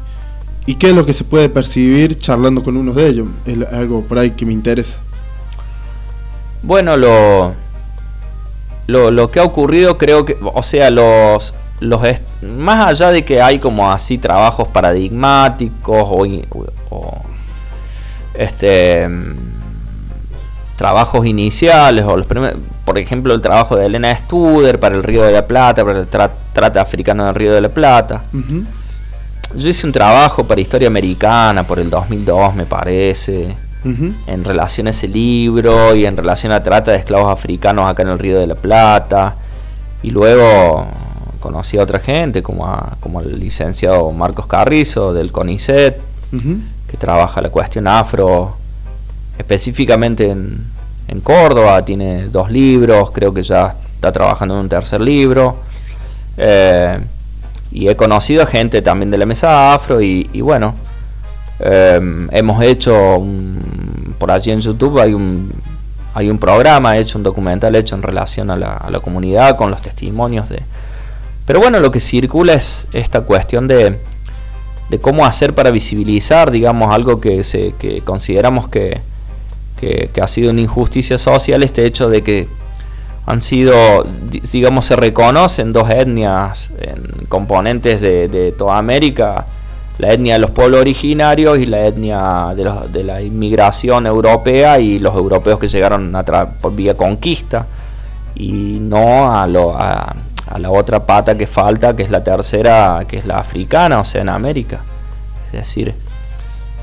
y, 0.66 0.74
qué 0.76 0.90
es 0.90 0.94
lo 0.94 1.04
que 1.04 1.12
se 1.12 1.24
puede 1.24 1.48
percibir 1.48 2.18
charlando 2.18 2.62
con 2.62 2.76
uno 2.76 2.92
de 2.92 3.08
ellos. 3.08 3.26
Es 3.44 3.58
algo 3.72 4.02
por 4.02 4.18
ahí 4.18 4.30
que 4.30 4.46
me 4.46 4.52
interesa. 4.52 4.98
Bueno, 6.62 6.96
lo, 6.96 7.54
lo, 8.86 9.11
lo 9.11 9.30
que 9.30 9.40
ha 9.40 9.44
ocurrido 9.44 9.98
creo 9.98 10.24
que, 10.24 10.36
o 10.42 10.62
sea, 10.62 10.90
los, 10.90 11.54
los 11.80 12.00
más 12.42 12.86
allá 12.86 13.11
de 13.11 13.24
que 13.24 13.40
hay 13.40 13.59
como 13.59 13.90
así 13.90 14.18
trabajos 14.18 14.68
paradigmáticos 14.68 16.09
o, 16.90 17.22
este 18.34 19.09
trabajos 20.76 21.26
iniciales 21.26 22.04
o 22.04 22.16
los 22.16 22.26
por 22.84 22.98
ejemplo 22.98 23.34
el 23.34 23.40
trabajo 23.40 23.74
de 23.74 23.86
Elena 23.86 24.16
Studer 24.16 24.78
para 24.78 24.94
el 24.94 25.02
Río 25.02 25.24
de 25.24 25.32
la 25.32 25.44
Plata 25.44 25.84
para 25.84 26.00
el 26.00 26.06
trata 26.06 26.80
africano 26.80 27.26
del 27.26 27.34
Río 27.34 27.52
de 27.52 27.61
la 27.61 27.68
Plata. 27.68 28.22
Yo 29.54 29.68
hice 29.68 29.86
un 29.86 29.92
trabajo 29.92 30.44
para 30.44 30.61
historia 30.61 30.88
americana 30.88 31.66
por 31.66 31.78
el 31.78 31.90
2002 31.90 32.54
me 32.54 32.66
parece 32.66 33.56
en 33.84 34.44
relación 34.44 34.86
a 34.86 34.90
ese 34.90 35.08
libro 35.08 35.94
y 35.94 36.04
en 36.04 36.16
relación 36.16 36.52
a 36.52 36.62
trata 36.62 36.90
de 36.92 36.98
esclavos 36.98 37.32
africanos 37.32 37.88
acá 37.88 38.02
en 38.02 38.08
el 38.08 38.18
Río 38.18 38.38
de 38.38 38.46
la 38.46 38.54
Plata. 38.54 39.36
Y 40.02 40.10
luego 40.10 40.86
conocí 41.40 41.78
a 41.78 41.82
otra 41.82 42.00
gente, 42.00 42.42
como, 42.42 42.66
a, 42.66 42.96
como 43.00 43.20
el 43.20 43.38
licenciado 43.38 44.10
Marcos 44.12 44.46
Carrizo 44.46 45.12
del 45.12 45.32
CONICET, 45.32 46.00
que 46.88 46.96
trabaja 46.96 47.40
la 47.40 47.50
cuestión 47.50 47.86
afro 47.86 48.56
específicamente 49.38 50.30
en, 50.30 50.64
en, 51.06 51.20
Córdoba, 51.20 51.84
tiene 51.84 52.26
dos 52.28 52.50
libros, 52.50 53.12
creo 53.12 53.32
que 53.32 53.42
ya 53.42 53.72
está 53.94 54.12
trabajando 54.12 54.54
en 54.54 54.60
un 54.60 54.68
tercer 54.68 55.00
libro. 55.00 55.56
Eh, 56.36 56.98
y 57.70 57.88
he 57.88 57.96
conocido 57.96 58.42
a 58.42 58.46
gente 58.46 58.80
también 58.82 59.10
de 59.10 59.18
la 59.18 59.26
mesa 59.26 59.74
afro 59.74 60.00
y, 60.00 60.40
bueno, 60.40 60.74
eh, 61.61 62.28
hemos 62.32 62.62
hecho 62.62 63.24
por 64.18 64.30
allí 64.30 64.50
en 64.50 64.61
YouTube 64.61 64.98
hay 65.00 65.14
un 65.14 65.52
hay 66.14 66.30
un 66.30 66.38
programa 66.38 66.96
hecho, 66.96 67.16
un 67.18 67.22
documental 67.22 67.76
hecho 67.76 67.94
en 67.94 68.02
relación 68.02 68.50
a 68.50 68.56
la, 68.56 69.00
comunidad 69.00 69.56
con 69.56 69.70
los 69.70 69.80
testimonios 69.80 70.48
de, 70.48 70.62
pero 71.46 71.61
bueno, 71.61 71.78
lo 71.78 71.92
que 71.92 72.00
circula 72.00 72.54
es 72.54 72.88
esta 72.92 73.20
cuestión 73.20 73.68
de, 73.68 73.98
de 74.88 74.98
cómo 74.98 75.24
hacer 75.24 75.54
para 75.54 75.70
visibilizar, 75.70 76.50
digamos, 76.50 76.92
algo 76.92 77.20
que, 77.20 77.44
se, 77.44 77.72
que 77.78 78.00
consideramos 78.00 78.68
que, 78.68 79.00
que, 79.78 80.11
ha 80.20 80.26
sido 80.26 80.50
una 80.50 80.61
injusticia 80.61 81.18
social, 81.18 81.62
este 81.62 81.86
hecho 81.86 82.11
de 82.11 82.22
que 82.22 82.48
han 83.26 83.40
sido, 83.42 84.04
digamos, 84.52 84.86
se 84.86 84.96
reconocen 84.96 85.72
dos 85.72 85.88
etnias 85.90 86.70
en 86.80 87.26
componentes 87.28 88.00
de, 88.00 88.54
toda 88.56 88.78
América, 88.78 89.46
la 89.99 90.12
etnia 90.12 90.34
de 90.34 90.38
los 90.38 90.51
pueblos 90.51 90.80
originarios 90.80 91.59
y 91.59 91.66
la 91.66 91.86
etnia 91.86 92.53
de, 92.55 92.64
los, 92.64 92.92
de 92.92 93.05
la 93.05 93.20
inmigración 93.20 94.07
europea 94.07 94.78
y 94.78 94.99
los 94.99 95.14
europeos 95.14 95.59
que 95.59 95.68
llegaron 95.68 96.14
a 96.14 96.24
por 96.24 96.74
vía 96.74 96.96
conquista 96.96 97.66
y 98.34 98.78
no 98.80 99.32
a, 99.36 99.46
lo, 99.46 99.76
a, 99.76 100.14
a 100.51 100.59
la 100.59 100.70
otra 100.70 101.05
pata 101.05 101.36
que 101.36 101.46
falta, 101.46 101.94
que 101.94 102.03
es 102.03 102.11
la 102.11 102.22
tercera, 102.22 103.05
que 103.07 103.18
es 103.18 103.26
la 103.26 103.38
africana, 103.38 104.01
o 104.01 104.05
sea, 104.05 104.22
en 104.22 104.28
América. 104.28 104.80
Es 105.53 105.61
decir, 105.61 105.94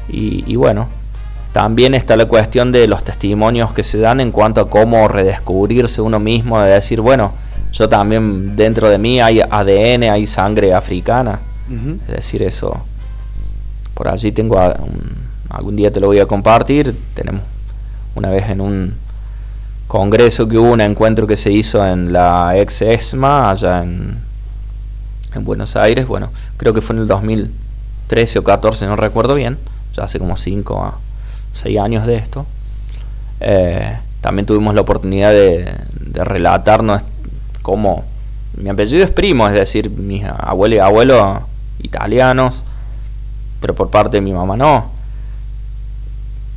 y, 0.08 0.56
bueno, 0.56 0.88
también 1.52 1.96
está 1.96 2.16
la 2.16 2.26
cuestión 2.26 2.72
de 2.72 2.88
los 2.88 3.04
testimonios 3.04 3.74
que 3.74 3.84
se 3.84 3.98
dan 3.98 4.20
en 4.20 4.32
cuanto 4.32 4.62
a 4.62 4.70
cómo 4.70 5.08
redescubrirse 5.08 6.02
uno 6.02 6.20
mismo, 6.20 6.60
de 6.62 6.72
decir, 6.72 7.02
bueno, 7.02 7.34
yo 7.72 7.90
también 7.90 8.56
dentro 8.56 8.90
de 8.90 8.98
mí 8.98 9.20
hay 9.20 9.42
ADN, 9.42 10.04
hay 10.04 10.26
sangre 10.26 10.74
africana. 10.74 11.40
Es 12.08 12.16
decir, 12.16 12.44
eso, 12.44 12.86
por 13.96 14.08
allí 14.08 14.32
tengo, 14.32 14.60
algún 15.50 15.76
día 15.76 15.92
te 15.92 16.00
lo 16.00 16.08
voy 16.08 16.20
a 16.20 16.28
compartir, 16.28 16.96
tenemos 17.16 17.42
una 18.14 18.30
vez 18.30 18.48
en 18.50 18.62
un 18.62 18.94
congreso 19.88 20.48
que 20.48 20.58
hubo, 20.58 20.72
un 20.72 20.82
encuentro 20.82 21.26
que 21.26 21.36
se 21.36 21.52
hizo 21.52 21.86
en 21.86 22.14
la 22.14 22.58
ex 22.58 22.82
ESMA, 22.82 23.50
allá 23.50 23.82
en, 23.82 24.20
en 25.34 25.46
Buenos 25.46 25.76
Aires, 25.76 26.08
bueno, 26.08 26.30
creo 26.58 26.74
que 26.74 26.82
fue 26.82 26.96
en 26.96 27.04
el 27.04 27.08
2000, 27.08 27.52
13 28.08 28.40
o 28.40 28.44
14, 28.44 28.86
no 28.86 28.96
recuerdo 28.96 29.34
bien, 29.34 29.58
ya 29.96 30.04
hace 30.04 30.20
como 30.20 30.38
5 30.38 30.84
a 30.84 30.98
6 31.54 31.80
años 31.80 32.06
de 32.06 32.16
esto. 32.18 32.46
Eh, 33.40 33.98
también 34.22 34.46
tuvimos 34.46 34.76
la 34.76 34.82
oportunidad 34.82 35.32
de, 35.32 35.74
de 36.00 36.24
relatarnos 36.24 37.02
cómo 37.62 38.04
mi 38.58 38.70
apellido 38.70 39.04
es 39.04 39.12
primo, 39.12 39.48
es 39.48 39.54
decir, 39.54 39.90
mis 39.90 40.24
abuelos 40.26 40.78
y 40.78 40.80
abuelos 40.80 41.40
italianos, 41.82 42.64
pero 43.66 43.74
por 43.74 43.90
parte 43.90 44.18
de 44.18 44.22
mi 44.22 44.32
mamá 44.32 44.56
no. 44.56 44.92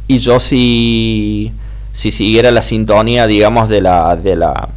Y 0.09 0.19
yo 0.19 0.39
si, 0.39 1.51
si 1.91 2.11
siguiera 2.11 2.51
la 2.51 2.61
sintonía, 2.61 3.27
digamos, 3.27 3.71
de 3.71 3.81
la, 3.81 4.15
de 4.15 4.37
la 4.37 4.69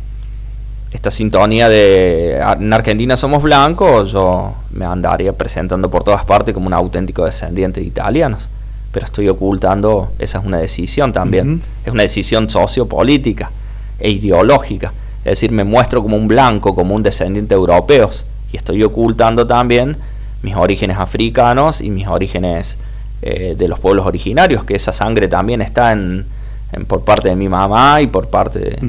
esta 0.93 1.11
sintonía 1.11 1.67
de 1.67 2.37
en 2.37 2.71
Argentina 2.71 3.17
somos 3.17 3.43
blancos, 3.43 4.13
yo 4.13 4.53
me 4.71 4.85
andaría 4.85 5.33
presentando 5.33 5.91
por 5.91 6.05
todas 6.05 6.23
partes 6.23 6.53
como 6.53 6.67
un 6.67 6.73
auténtico 6.73 7.25
descendiente 7.25 7.81
de 7.81 7.87
italianos. 7.87 8.47
Pero 8.93 9.05
estoy 9.05 9.27
ocultando, 9.27 10.13
esa 10.17 10.39
es 10.39 10.45
una 10.45 10.59
decisión 10.59 11.11
también, 11.11 11.61
es 11.85 11.91
una 11.91 12.03
decisión 12.03 12.49
sociopolítica 12.49 13.51
e 13.99 14.09
ideológica. 14.09 14.93
Es 15.25 15.31
decir, 15.31 15.51
me 15.51 15.65
muestro 15.65 16.01
como 16.01 16.15
un 16.15 16.29
blanco, 16.29 16.73
como 16.75 16.95
un 16.95 17.03
descendiente 17.03 17.55
de 17.55 17.59
europeos, 17.59 18.25
y 18.53 18.55
estoy 18.55 18.83
ocultando 18.83 19.45
también 19.45 19.97
mis 20.41 20.55
orígenes 20.55 20.97
africanos 20.97 21.81
y 21.81 21.89
mis 21.89 22.07
orígenes 22.07 22.77
eh, 23.21 23.55
de 23.57 23.67
los 23.67 23.79
pueblos 23.79 24.05
originarios, 24.05 24.63
que 24.63 24.75
esa 24.75 24.91
sangre 24.91 25.27
también 25.27 25.61
está 25.61 25.91
en, 25.91 26.25
por 26.87 27.03
parte 27.03 27.29
de 27.29 27.35
mi 27.35 27.49
mamá 27.49 28.01
y 28.01 28.07
por 28.07 28.29
parte 28.29 28.59
de... 28.59 28.79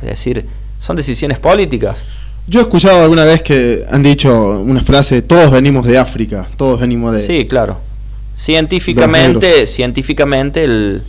Es 0.00 0.08
decir, 0.08 0.46
son 0.78 0.96
decisiones 0.96 1.38
políticas. 1.38 2.04
Yo 2.46 2.60
he 2.60 2.62
escuchado 2.62 3.02
alguna 3.02 3.24
vez 3.24 3.42
que 3.42 3.84
han 3.90 4.02
dicho 4.02 4.60
una 4.62 4.82
frase, 4.82 5.22
todos 5.22 5.50
venimos 5.50 5.86
de 5.86 5.98
África, 5.98 6.48
todos 6.56 6.80
venimos 6.80 7.12
de... 7.12 7.20
Sí, 7.20 7.46
claro. 7.46 7.78
Científicamente, 8.34 9.66
científicamente 9.66 10.64
el, 10.64 11.02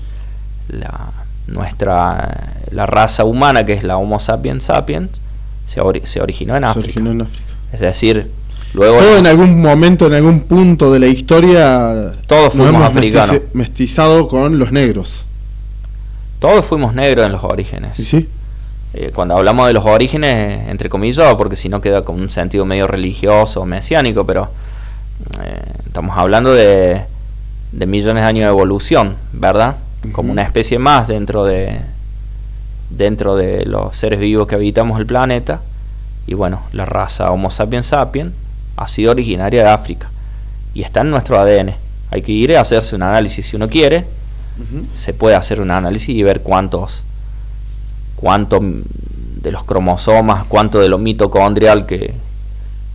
la, 0.67 1.11
nuestra 1.47 2.53
la 2.71 2.85
raza 2.85 3.23
humana 3.23 3.65
que 3.65 3.73
es 3.73 3.83
la 3.83 3.97
Homo 3.97 4.19
sapiens 4.19 4.65
sapiens 4.65 5.09
se, 5.65 5.81
se 6.03 6.21
originó 6.21 6.55
en 6.55 6.65
África. 6.65 6.85
originó 6.85 7.11
en 7.11 7.21
África. 7.21 7.43
Es 7.71 7.79
decir, 7.79 8.29
luego 8.73 8.99
todo 8.99 9.17
en 9.17 9.27
algún 9.27 9.61
momento, 9.61 10.07
en 10.07 10.13
algún 10.13 10.41
punto 10.41 10.91
de 10.91 10.99
la 10.99 11.07
historia, 11.07 12.11
todos 12.27 12.53
fuimos 12.53 12.83
africanos, 12.83 13.41
mestizado 13.53 14.27
con 14.27 14.59
los 14.59 14.71
negros. 14.71 15.25
Todos 16.39 16.65
fuimos 16.65 16.93
negros 16.93 17.25
en 17.25 17.31
los 17.31 17.43
orígenes. 17.43 17.97
¿Sí? 17.97 18.27
eh, 18.93 19.11
cuando 19.13 19.35
hablamos 19.35 19.67
de 19.67 19.73
los 19.73 19.85
orígenes, 19.85 20.69
entre 20.69 20.89
comillas, 20.89 21.35
porque 21.35 21.55
si 21.55 21.67
no 21.67 21.81
queda 21.81 22.03
con 22.03 22.21
un 22.21 22.29
sentido 22.29 22.63
medio 22.65 22.87
religioso 22.87 23.61
o 23.61 23.65
mesiánico, 23.65 24.25
pero 24.25 24.49
eh, 25.43 25.61
estamos 25.85 26.17
hablando 26.17 26.53
de, 26.53 27.01
de, 27.71 27.85
millones 27.87 28.21
de 28.21 28.27
años 28.27 28.43
de 28.43 28.49
evolución, 28.49 29.15
¿verdad? 29.33 29.77
Como 30.11 30.31
una 30.31 30.43
especie 30.43 30.77
más 30.77 31.07
dentro 31.07 31.43
de, 31.45 31.79
dentro 32.89 33.35
de 33.35 33.65
los 33.65 33.95
seres 33.95 34.19
vivos 34.19 34.47
que 34.47 34.55
habitamos 34.55 34.99
el 34.99 35.07
planeta. 35.07 35.61
Y 36.27 36.35
bueno, 36.35 36.61
la 36.71 36.85
raza 36.85 37.31
Homo 37.31 37.49
sapiens 37.49 37.87
sapiens 37.87 38.31
ha 38.75 38.87
sido 38.87 39.11
originaria 39.11 39.63
de 39.63 39.69
África 39.69 40.09
y 40.73 40.81
está 40.81 41.01
en 41.01 41.11
nuestro 41.11 41.39
ADN. 41.39 41.75
Hay 42.11 42.21
que 42.21 42.31
ir 42.31 42.55
a 42.55 42.61
hacerse 42.61 42.95
un 42.95 43.03
análisis 43.03 43.45
si 43.45 43.55
uno 43.55 43.69
quiere. 43.69 44.05
Se 44.95 45.13
puede 45.13 45.35
hacer 45.35 45.59
un 45.61 45.71
análisis 45.71 46.09
y 46.09 46.21
ver 46.21 46.41
cuántos 46.41 47.03
cuánto 48.15 48.61
de 48.61 49.51
los 49.51 49.65
cromosomas, 49.65 50.45
cuánto 50.45 50.79
de 50.79 50.87
lo 50.87 50.97
mitocondrial 50.97 51.85
que, 51.85 52.13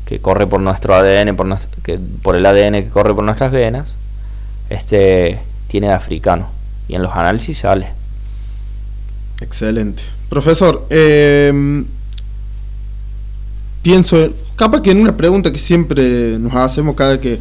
que 0.07 0.21
corre 0.21 0.47
por 0.47 0.61
nuestro 0.61 0.95
ADN, 0.95 1.37
por, 1.37 1.47
que, 1.83 1.99
por 2.23 2.35
el 2.35 2.47
ADN 2.47 2.83
que 2.83 2.89
corre 2.89 3.15
por 3.15 3.25
nuestras 3.25 3.53
venas, 3.53 3.97
este 4.71 5.39
tiene 5.67 5.89
de 5.89 5.93
africano. 5.93 6.49
Y 6.89 6.95
en 6.95 7.03
los 7.03 7.13
análisis 7.15 7.59
sale. 7.59 7.89
Excelente. 9.43 10.03
Profesor, 10.31 10.87
eh, 10.89 11.85
pienso, 13.83 14.33
capaz 14.57 14.83
que 14.83 14.91
en 14.91 15.01
una 15.01 15.17
pregunta 15.17 15.53
que 15.53 15.59
siempre 15.59 16.39
nos 16.39 16.55
hacemos 16.55 16.95
cada 16.95 17.21
que 17.21 17.39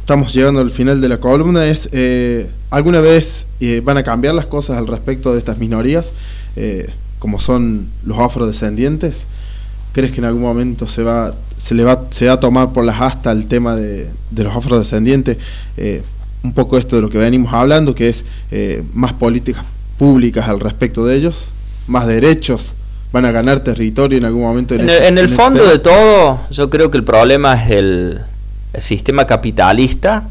estamos 0.00 0.32
llegando 0.32 0.60
al 0.60 0.70
final 0.70 1.00
de 1.00 1.08
la 1.08 1.18
columna 1.18 1.66
es, 1.66 1.88
eh, 1.92 2.48
¿alguna 2.70 3.00
vez 3.00 3.46
eh, 3.60 3.80
van 3.84 3.96
a 3.96 4.02
cambiar 4.02 4.34
las 4.34 4.46
cosas 4.46 4.78
al 4.78 4.86
respecto 4.86 5.32
de 5.32 5.38
estas 5.38 5.58
minorías? 5.58 6.12
como 7.18 7.38
son 7.40 7.88
los 8.04 8.18
afrodescendientes? 8.18 9.24
¿Crees 9.92 10.12
que 10.12 10.18
en 10.18 10.26
algún 10.26 10.42
momento 10.42 10.86
se 10.86 11.02
va, 11.02 11.34
se 11.56 11.74
le 11.74 11.84
va, 11.84 12.04
se 12.10 12.26
va 12.26 12.34
a 12.34 12.38
tomar 12.40 12.72
por 12.72 12.84
las 12.84 13.00
astas 13.00 13.36
el 13.36 13.46
tema 13.46 13.74
de, 13.74 14.10
los 14.30 14.54
afrodescendientes? 14.54 15.38
Eh, 15.76 16.02
un 16.42 16.52
poco 16.52 16.76
esto 16.76 16.96
de 16.96 17.02
lo 17.02 17.08
que 17.08 17.18
venimos 17.18 17.52
hablando, 17.52 17.94
que 17.94 18.10
es 18.10 18.24
eh, 18.50 18.82
más 18.92 19.14
políticas 19.14 19.64
públicas 19.98 20.48
al 20.48 20.60
respecto 20.60 21.06
de 21.06 21.16
ellos, 21.16 21.46
más 21.86 22.06
derechos, 22.06 22.74
van 23.16 23.24
a 23.24 23.32
ganar 23.32 23.60
territorio 23.60 24.18
en 24.18 24.24
algún 24.26 24.42
momento. 24.42 24.74
En, 24.74 25.18
el, 25.18 25.28
fondo 25.30 25.66
de 25.66 25.78
todo, 25.78 26.40
yo 26.50 26.68
creo 26.68 26.90
que 26.90 26.98
el 26.98 27.04
problema 27.04 27.54
es 27.54 27.70
el, 27.70 28.20
el 28.74 28.82
sistema 28.82 29.26
capitalista 29.26 30.24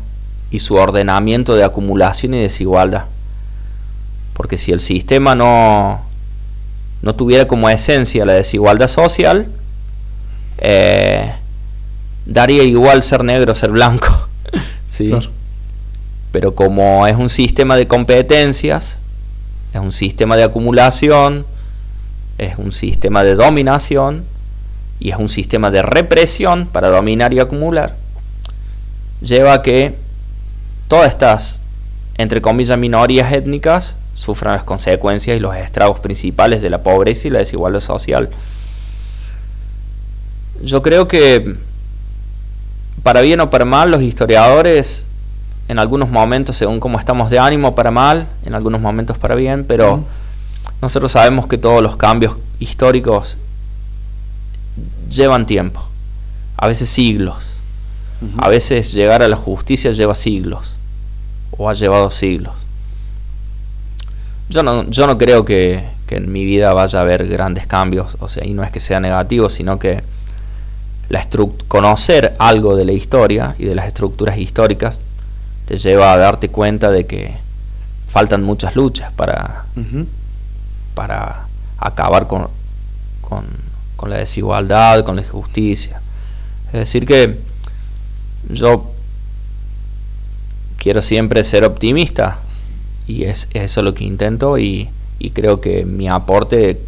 y 0.51 0.59
su 0.59 0.75
ordenamiento 0.75 1.55
de 1.55 1.63
acumulación 1.63 2.35
y 2.35 2.41
desigualdad. 2.41 3.05
Porque 4.33 4.59
si 4.59 4.71
el 4.71 4.81
sistema 4.81 5.33
no, 5.33 6.05
no 7.01 7.15
tuviera 7.15 7.47
como 7.47 7.71
esencia 7.71 8.23
la 8.23 8.33
desigualdad 8.33 8.87
social, 8.87 9.47
eh, 10.59 11.33
daría 12.27 12.63
igual 12.63 13.01
ser 13.01 13.23
negro 13.23 13.53
o 13.53 13.55
ser 13.55 13.71
blanco. 13.71 14.27
¿sí? 14.87 15.11
Pero 16.31 16.53
como 16.53 17.07
es 17.07 17.15
un 17.15 17.29
sistema 17.29 17.77
de 17.77 17.87
competencias, 17.87 18.99
es 19.73 19.79
un 19.79 19.91
sistema 19.91 20.35
de 20.35 20.43
acumulación, 20.43 21.47
es 22.37 22.57
un 22.57 22.71
sistema 22.71 23.23
de 23.23 23.35
dominación 23.35 24.25
y 24.99 25.11
es 25.11 25.17
un 25.17 25.29
sistema 25.29 25.71
de 25.71 25.81
represión 25.81 26.67
para 26.67 26.89
dominar 26.89 27.33
y 27.33 27.39
acumular, 27.39 27.95
lleva 29.21 29.53
a 29.53 29.61
que 29.61 29.95
todas 30.87 31.09
estas, 31.09 31.61
entre 32.17 32.41
comillas, 32.41 32.77
minorías 32.77 33.31
étnicas 33.31 33.95
sufran 34.13 34.55
las 34.55 34.63
consecuencias 34.63 35.35
y 35.35 35.39
los 35.39 35.55
estragos 35.55 35.99
principales 35.99 36.61
de 36.61 36.69
la 36.69 36.83
pobreza 36.83 37.27
y 37.27 37.31
la 37.31 37.39
desigualdad 37.39 37.81
social. 37.81 38.29
Yo 40.63 40.81
creo 40.81 41.07
que, 41.07 41.57
para 43.03 43.21
bien 43.21 43.41
o 43.41 43.49
para 43.49 43.65
mal, 43.65 43.91
los 43.91 44.01
historiadores, 44.01 45.05
en 45.67 45.79
algunos 45.79 46.09
momentos, 46.09 46.55
según 46.55 46.79
cómo 46.79 46.97
estamos 46.97 47.29
de 47.29 47.39
ánimo, 47.39 47.75
para 47.75 47.91
mal, 47.91 48.27
en 48.45 48.55
algunos 48.55 48.79
momentos 48.79 49.17
para 49.17 49.35
bien, 49.35 49.65
pero 49.65 50.05
nosotros 50.81 51.11
sabemos 51.11 51.47
que 51.47 51.57
todos 51.57 51.81
los 51.81 51.95
cambios 51.95 52.37
históricos 52.59 53.37
llevan 55.09 55.45
tiempo, 55.45 55.83
a 56.57 56.67
veces 56.67 56.89
siglos. 56.89 57.51
A 58.37 58.49
veces 58.49 58.93
llegar 58.93 59.21
a 59.21 59.27
la 59.27 59.35
justicia 59.35 59.91
lleva 59.91 60.15
siglos, 60.15 60.77
o 61.51 61.69
ha 61.69 61.73
llevado 61.73 62.09
siglos. 62.09 62.65
Yo 64.49 64.63
no, 64.63 64.89
yo 64.89 65.05
no 65.05 65.17
creo 65.17 65.43
que, 65.43 65.83
en 66.09 66.31
mi 66.31 66.45
vida 66.45 66.71
vaya 66.73 66.99
a 66.99 67.01
haber 67.01 67.27
grandes 67.27 67.67
cambios, 67.67 68.15
o 68.19 68.27
sea, 68.27 68.45
y 68.45 68.53
no 68.53 68.63
es 68.63 68.71
que 68.71 68.79
sea 68.79 68.99
negativo, 68.99 69.49
sino 69.49 69.79
que 69.79 70.01
la 71.09 71.27
conocer 71.67 72.35
algo 72.39 72.75
de 72.75 72.85
la 72.85 72.93
historia 72.93 73.55
y 73.59 73.65
de 73.65 73.75
las 73.75 73.87
estructuras 73.87 74.37
históricas 74.37 74.99
te 75.65 75.77
lleva 75.77 76.13
a 76.13 76.17
darte 76.17 76.49
cuenta 76.49 76.89
de 76.89 77.05
que 77.05 77.35
faltan 78.07 78.43
muchas 78.43 78.75
luchas 78.75 79.11
para, 79.11 79.65
para 80.95 81.45
acabar 81.77 82.27
con, 82.27 82.47
con, 83.21 83.45
la 84.09 84.17
desigualdad, 84.17 85.03
con 85.03 85.15
la 85.15 85.23
injusticia. 85.23 86.01
Es 86.67 86.73
decir, 86.73 87.05
que 87.05 87.39
yo 88.49 88.91
quiero 90.77 91.01
siempre 91.01 91.43
ser 91.43 91.63
optimista 91.63 92.39
y 93.07 93.23
es, 93.23 93.47
eso 93.53 93.81
lo 93.81 93.93
que 93.93 94.03
intento 94.03 94.57
y, 94.57 94.89
creo 95.33 95.59
que 95.59 95.85
mi 95.85 96.07
aporte 96.07 96.79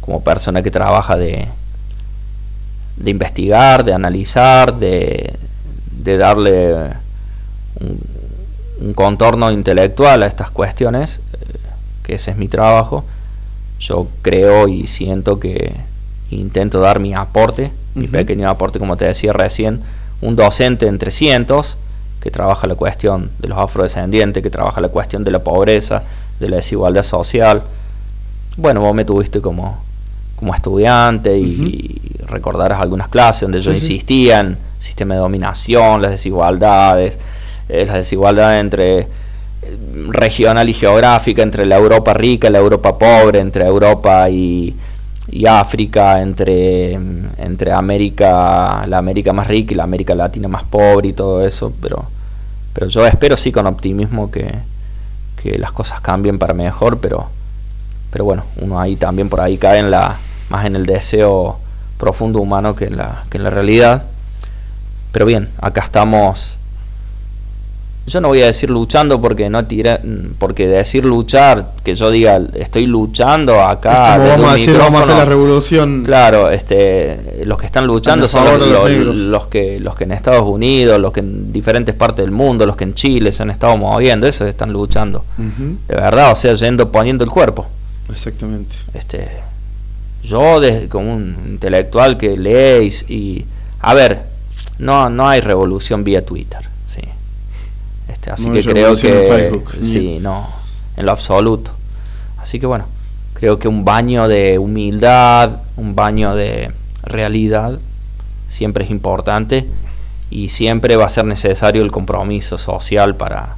como 0.00 0.22
persona 0.22 0.62
que 0.62 0.70
trabaja 0.70 1.16
de, 1.16 1.48
de 2.96 3.10
investigar, 3.10 3.84
de 3.84 3.92
analizar, 3.92 4.78
de, 4.78 5.36
de 5.90 6.16
darle 6.16 6.74
un, 7.80 8.94
contorno 8.94 9.50
intelectual 9.50 10.22
a 10.22 10.26
estas 10.26 10.50
cuestiones, 10.50 11.20
que 12.10 12.16
ese 12.16 12.32
es 12.32 12.36
mi 12.36 12.48
trabajo, 12.48 13.04
yo 13.78 14.08
creo 14.20 14.66
y 14.66 14.88
siento 14.88 15.38
que 15.38 15.74
intento 16.32 16.80
dar 16.80 16.98
mi 16.98 17.14
aporte, 17.14 17.70
mi 17.94 18.08
pequeño 18.08 18.50
aporte, 18.50 18.80
como 18.80 18.96
te 18.96 19.04
decía 19.04 19.32
recién, 19.32 19.80
un 20.20 20.34
docente 20.34 20.88
entre 20.88 21.12
cientos, 21.12 21.78
que 22.20 22.32
trabaja 22.32 22.66
la 22.66 22.74
cuestión 22.74 23.30
de 23.38 23.46
los 23.46 23.58
afrodescendientes, 23.58 24.42
que 24.42 24.50
trabaja 24.50 24.80
la 24.80 24.88
cuestión 24.88 25.22
de 25.22 25.30
la 25.30 25.38
pobreza, 25.38 26.02
de 26.40 26.48
la 26.48 26.56
desigualdad 26.56 27.04
social. 27.04 27.62
Bueno, 28.56 28.80
vos 28.80 28.92
me 28.92 29.04
tuviste 29.04 29.40
como, 29.40 29.80
como 30.34 30.52
estudiante 30.52 31.38
y 31.38 32.00
recordarás 32.26 32.80
algunas 32.80 33.06
clases 33.06 33.42
donde 33.42 33.60
yo 33.60 33.72
insistía 33.72 34.40
en 34.40 34.58
sistema 34.80 35.14
de 35.14 35.20
dominación, 35.20 36.02
las 36.02 36.10
desigualdades, 36.10 37.20
eh, 37.68 37.84
las 37.86 37.94
desigualdades 37.94 38.60
entre 38.60 39.06
regional 40.08 40.68
y 40.68 40.74
geográfica, 40.74 41.42
entre 41.42 41.66
la 41.66 41.76
Europa 41.76 42.14
rica 42.14 42.48
y 42.48 42.50
la 42.50 42.58
Europa 42.58 42.98
pobre, 42.98 43.40
entre 43.40 43.64
Europa 43.64 44.28
y, 44.30 44.76
África, 45.48 46.20
entre, 46.22 46.94
entre 46.94 47.72
América, 47.72 48.84
la 48.86 48.98
América 48.98 49.32
más 49.32 49.46
rica 49.46 49.72
y 49.72 49.76
la 49.76 49.84
América 49.84 50.14
Latina 50.14 50.48
más 50.48 50.64
pobre 50.64 51.08
y 51.08 51.12
todo 51.12 51.46
eso, 51.46 51.72
pero, 51.80 52.04
pero 52.72 52.88
yo 52.88 53.06
espero 53.06 53.36
sí 53.36 53.52
con 53.52 53.66
optimismo 53.66 54.30
que, 54.30 54.50
que 55.40 55.56
las 55.58 55.72
cosas 55.72 56.00
cambien 56.00 56.38
para 56.38 56.52
mejor, 56.54 56.98
pero, 56.98 57.28
pero 58.10 58.24
bueno, 58.24 58.44
uno 58.60 58.80
ahí 58.80 58.96
también 58.96 59.28
por 59.28 59.40
ahí 59.40 59.56
cae 59.56 59.78
en 59.78 59.90
la, 59.90 60.18
más 60.48 60.66
en 60.66 60.74
el 60.74 60.84
deseo 60.84 61.58
profundo 61.96 62.40
humano 62.40 62.74
que 62.74 62.86
en 62.86 62.96
la, 62.96 63.24
que 63.30 63.38
en 63.38 63.44
la 63.44 63.50
realidad. 63.50 64.04
Pero 65.12 65.26
bien, 65.26 65.48
acá 65.60 65.82
estamos 65.82 66.58
yo 68.10 68.20
no 68.20 68.28
voy 68.28 68.42
a 68.42 68.46
decir 68.46 68.68
luchando 68.70 69.20
porque 69.20 69.48
no 69.48 69.64
tira, 69.64 70.00
porque 70.38 70.66
decir 70.66 71.04
luchar, 71.04 71.72
que 71.84 71.94
yo 71.94 72.10
diga 72.10 72.40
estoy 72.54 72.86
luchando 72.86 73.62
acá. 73.62 74.18
vamos 74.18 74.50
a 74.50 74.54
decir 74.54 74.76
vamos 74.76 75.00
a 75.00 75.04
hacer 75.04 75.16
la 75.16 75.24
revolución. 75.24 76.02
Claro, 76.04 76.50
este, 76.50 77.44
los 77.44 77.56
que 77.56 77.66
están 77.66 77.86
luchando 77.86 78.28
son 78.28 78.44
los, 79.30 79.46
que 79.46 79.78
los 79.78 79.94
que 79.94 80.04
en 80.04 80.12
Estados 80.12 80.42
Unidos, 80.42 81.00
los 81.00 81.12
que 81.12 81.20
en 81.20 81.52
diferentes 81.52 81.94
partes 81.94 82.24
del 82.24 82.32
mundo, 82.32 82.66
los 82.66 82.76
que 82.76 82.84
en 82.84 82.94
Chile 82.94 83.30
se 83.30 83.44
han 83.44 83.50
estado 83.50 83.76
moviendo, 83.76 84.26
esos 84.26 84.48
están 84.48 84.72
luchando. 84.72 85.24
De 85.36 85.94
verdad, 85.94 86.32
o 86.32 86.36
sea, 86.36 86.54
yendo 86.54 86.90
poniendo 86.90 87.22
el 87.22 87.30
cuerpo. 87.30 87.66
Exactamente. 88.10 88.74
Este, 88.92 89.28
yo 90.24 90.60
como 90.88 91.14
un 91.14 91.36
intelectual 91.48 92.18
que 92.18 92.36
leéis 92.36 93.08
y 93.08 93.44
a 93.80 93.94
ver, 93.94 94.22
no 94.78 95.08
no 95.08 95.28
hay 95.28 95.40
revolución 95.40 96.02
vía 96.02 96.26
Twitter 96.26 96.70
este, 98.20 98.30
así 98.30 98.50
que 98.50 98.62
creo 98.62 98.94
que 98.94 99.62
sí, 99.80 100.18
no, 100.20 100.48
en 100.96 101.06
lo 101.06 101.12
absoluto. 101.12 101.72
Así 102.38 102.60
que 102.60 102.66
bueno, 102.66 102.84
creo 103.34 103.58
que 103.58 103.66
un 103.66 103.84
baño 103.84 104.28
de 104.28 104.58
humildad, 104.58 105.62
un 105.76 105.94
baño 105.94 106.34
de 106.34 106.70
realidad 107.02 107.78
siempre 108.48 108.84
es 108.84 108.90
importante 108.90 109.66
y 110.28 110.50
siempre 110.50 110.96
va 110.96 111.06
a 111.06 111.08
ser 111.08 111.24
necesario 111.24 111.82
el 111.82 111.90
compromiso 111.90 112.58
social 112.58 113.16
para, 113.16 113.56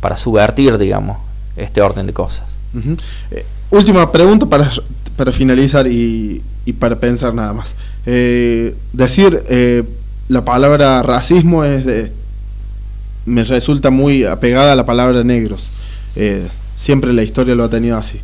para 0.00 0.16
subvertir, 0.16 0.76
digamos, 0.76 1.18
este 1.56 1.80
orden 1.80 2.06
de 2.06 2.12
cosas. 2.12 2.46
Eh, 3.30 3.46
última 3.70 4.10
pregunta 4.10 4.46
para, 4.46 4.70
para 5.16 5.30
finalizar 5.30 5.86
y, 5.86 6.42
y, 6.64 6.72
para 6.72 6.98
pensar 6.98 7.32
nada 7.32 7.52
más. 7.52 7.74
Eh, 8.06 8.74
decir 8.92 9.44
eh, 9.48 9.84
la 10.28 10.44
palabra 10.44 11.02
racismo 11.04 11.64
es 11.64 11.86
de 11.86 12.12
me 13.26 13.44
resulta 13.44 13.90
muy 13.90 14.24
apegada 14.24 14.72
a 14.72 14.76
la 14.76 14.86
palabra 14.86 15.24
negros. 15.24 15.70
Eh, 16.16 16.48
siempre 16.76 17.12
la 17.12 17.22
historia 17.22 17.54
lo 17.54 17.64
ha 17.64 17.70
tenido 17.70 17.96
así. 17.96 18.20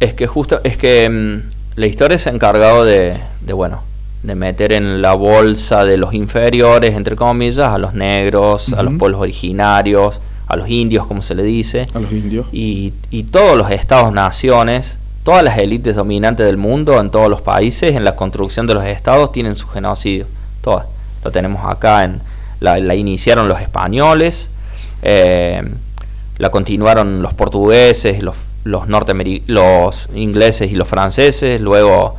Es 0.00 0.14
que 0.14 0.26
justo, 0.26 0.60
es 0.64 0.76
que 0.76 1.08
mm, 1.08 1.78
la 1.78 1.86
historia 1.86 2.18
se 2.18 2.30
ha 2.30 2.32
encargado 2.32 2.84
de, 2.84 3.18
de, 3.40 3.52
bueno, 3.52 3.82
de 4.22 4.34
meter 4.34 4.72
en 4.72 5.02
la 5.02 5.14
bolsa 5.14 5.84
de 5.84 5.96
los 5.96 6.14
inferiores, 6.14 6.94
entre 6.94 7.16
comillas, 7.16 7.72
a 7.72 7.78
los 7.78 7.94
negros, 7.94 8.72
a 8.72 8.82
los 8.82 8.94
pueblos 8.94 9.20
originarios, 9.20 10.20
a 10.46 10.56
los 10.56 10.68
indios, 10.68 11.06
como 11.06 11.22
se 11.22 11.34
le 11.34 11.42
dice. 11.42 11.86
A 11.94 12.00
los 12.00 12.10
indios. 12.10 12.46
Y, 12.52 12.94
y 13.10 13.24
todos 13.24 13.56
los 13.56 13.70
estados-naciones, 13.70 14.98
todas 15.22 15.44
las 15.44 15.58
élites 15.58 15.96
dominantes 15.96 16.46
del 16.46 16.56
mundo, 16.56 16.98
en 16.98 17.10
todos 17.10 17.28
los 17.28 17.42
países, 17.42 17.94
en 17.94 18.04
la 18.04 18.16
construcción 18.16 18.66
de 18.66 18.74
los 18.74 18.84
estados, 18.84 19.32
tienen 19.32 19.56
su 19.56 19.68
genocidio. 19.68 20.26
Todas. 20.62 20.86
Lo 21.22 21.30
tenemos 21.30 21.64
acá 21.64 22.04
en, 22.04 22.20
la, 22.60 22.94
iniciaron 22.94 23.48
los 23.48 23.60
españoles, 23.60 24.50
eh, 25.02 25.62
la 26.38 26.50
continuaron 26.50 27.22
los 27.22 27.34
portugueses, 27.34 28.22
los, 28.22 28.36
los, 28.64 28.84
los 29.46 30.08
ingleses 30.14 30.70
y 30.70 30.74
los 30.74 30.88
franceses, 30.88 31.60
luego 31.60 32.16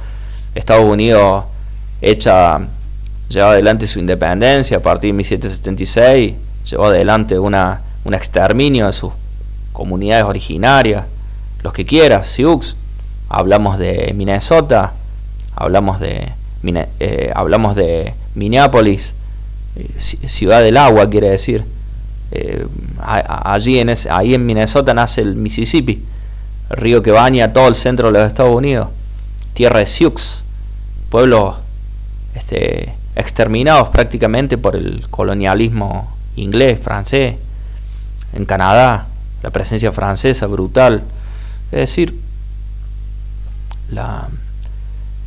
Estados 0.56 0.86
Unidos 0.86 1.46
echa, 2.02 2.60
lleva 3.30 3.52
adelante 3.52 3.88
su 3.88 4.00
independencia 4.00 4.78
a 4.78 4.80
partir 4.82 5.10
de 5.10 5.14
1776, 5.18 6.34
llevó 6.70 6.86
adelante 6.86 7.40
una, 7.40 7.82
un 8.04 8.14
exterminio 8.14 8.88
de 8.88 8.94
sus 8.94 9.14
comunidades 9.72 10.26
originarias, 10.26 11.06
los 11.64 11.74
que 11.74 11.86
quieras, 11.86 12.28
Sioux, 12.28 12.76
hablamos 13.30 13.78
de 13.78 14.14
Minnesota, 14.16 14.94
hablamos 15.56 16.00
de, 16.00 16.32
eh, 17.00 17.32
hablamos 17.36 17.76
de 17.76 18.14
Minneapolis, 18.36 19.14
ciudad 19.98 20.62
del 20.62 20.78
agua, 20.78 21.10
quiere 21.10 21.30
decir. 21.30 21.64
Eh, 22.32 22.66
allí 22.98 23.80
en 23.80 23.94
ahí 24.10 24.34
en 24.34 24.46
Minnesota 24.46 24.94
nace 24.94 25.22
el 25.22 25.36
Mississippi, 25.36 26.04
el 26.70 26.78
río 26.78 27.04
que 27.04 27.12
baña 27.12 27.52
todo 27.52 27.68
el 27.68 27.76
centro 27.76 28.12
de 28.12 28.20
los 28.20 28.28
Estados 28.28 28.56
Unidos, 28.56 28.90
tierra 29.54 29.80
de 29.80 29.86
Sioux, 29.86 30.44
pueblos 31.10 31.56
este, 32.36 32.94
exterminados 33.16 33.90
prácticamente 33.90 34.58
por 34.58 34.76
el 34.76 35.08
colonialismo 35.10 36.16
inglés, 36.38 36.80
francés, 36.82 37.36
en 38.34 38.46
Canadá, 38.46 39.08
la 39.44 39.50
presencia 39.50 39.92
francesa 39.92 40.48
brutal, 40.48 41.04
es 41.72 41.80
decir, 41.80 42.18
la, 43.90 44.30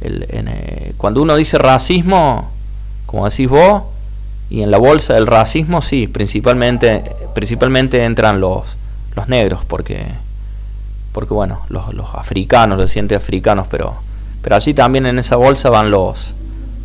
eh, 0.01 0.95
cuando 0.97 1.23
uno 1.23 1.37
dice 1.37 1.59
racismo, 1.59 2.51
como 3.07 3.29
decís 3.29 3.49
vos, 3.49 3.83
y 4.51 4.63
en 4.63 4.71
la 4.71 4.79
bolsa 4.79 5.15
del 5.15 5.27
racismo 5.27 5.83
sí, 5.83 6.07
principalmente, 6.07 7.03
principalmente 7.35 8.05
entran 8.05 8.41
los, 8.41 8.77
los 9.17 9.29
negros, 9.29 9.65
porque, 9.67 10.07
porque 11.13 11.35
bueno, 11.35 11.61
los, 11.69 11.93
los 11.95 12.15
africanos, 12.15 12.79
los 12.79 12.91
sientes 12.91 13.17
africanos, 13.17 13.67
pero, 13.71 13.95
pero 14.43 14.57
allí 14.57 14.75
también 14.75 15.07
en 15.07 15.19
esa 15.19 15.37
bolsa 15.37 15.71
van 15.71 15.91
los, 15.91 16.35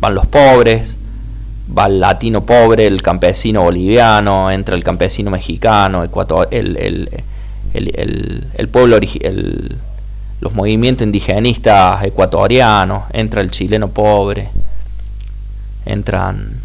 van 0.00 0.14
los 0.14 0.26
pobres, 0.26 0.96
va 1.76 1.86
el 1.86 2.00
latino 2.00 2.44
pobre, 2.44 2.86
el 2.86 3.02
campesino 3.02 3.62
boliviano, 3.62 4.50
entra 4.50 4.74
el 4.74 4.82
campesino 4.82 5.30
mexicano, 5.30 6.02
el, 6.02 6.76
el, 6.76 7.22
el, 7.74 8.46
el, 8.54 8.68
pueblo 8.68 8.96
el, 8.96 9.76
los 10.40 10.54
movimientos 10.54 11.04
indigenistas 11.04 12.02
ecuatorianos, 12.04 13.04
entra 13.12 13.42
el 13.42 13.50
chileno 13.50 13.88
pobre, 13.88 14.48
entran 15.84 16.59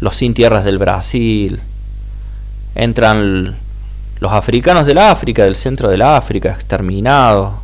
los 0.00 0.16
sin 0.16 0.34
tierras 0.34 0.64
del 0.64 0.78
Brasil, 0.78 1.60
entran 2.74 3.56
los 4.18 4.32
africanos 4.32 4.86
del 4.86 4.98
África, 4.98 5.44
del 5.44 5.56
centro 5.56 5.88
del 5.88 6.02
África, 6.02 6.50
exterminados, 6.50 7.54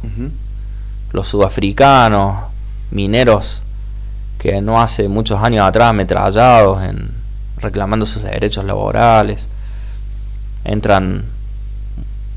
los 1.12 1.28
sudafricanos, 1.28 2.44
mineros 2.90 3.62
que 4.38 4.60
no 4.60 4.80
hace 4.80 5.08
muchos 5.08 5.42
años 5.42 5.66
atrás 5.66 5.90
ametrallados 5.90 6.82
en 6.82 7.10
reclamando 7.58 8.04
sus 8.04 8.22
derechos 8.22 8.64
laborales, 8.64 9.48
entran 10.64 11.24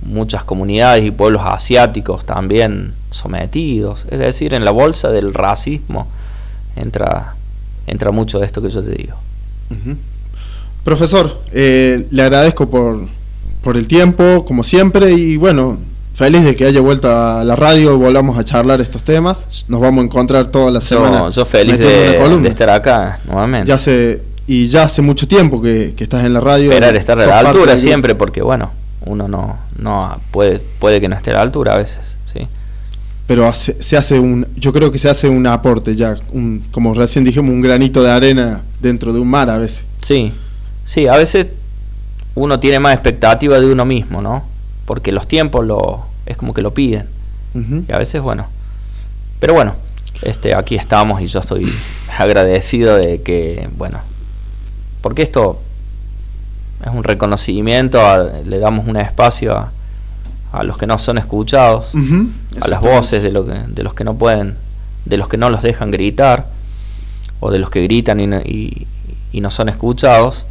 muchas 0.02 0.45
comunidades 0.45 1.04
y 1.04 1.12
pueblos 1.12 1.41
asiáticos 1.45 2.26
también 2.26 2.93
sometidos, 3.12 4.06
es 4.10 4.20
decir, 4.20 4.54
en 4.54 4.64
la 4.64 4.72
bolsa 4.72 5.10
del 5.10 5.34
racismo 5.34 6.08
entra 6.76 7.36
entra 7.86 8.12
mucho 8.12 8.39
de 8.39 8.45
esto 8.45 8.62
que 8.62 8.70
yo 8.70 8.84
te 8.84 8.91
digo. 8.91 9.16
Profesor, 10.84 11.41
eh, 11.51 12.07
le 12.09 12.24
agradezco 12.24 12.70
por, 12.70 13.07
por 13.61 13.78
el 13.78 13.88
tiempo, 13.88 14.45
como 14.45 14.63
siempre, 14.63 15.11
y 15.11 15.38
bueno, 15.38 15.78
feliz 16.15 16.43
de 16.43 16.55
que 16.55 16.65
haya 16.65 16.82
vuelto 16.82 17.09
a 17.09 17.43
la 17.43 17.55
radio 17.55 17.97
volvamos 17.97 18.38
a 18.38 18.43
charlar 18.43 18.82
estos 18.82 19.03
temas. 19.03 19.45
Nos 19.67 19.80
vamos 19.80 20.01
a 20.01 20.05
encontrar 20.05 20.47
toda 20.47 20.72
la 20.72 20.82
semana. 20.82 21.30
Yo, 21.30 21.45
feliz 21.45 21.78
de, 21.78 22.20
estar 22.47 22.70
acá 22.70 23.20
nuevamente. 23.26 23.67
Ya 23.67 23.76
hace, 23.76 24.22
y 24.47 24.67
ya 24.67 24.84
hace 24.84 25.01
mucho 25.01 25.28
tiempo 25.28 25.61
que, 25.61 25.93
estás 25.97 26.26
en 26.26 26.34
la 26.34 26.41
radio. 26.41 26.72
Esperar 26.72 26.95
estar 26.95 27.20
a 27.20 27.26
la 27.26 27.39
altura 27.39 27.78
siempre, 27.78 28.15
porque 28.15 28.41
bueno, 28.41 28.72
uno 29.05 29.28
no, 29.28 29.57
no 29.78 30.20
puede, 30.32 30.59
puede 30.80 30.99
que 30.99 31.07
no 31.07 31.15
esté 31.15 31.32
a 31.32 31.36
la 31.36 31.41
altura 31.41 31.76
a 31.76 31.78
veces, 31.78 32.17
Pero 33.30 33.53
se 33.53 33.95
hace 33.95 34.19
un, 34.19 34.47
yo 34.55 34.73
creo 34.73 34.91
que 34.91 34.97
se 34.97 35.07
hace 35.07 35.30
un 35.30 35.45
aporte 35.45 35.95
ya, 35.95 36.17
un, 36.32 36.63
como 36.71 36.95
recién 36.95 37.23
dijimos, 37.23 37.51
un 37.51 37.61
granito 37.61 38.01
de 38.01 38.09
arena 38.09 38.63
dentro 38.80 39.13
de 39.13 39.19
un 39.19 39.30
mar 39.30 39.51
a 39.51 39.59
veces. 39.59 39.84
Sí, 40.01 40.34
sí, 40.84 41.05
a 41.05 41.15
veces 41.15 41.47
uno 42.34 42.59
tiene 42.59 42.80
más 42.80 42.95
expectativa 42.95 43.59
de 43.59 43.71
uno 43.71 43.86
mismo, 43.86 44.23
¿no? 44.23 44.45
Porque 44.88 45.11
los 45.11 45.27
tiempos 45.27 45.63
lo, 45.63 46.07
es 46.25 46.38
como 46.38 46.55
que 46.55 46.63
lo 46.63 46.73
piden. 46.73 47.07
Y 47.88 47.91
a 47.91 47.99
veces, 47.99 48.19
bueno. 48.19 48.47
Pero 49.39 49.53
bueno, 49.53 49.75
este, 50.23 50.55
aquí 50.55 50.73
estamos 50.73 51.21
y 51.21 51.27
yo 51.27 51.41
estoy 51.41 51.71
agradecido 52.17 52.97
de 52.97 53.21
que, 53.21 53.69
bueno, 53.77 53.99
porque 55.01 55.21
esto 55.21 55.61
es 56.84 56.91
un 56.91 57.03
reconocimiento, 57.03 57.99
le 58.43 58.57
damos 58.57 58.88
un 58.88 58.97
espacio 58.97 59.55
a, 59.55 59.71
a, 60.52 60.64
los 60.64 60.78
que 60.78 60.88
no 60.88 60.97
son 60.97 61.18
escuchados, 61.18 61.93
a 62.62 62.68
las 62.68 62.82
voces 62.82 63.24
de, 63.24 63.32
lo 63.32 63.45
que, 63.45 63.54
de 63.68 63.84
los 63.84 63.93
que 63.93 64.04
no 64.04 64.16
pueden 64.16 64.56
de 65.06 65.18
los 65.18 65.28
que 65.28 65.38
no 65.38 65.50
los 65.50 65.64
dejan 65.64 65.91
gritar, 65.91 66.47
o 67.39 67.52
de 67.52 67.60
los 67.60 67.70
que 67.70 67.82
gritan 67.82 68.20
y 68.20 68.28
no, 68.28 68.39
y, 68.39 68.88
no 69.34 69.50
son 69.52 69.70
escuchados. 69.70 70.45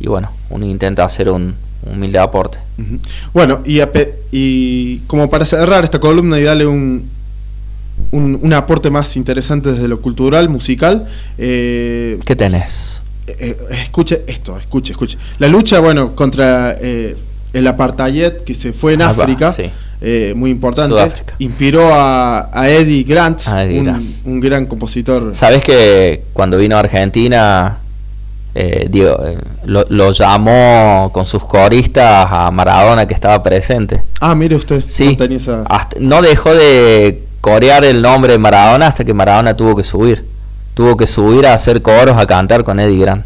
Y 0.00 0.08
bueno, 0.08 0.30
uno 0.50 0.66
intenta 0.66 1.04
hacer 1.04 1.30
un, 1.30 1.54
humilde 1.84 2.18
aporte. 2.18 2.58
Bueno, 3.32 3.60
y, 3.64 3.80
y 4.32 4.98
como 5.06 5.30
para 5.30 5.46
cerrar 5.46 5.84
esta 5.84 6.00
columna 6.00 6.38
y 6.38 6.42
darle 6.42 6.66
un, 6.66 7.08
un, 8.10 8.52
aporte 8.52 8.90
más 8.90 9.16
interesante 9.16 9.72
desde 9.72 9.88
lo 9.88 10.00
cultural, 10.00 10.48
musical. 10.48 11.06
Eh, 11.38 12.18
¿Qué 12.24 12.36
tenés? 12.36 13.02
Eh, 13.26 13.36
eh, 13.38 13.56
escuche 13.70 14.24
esto, 14.26 14.58
escuche, 14.58 14.92
escuche. 14.92 15.16
La 15.38 15.48
lucha, 15.48 15.78
bueno, 15.80 16.14
contra 16.14 16.76
el 17.56 17.66
apartheid 17.66 18.44
que 18.44 18.54
se 18.54 18.72
fue 18.72 18.92
en 18.92 19.02
África. 19.02 19.54
muy 20.34 20.50
importante. 20.50 21.22
Inspiró 21.38 21.88
a, 21.90 22.50
Eddie 22.68 23.04
Grant, 23.04 23.40
un, 24.24 24.40
gran 24.40 24.66
compositor. 24.66 25.34
Sabes 25.34 25.62
que 25.64 26.22
cuando 26.32 26.58
vino 26.58 26.76
a 26.76 26.80
Argentina, 26.80 27.78
eh, 28.54 28.88
lo, 29.64 30.12
llamó 30.12 31.10
con 31.12 31.24
sus 31.24 31.44
coristas 31.44 32.26
a 32.30 32.50
Maradona 32.50 33.06
que 33.06 33.14
estaba 33.14 33.42
presente. 33.42 34.02
Ah, 34.20 34.34
mire 34.34 34.56
usted. 34.56 34.84
Sí. 34.86 35.16
no 36.00 36.22
dejó 36.22 36.54
de 36.54 37.22
corear 37.40 37.84
el 37.84 38.02
nombre 38.02 38.32
de 38.32 38.38
Maradona 38.38 38.88
hasta 38.88 39.04
que 39.04 39.14
Maradona 39.14 39.56
tuvo 39.56 39.76
que 39.76 39.82
subir. 39.82 40.24
Tuvo 40.74 40.94
que 40.96 41.06
subir 41.06 41.46
a 41.46 41.54
hacer 41.54 41.80
coros, 41.80 42.18
a 42.18 42.26
cantar 42.26 42.64
con 42.64 42.78
Eddie 42.78 42.98
Grant. 42.98 43.24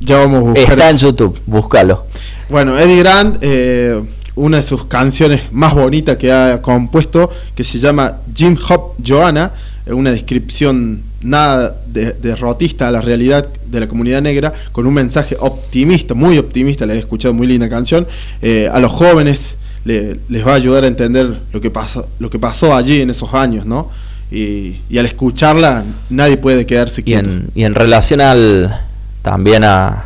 Ya 0.00 0.18
vamos 0.18 0.38
a 0.38 0.40
buscar 0.50 0.70
Está 0.70 0.90
en 0.90 0.96
YouTube, 0.96 1.40
búscalo. 1.44 2.06
Bueno, 2.48 2.78
Eddie 2.78 2.98
Grant, 3.00 3.38
eh, 3.42 4.00
una 4.34 4.56
de 4.56 4.62
sus 4.62 4.86
canciones 4.86 5.42
más 5.52 5.74
bonitas 5.74 6.16
que 6.16 6.32
ha 6.32 6.62
compuesto, 6.62 7.30
que 7.54 7.62
se 7.62 7.78
llama 7.78 8.20
Jim 8.34 8.56
Hop 8.68 8.94
Joanna, 9.06 9.52
una 9.86 10.12
descripción 10.12 11.02
nada 11.20 11.76
derrotista 11.86 12.88
a 12.88 12.90
la 12.90 13.02
realidad 13.02 13.46
de 13.66 13.80
la 13.80 13.86
comunidad 13.86 14.22
negra, 14.22 14.52
con 14.72 14.86
un 14.86 14.94
mensaje 14.94 15.36
optimista, 15.38 16.14
muy 16.14 16.38
optimista, 16.38 16.86
la 16.86 16.94
he 16.94 16.98
escuchado, 16.98 17.34
muy 17.34 17.46
linda 17.46 17.68
canción, 17.68 18.06
eh, 18.40 18.66
a 18.72 18.78
los 18.80 18.92
jóvenes 18.92 19.56
les 19.84 20.46
va 20.46 20.52
a 20.52 20.54
ayudar 20.54 20.84
a 20.84 20.86
entender 20.86 21.40
lo 21.52 21.60
que 21.60 21.70
pasó, 21.70 22.08
lo 22.18 22.30
que 22.30 22.38
pasó 22.38 22.74
allí 22.74 23.02
en 23.02 23.10
esos 23.10 23.32
años, 23.34 23.66
¿no? 23.66 23.90
Y, 24.30 24.80
al 24.98 25.06
escucharla 25.06 25.84
nadie 26.10 26.36
puede 26.36 26.66
quedarse 26.66 27.02
quieto. 27.02 27.30
Y 27.54 27.64
en, 27.64 27.74
relación 27.74 28.20
al 28.20 28.82
también 29.22 29.64
a, 29.64 30.04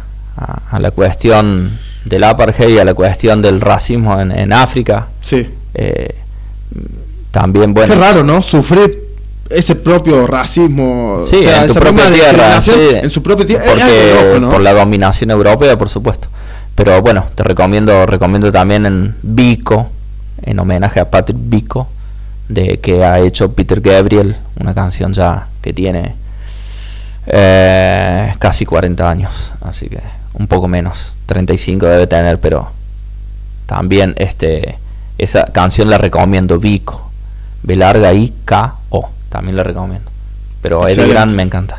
la 0.78 0.90
cuestión 0.93 1.78
del 2.05 2.24
apartheid 2.24 2.78
a 2.78 2.84
la 2.84 2.94
cuestión 2.94 3.42
del 3.42 3.61
racismo 3.61 4.20
en, 4.20 4.53
África. 4.53 5.09
Sí. 5.22 5.48
Eh, 5.74 6.16
también 7.30 7.72
bueno. 7.74 7.92
Qué 7.92 7.98
raro, 7.98 8.22
¿no? 8.22 8.42
Sufrir 8.42 9.03
ese 9.48 9.76
propio 9.76 10.26
racismo, 10.26 11.20
sí, 11.24 11.44
en 11.46 11.66
tu 11.66 11.74
propia 11.74 12.11
tierra, 12.11 12.61
en 13.03 13.11
su 13.11 13.22
propia 13.22 13.46
tierra, 13.46 13.64
por 14.50 14.61
la 14.61 14.72
dominación 14.72 15.30
europea, 15.30 15.76
por 15.76 15.88
supuesto. 15.88 16.28
Pero 16.74 17.03
bueno, 17.03 17.26
te 17.34 17.42
recomiendo, 17.42 18.07
recomiendo 18.07 18.50
también 18.50 18.86
en 18.86 19.14
Vico, 19.22 19.90
en 20.42 20.59
homenaje 20.59 21.00
a 21.00 21.11
Patrick 21.11 21.38
Vico, 21.38 21.88
de 22.48 22.78
que 22.80 23.05
ha 23.05 23.20
hecho 23.20 23.53
Peter 23.53 23.80
Gabriel, 23.80 24.36
una 24.59 24.74
canción 24.74 25.12
ya 25.12 25.48
que 25.61 25.72
tiene 25.72 26.14
eh, 27.26 28.34
casi 28.38 28.64
40 28.64 29.09
años, 29.09 29.53
así 29.61 29.88
que 29.88 30.00
un 30.34 30.46
poco 30.46 30.68
menos, 30.68 31.16
35 31.26 31.86
debe 31.86 32.06
tener, 32.06 32.40
pero 32.40 32.70
también 33.66 34.14
este 34.18 34.78
esa 35.18 35.44
canción 35.46 35.88
la 35.90 35.98
recomiendo, 35.98 36.58
Vico, 36.58 37.10
B 37.62 37.76
larga 37.76 38.12
I 38.12 38.32
K 38.44 38.76
O, 38.90 39.08
también 39.28 39.56
la 39.56 39.62
recomiendo. 39.62 40.10
Pero 40.60 40.86
el 40.88 41.08
gran 41.08 41.34
me 41.34 41.42
encanta. 41.42 41.78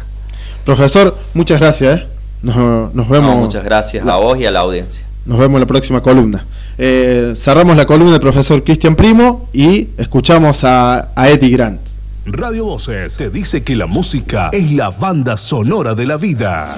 Profesor, 0.66 1.18
muchas 1.34 1.60
gracias. 1.60 2.02
¿eh? 2.02 2.08
Nos, 2.42 3.10
vemos. 3.10 3.36
muchas 3.38 3.64
gracias 3.64 4.06
a 4.06 4.18
vos 4.18 4.38
y 4.38 4.46
a 4.46 4.52
la 4.52 4.60
audiencia. 4.62 5.06
Nos 5.26 5.40
vemos 5.40 5.56
en 5.56 5.62
la 5.62 5.68
próxima 5.68 6.02
columna. 6.02 6.46
Eh, 6.78 7.34
cerramos 7.36 7.78
la 7.78 7.86
columna 7.86 8.12
del 8.14 8.22
profesor 8.22 8.64
Cristian 8.64 8.96
Primo 8.96 9.48
y 9.54 9.90
escuchamos 9.98 10.64
a, 10.64 11.12
a 11.16 11.30
Eddie 11.30 11.50
Grant. 11.50 11.80
Radio 12.26 12.66
Voces 12.66 13.16
te 13.16 13.30
dice 13.30 13.64
que 13.64 13.76
la 13.76 13.86
música 13.86 14.50
es 14.52 14.72
la 14.72 14.90
banda 14.90 15.38
sonora 15.38 15.96
de 15.96 16.06
la 16.06 16.18
vida. 16.18 16.76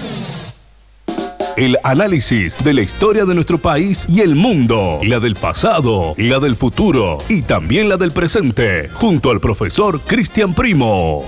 El 1.58 1.78
análisis 1.84 2.62
de 2.66 2.74
la 2.74 2.82
historia 2.82 3.24
de 3.24 3.34
nuestro 3.34 3.58
país 3.58 4.06
y 4.10 4.20
el 4.20 4.36
mundo, 4.36 5.00
la 5.04 5.22
del 5.22 5.36
pasado, 5.36 6.14
la 6.18 6.40
del 6.40 6.58
futuro 6.58 7.20
y 7.30 7.44
también 7.44 7.88
la 7.88 7.96
del 7.96 8.12
presente, 8.12 8.90
junto 8.90 9.30
al 9.30 9.40
profesor 9.40 10.02
Cristian 10.02 10.54
Primo. 10.54 11.24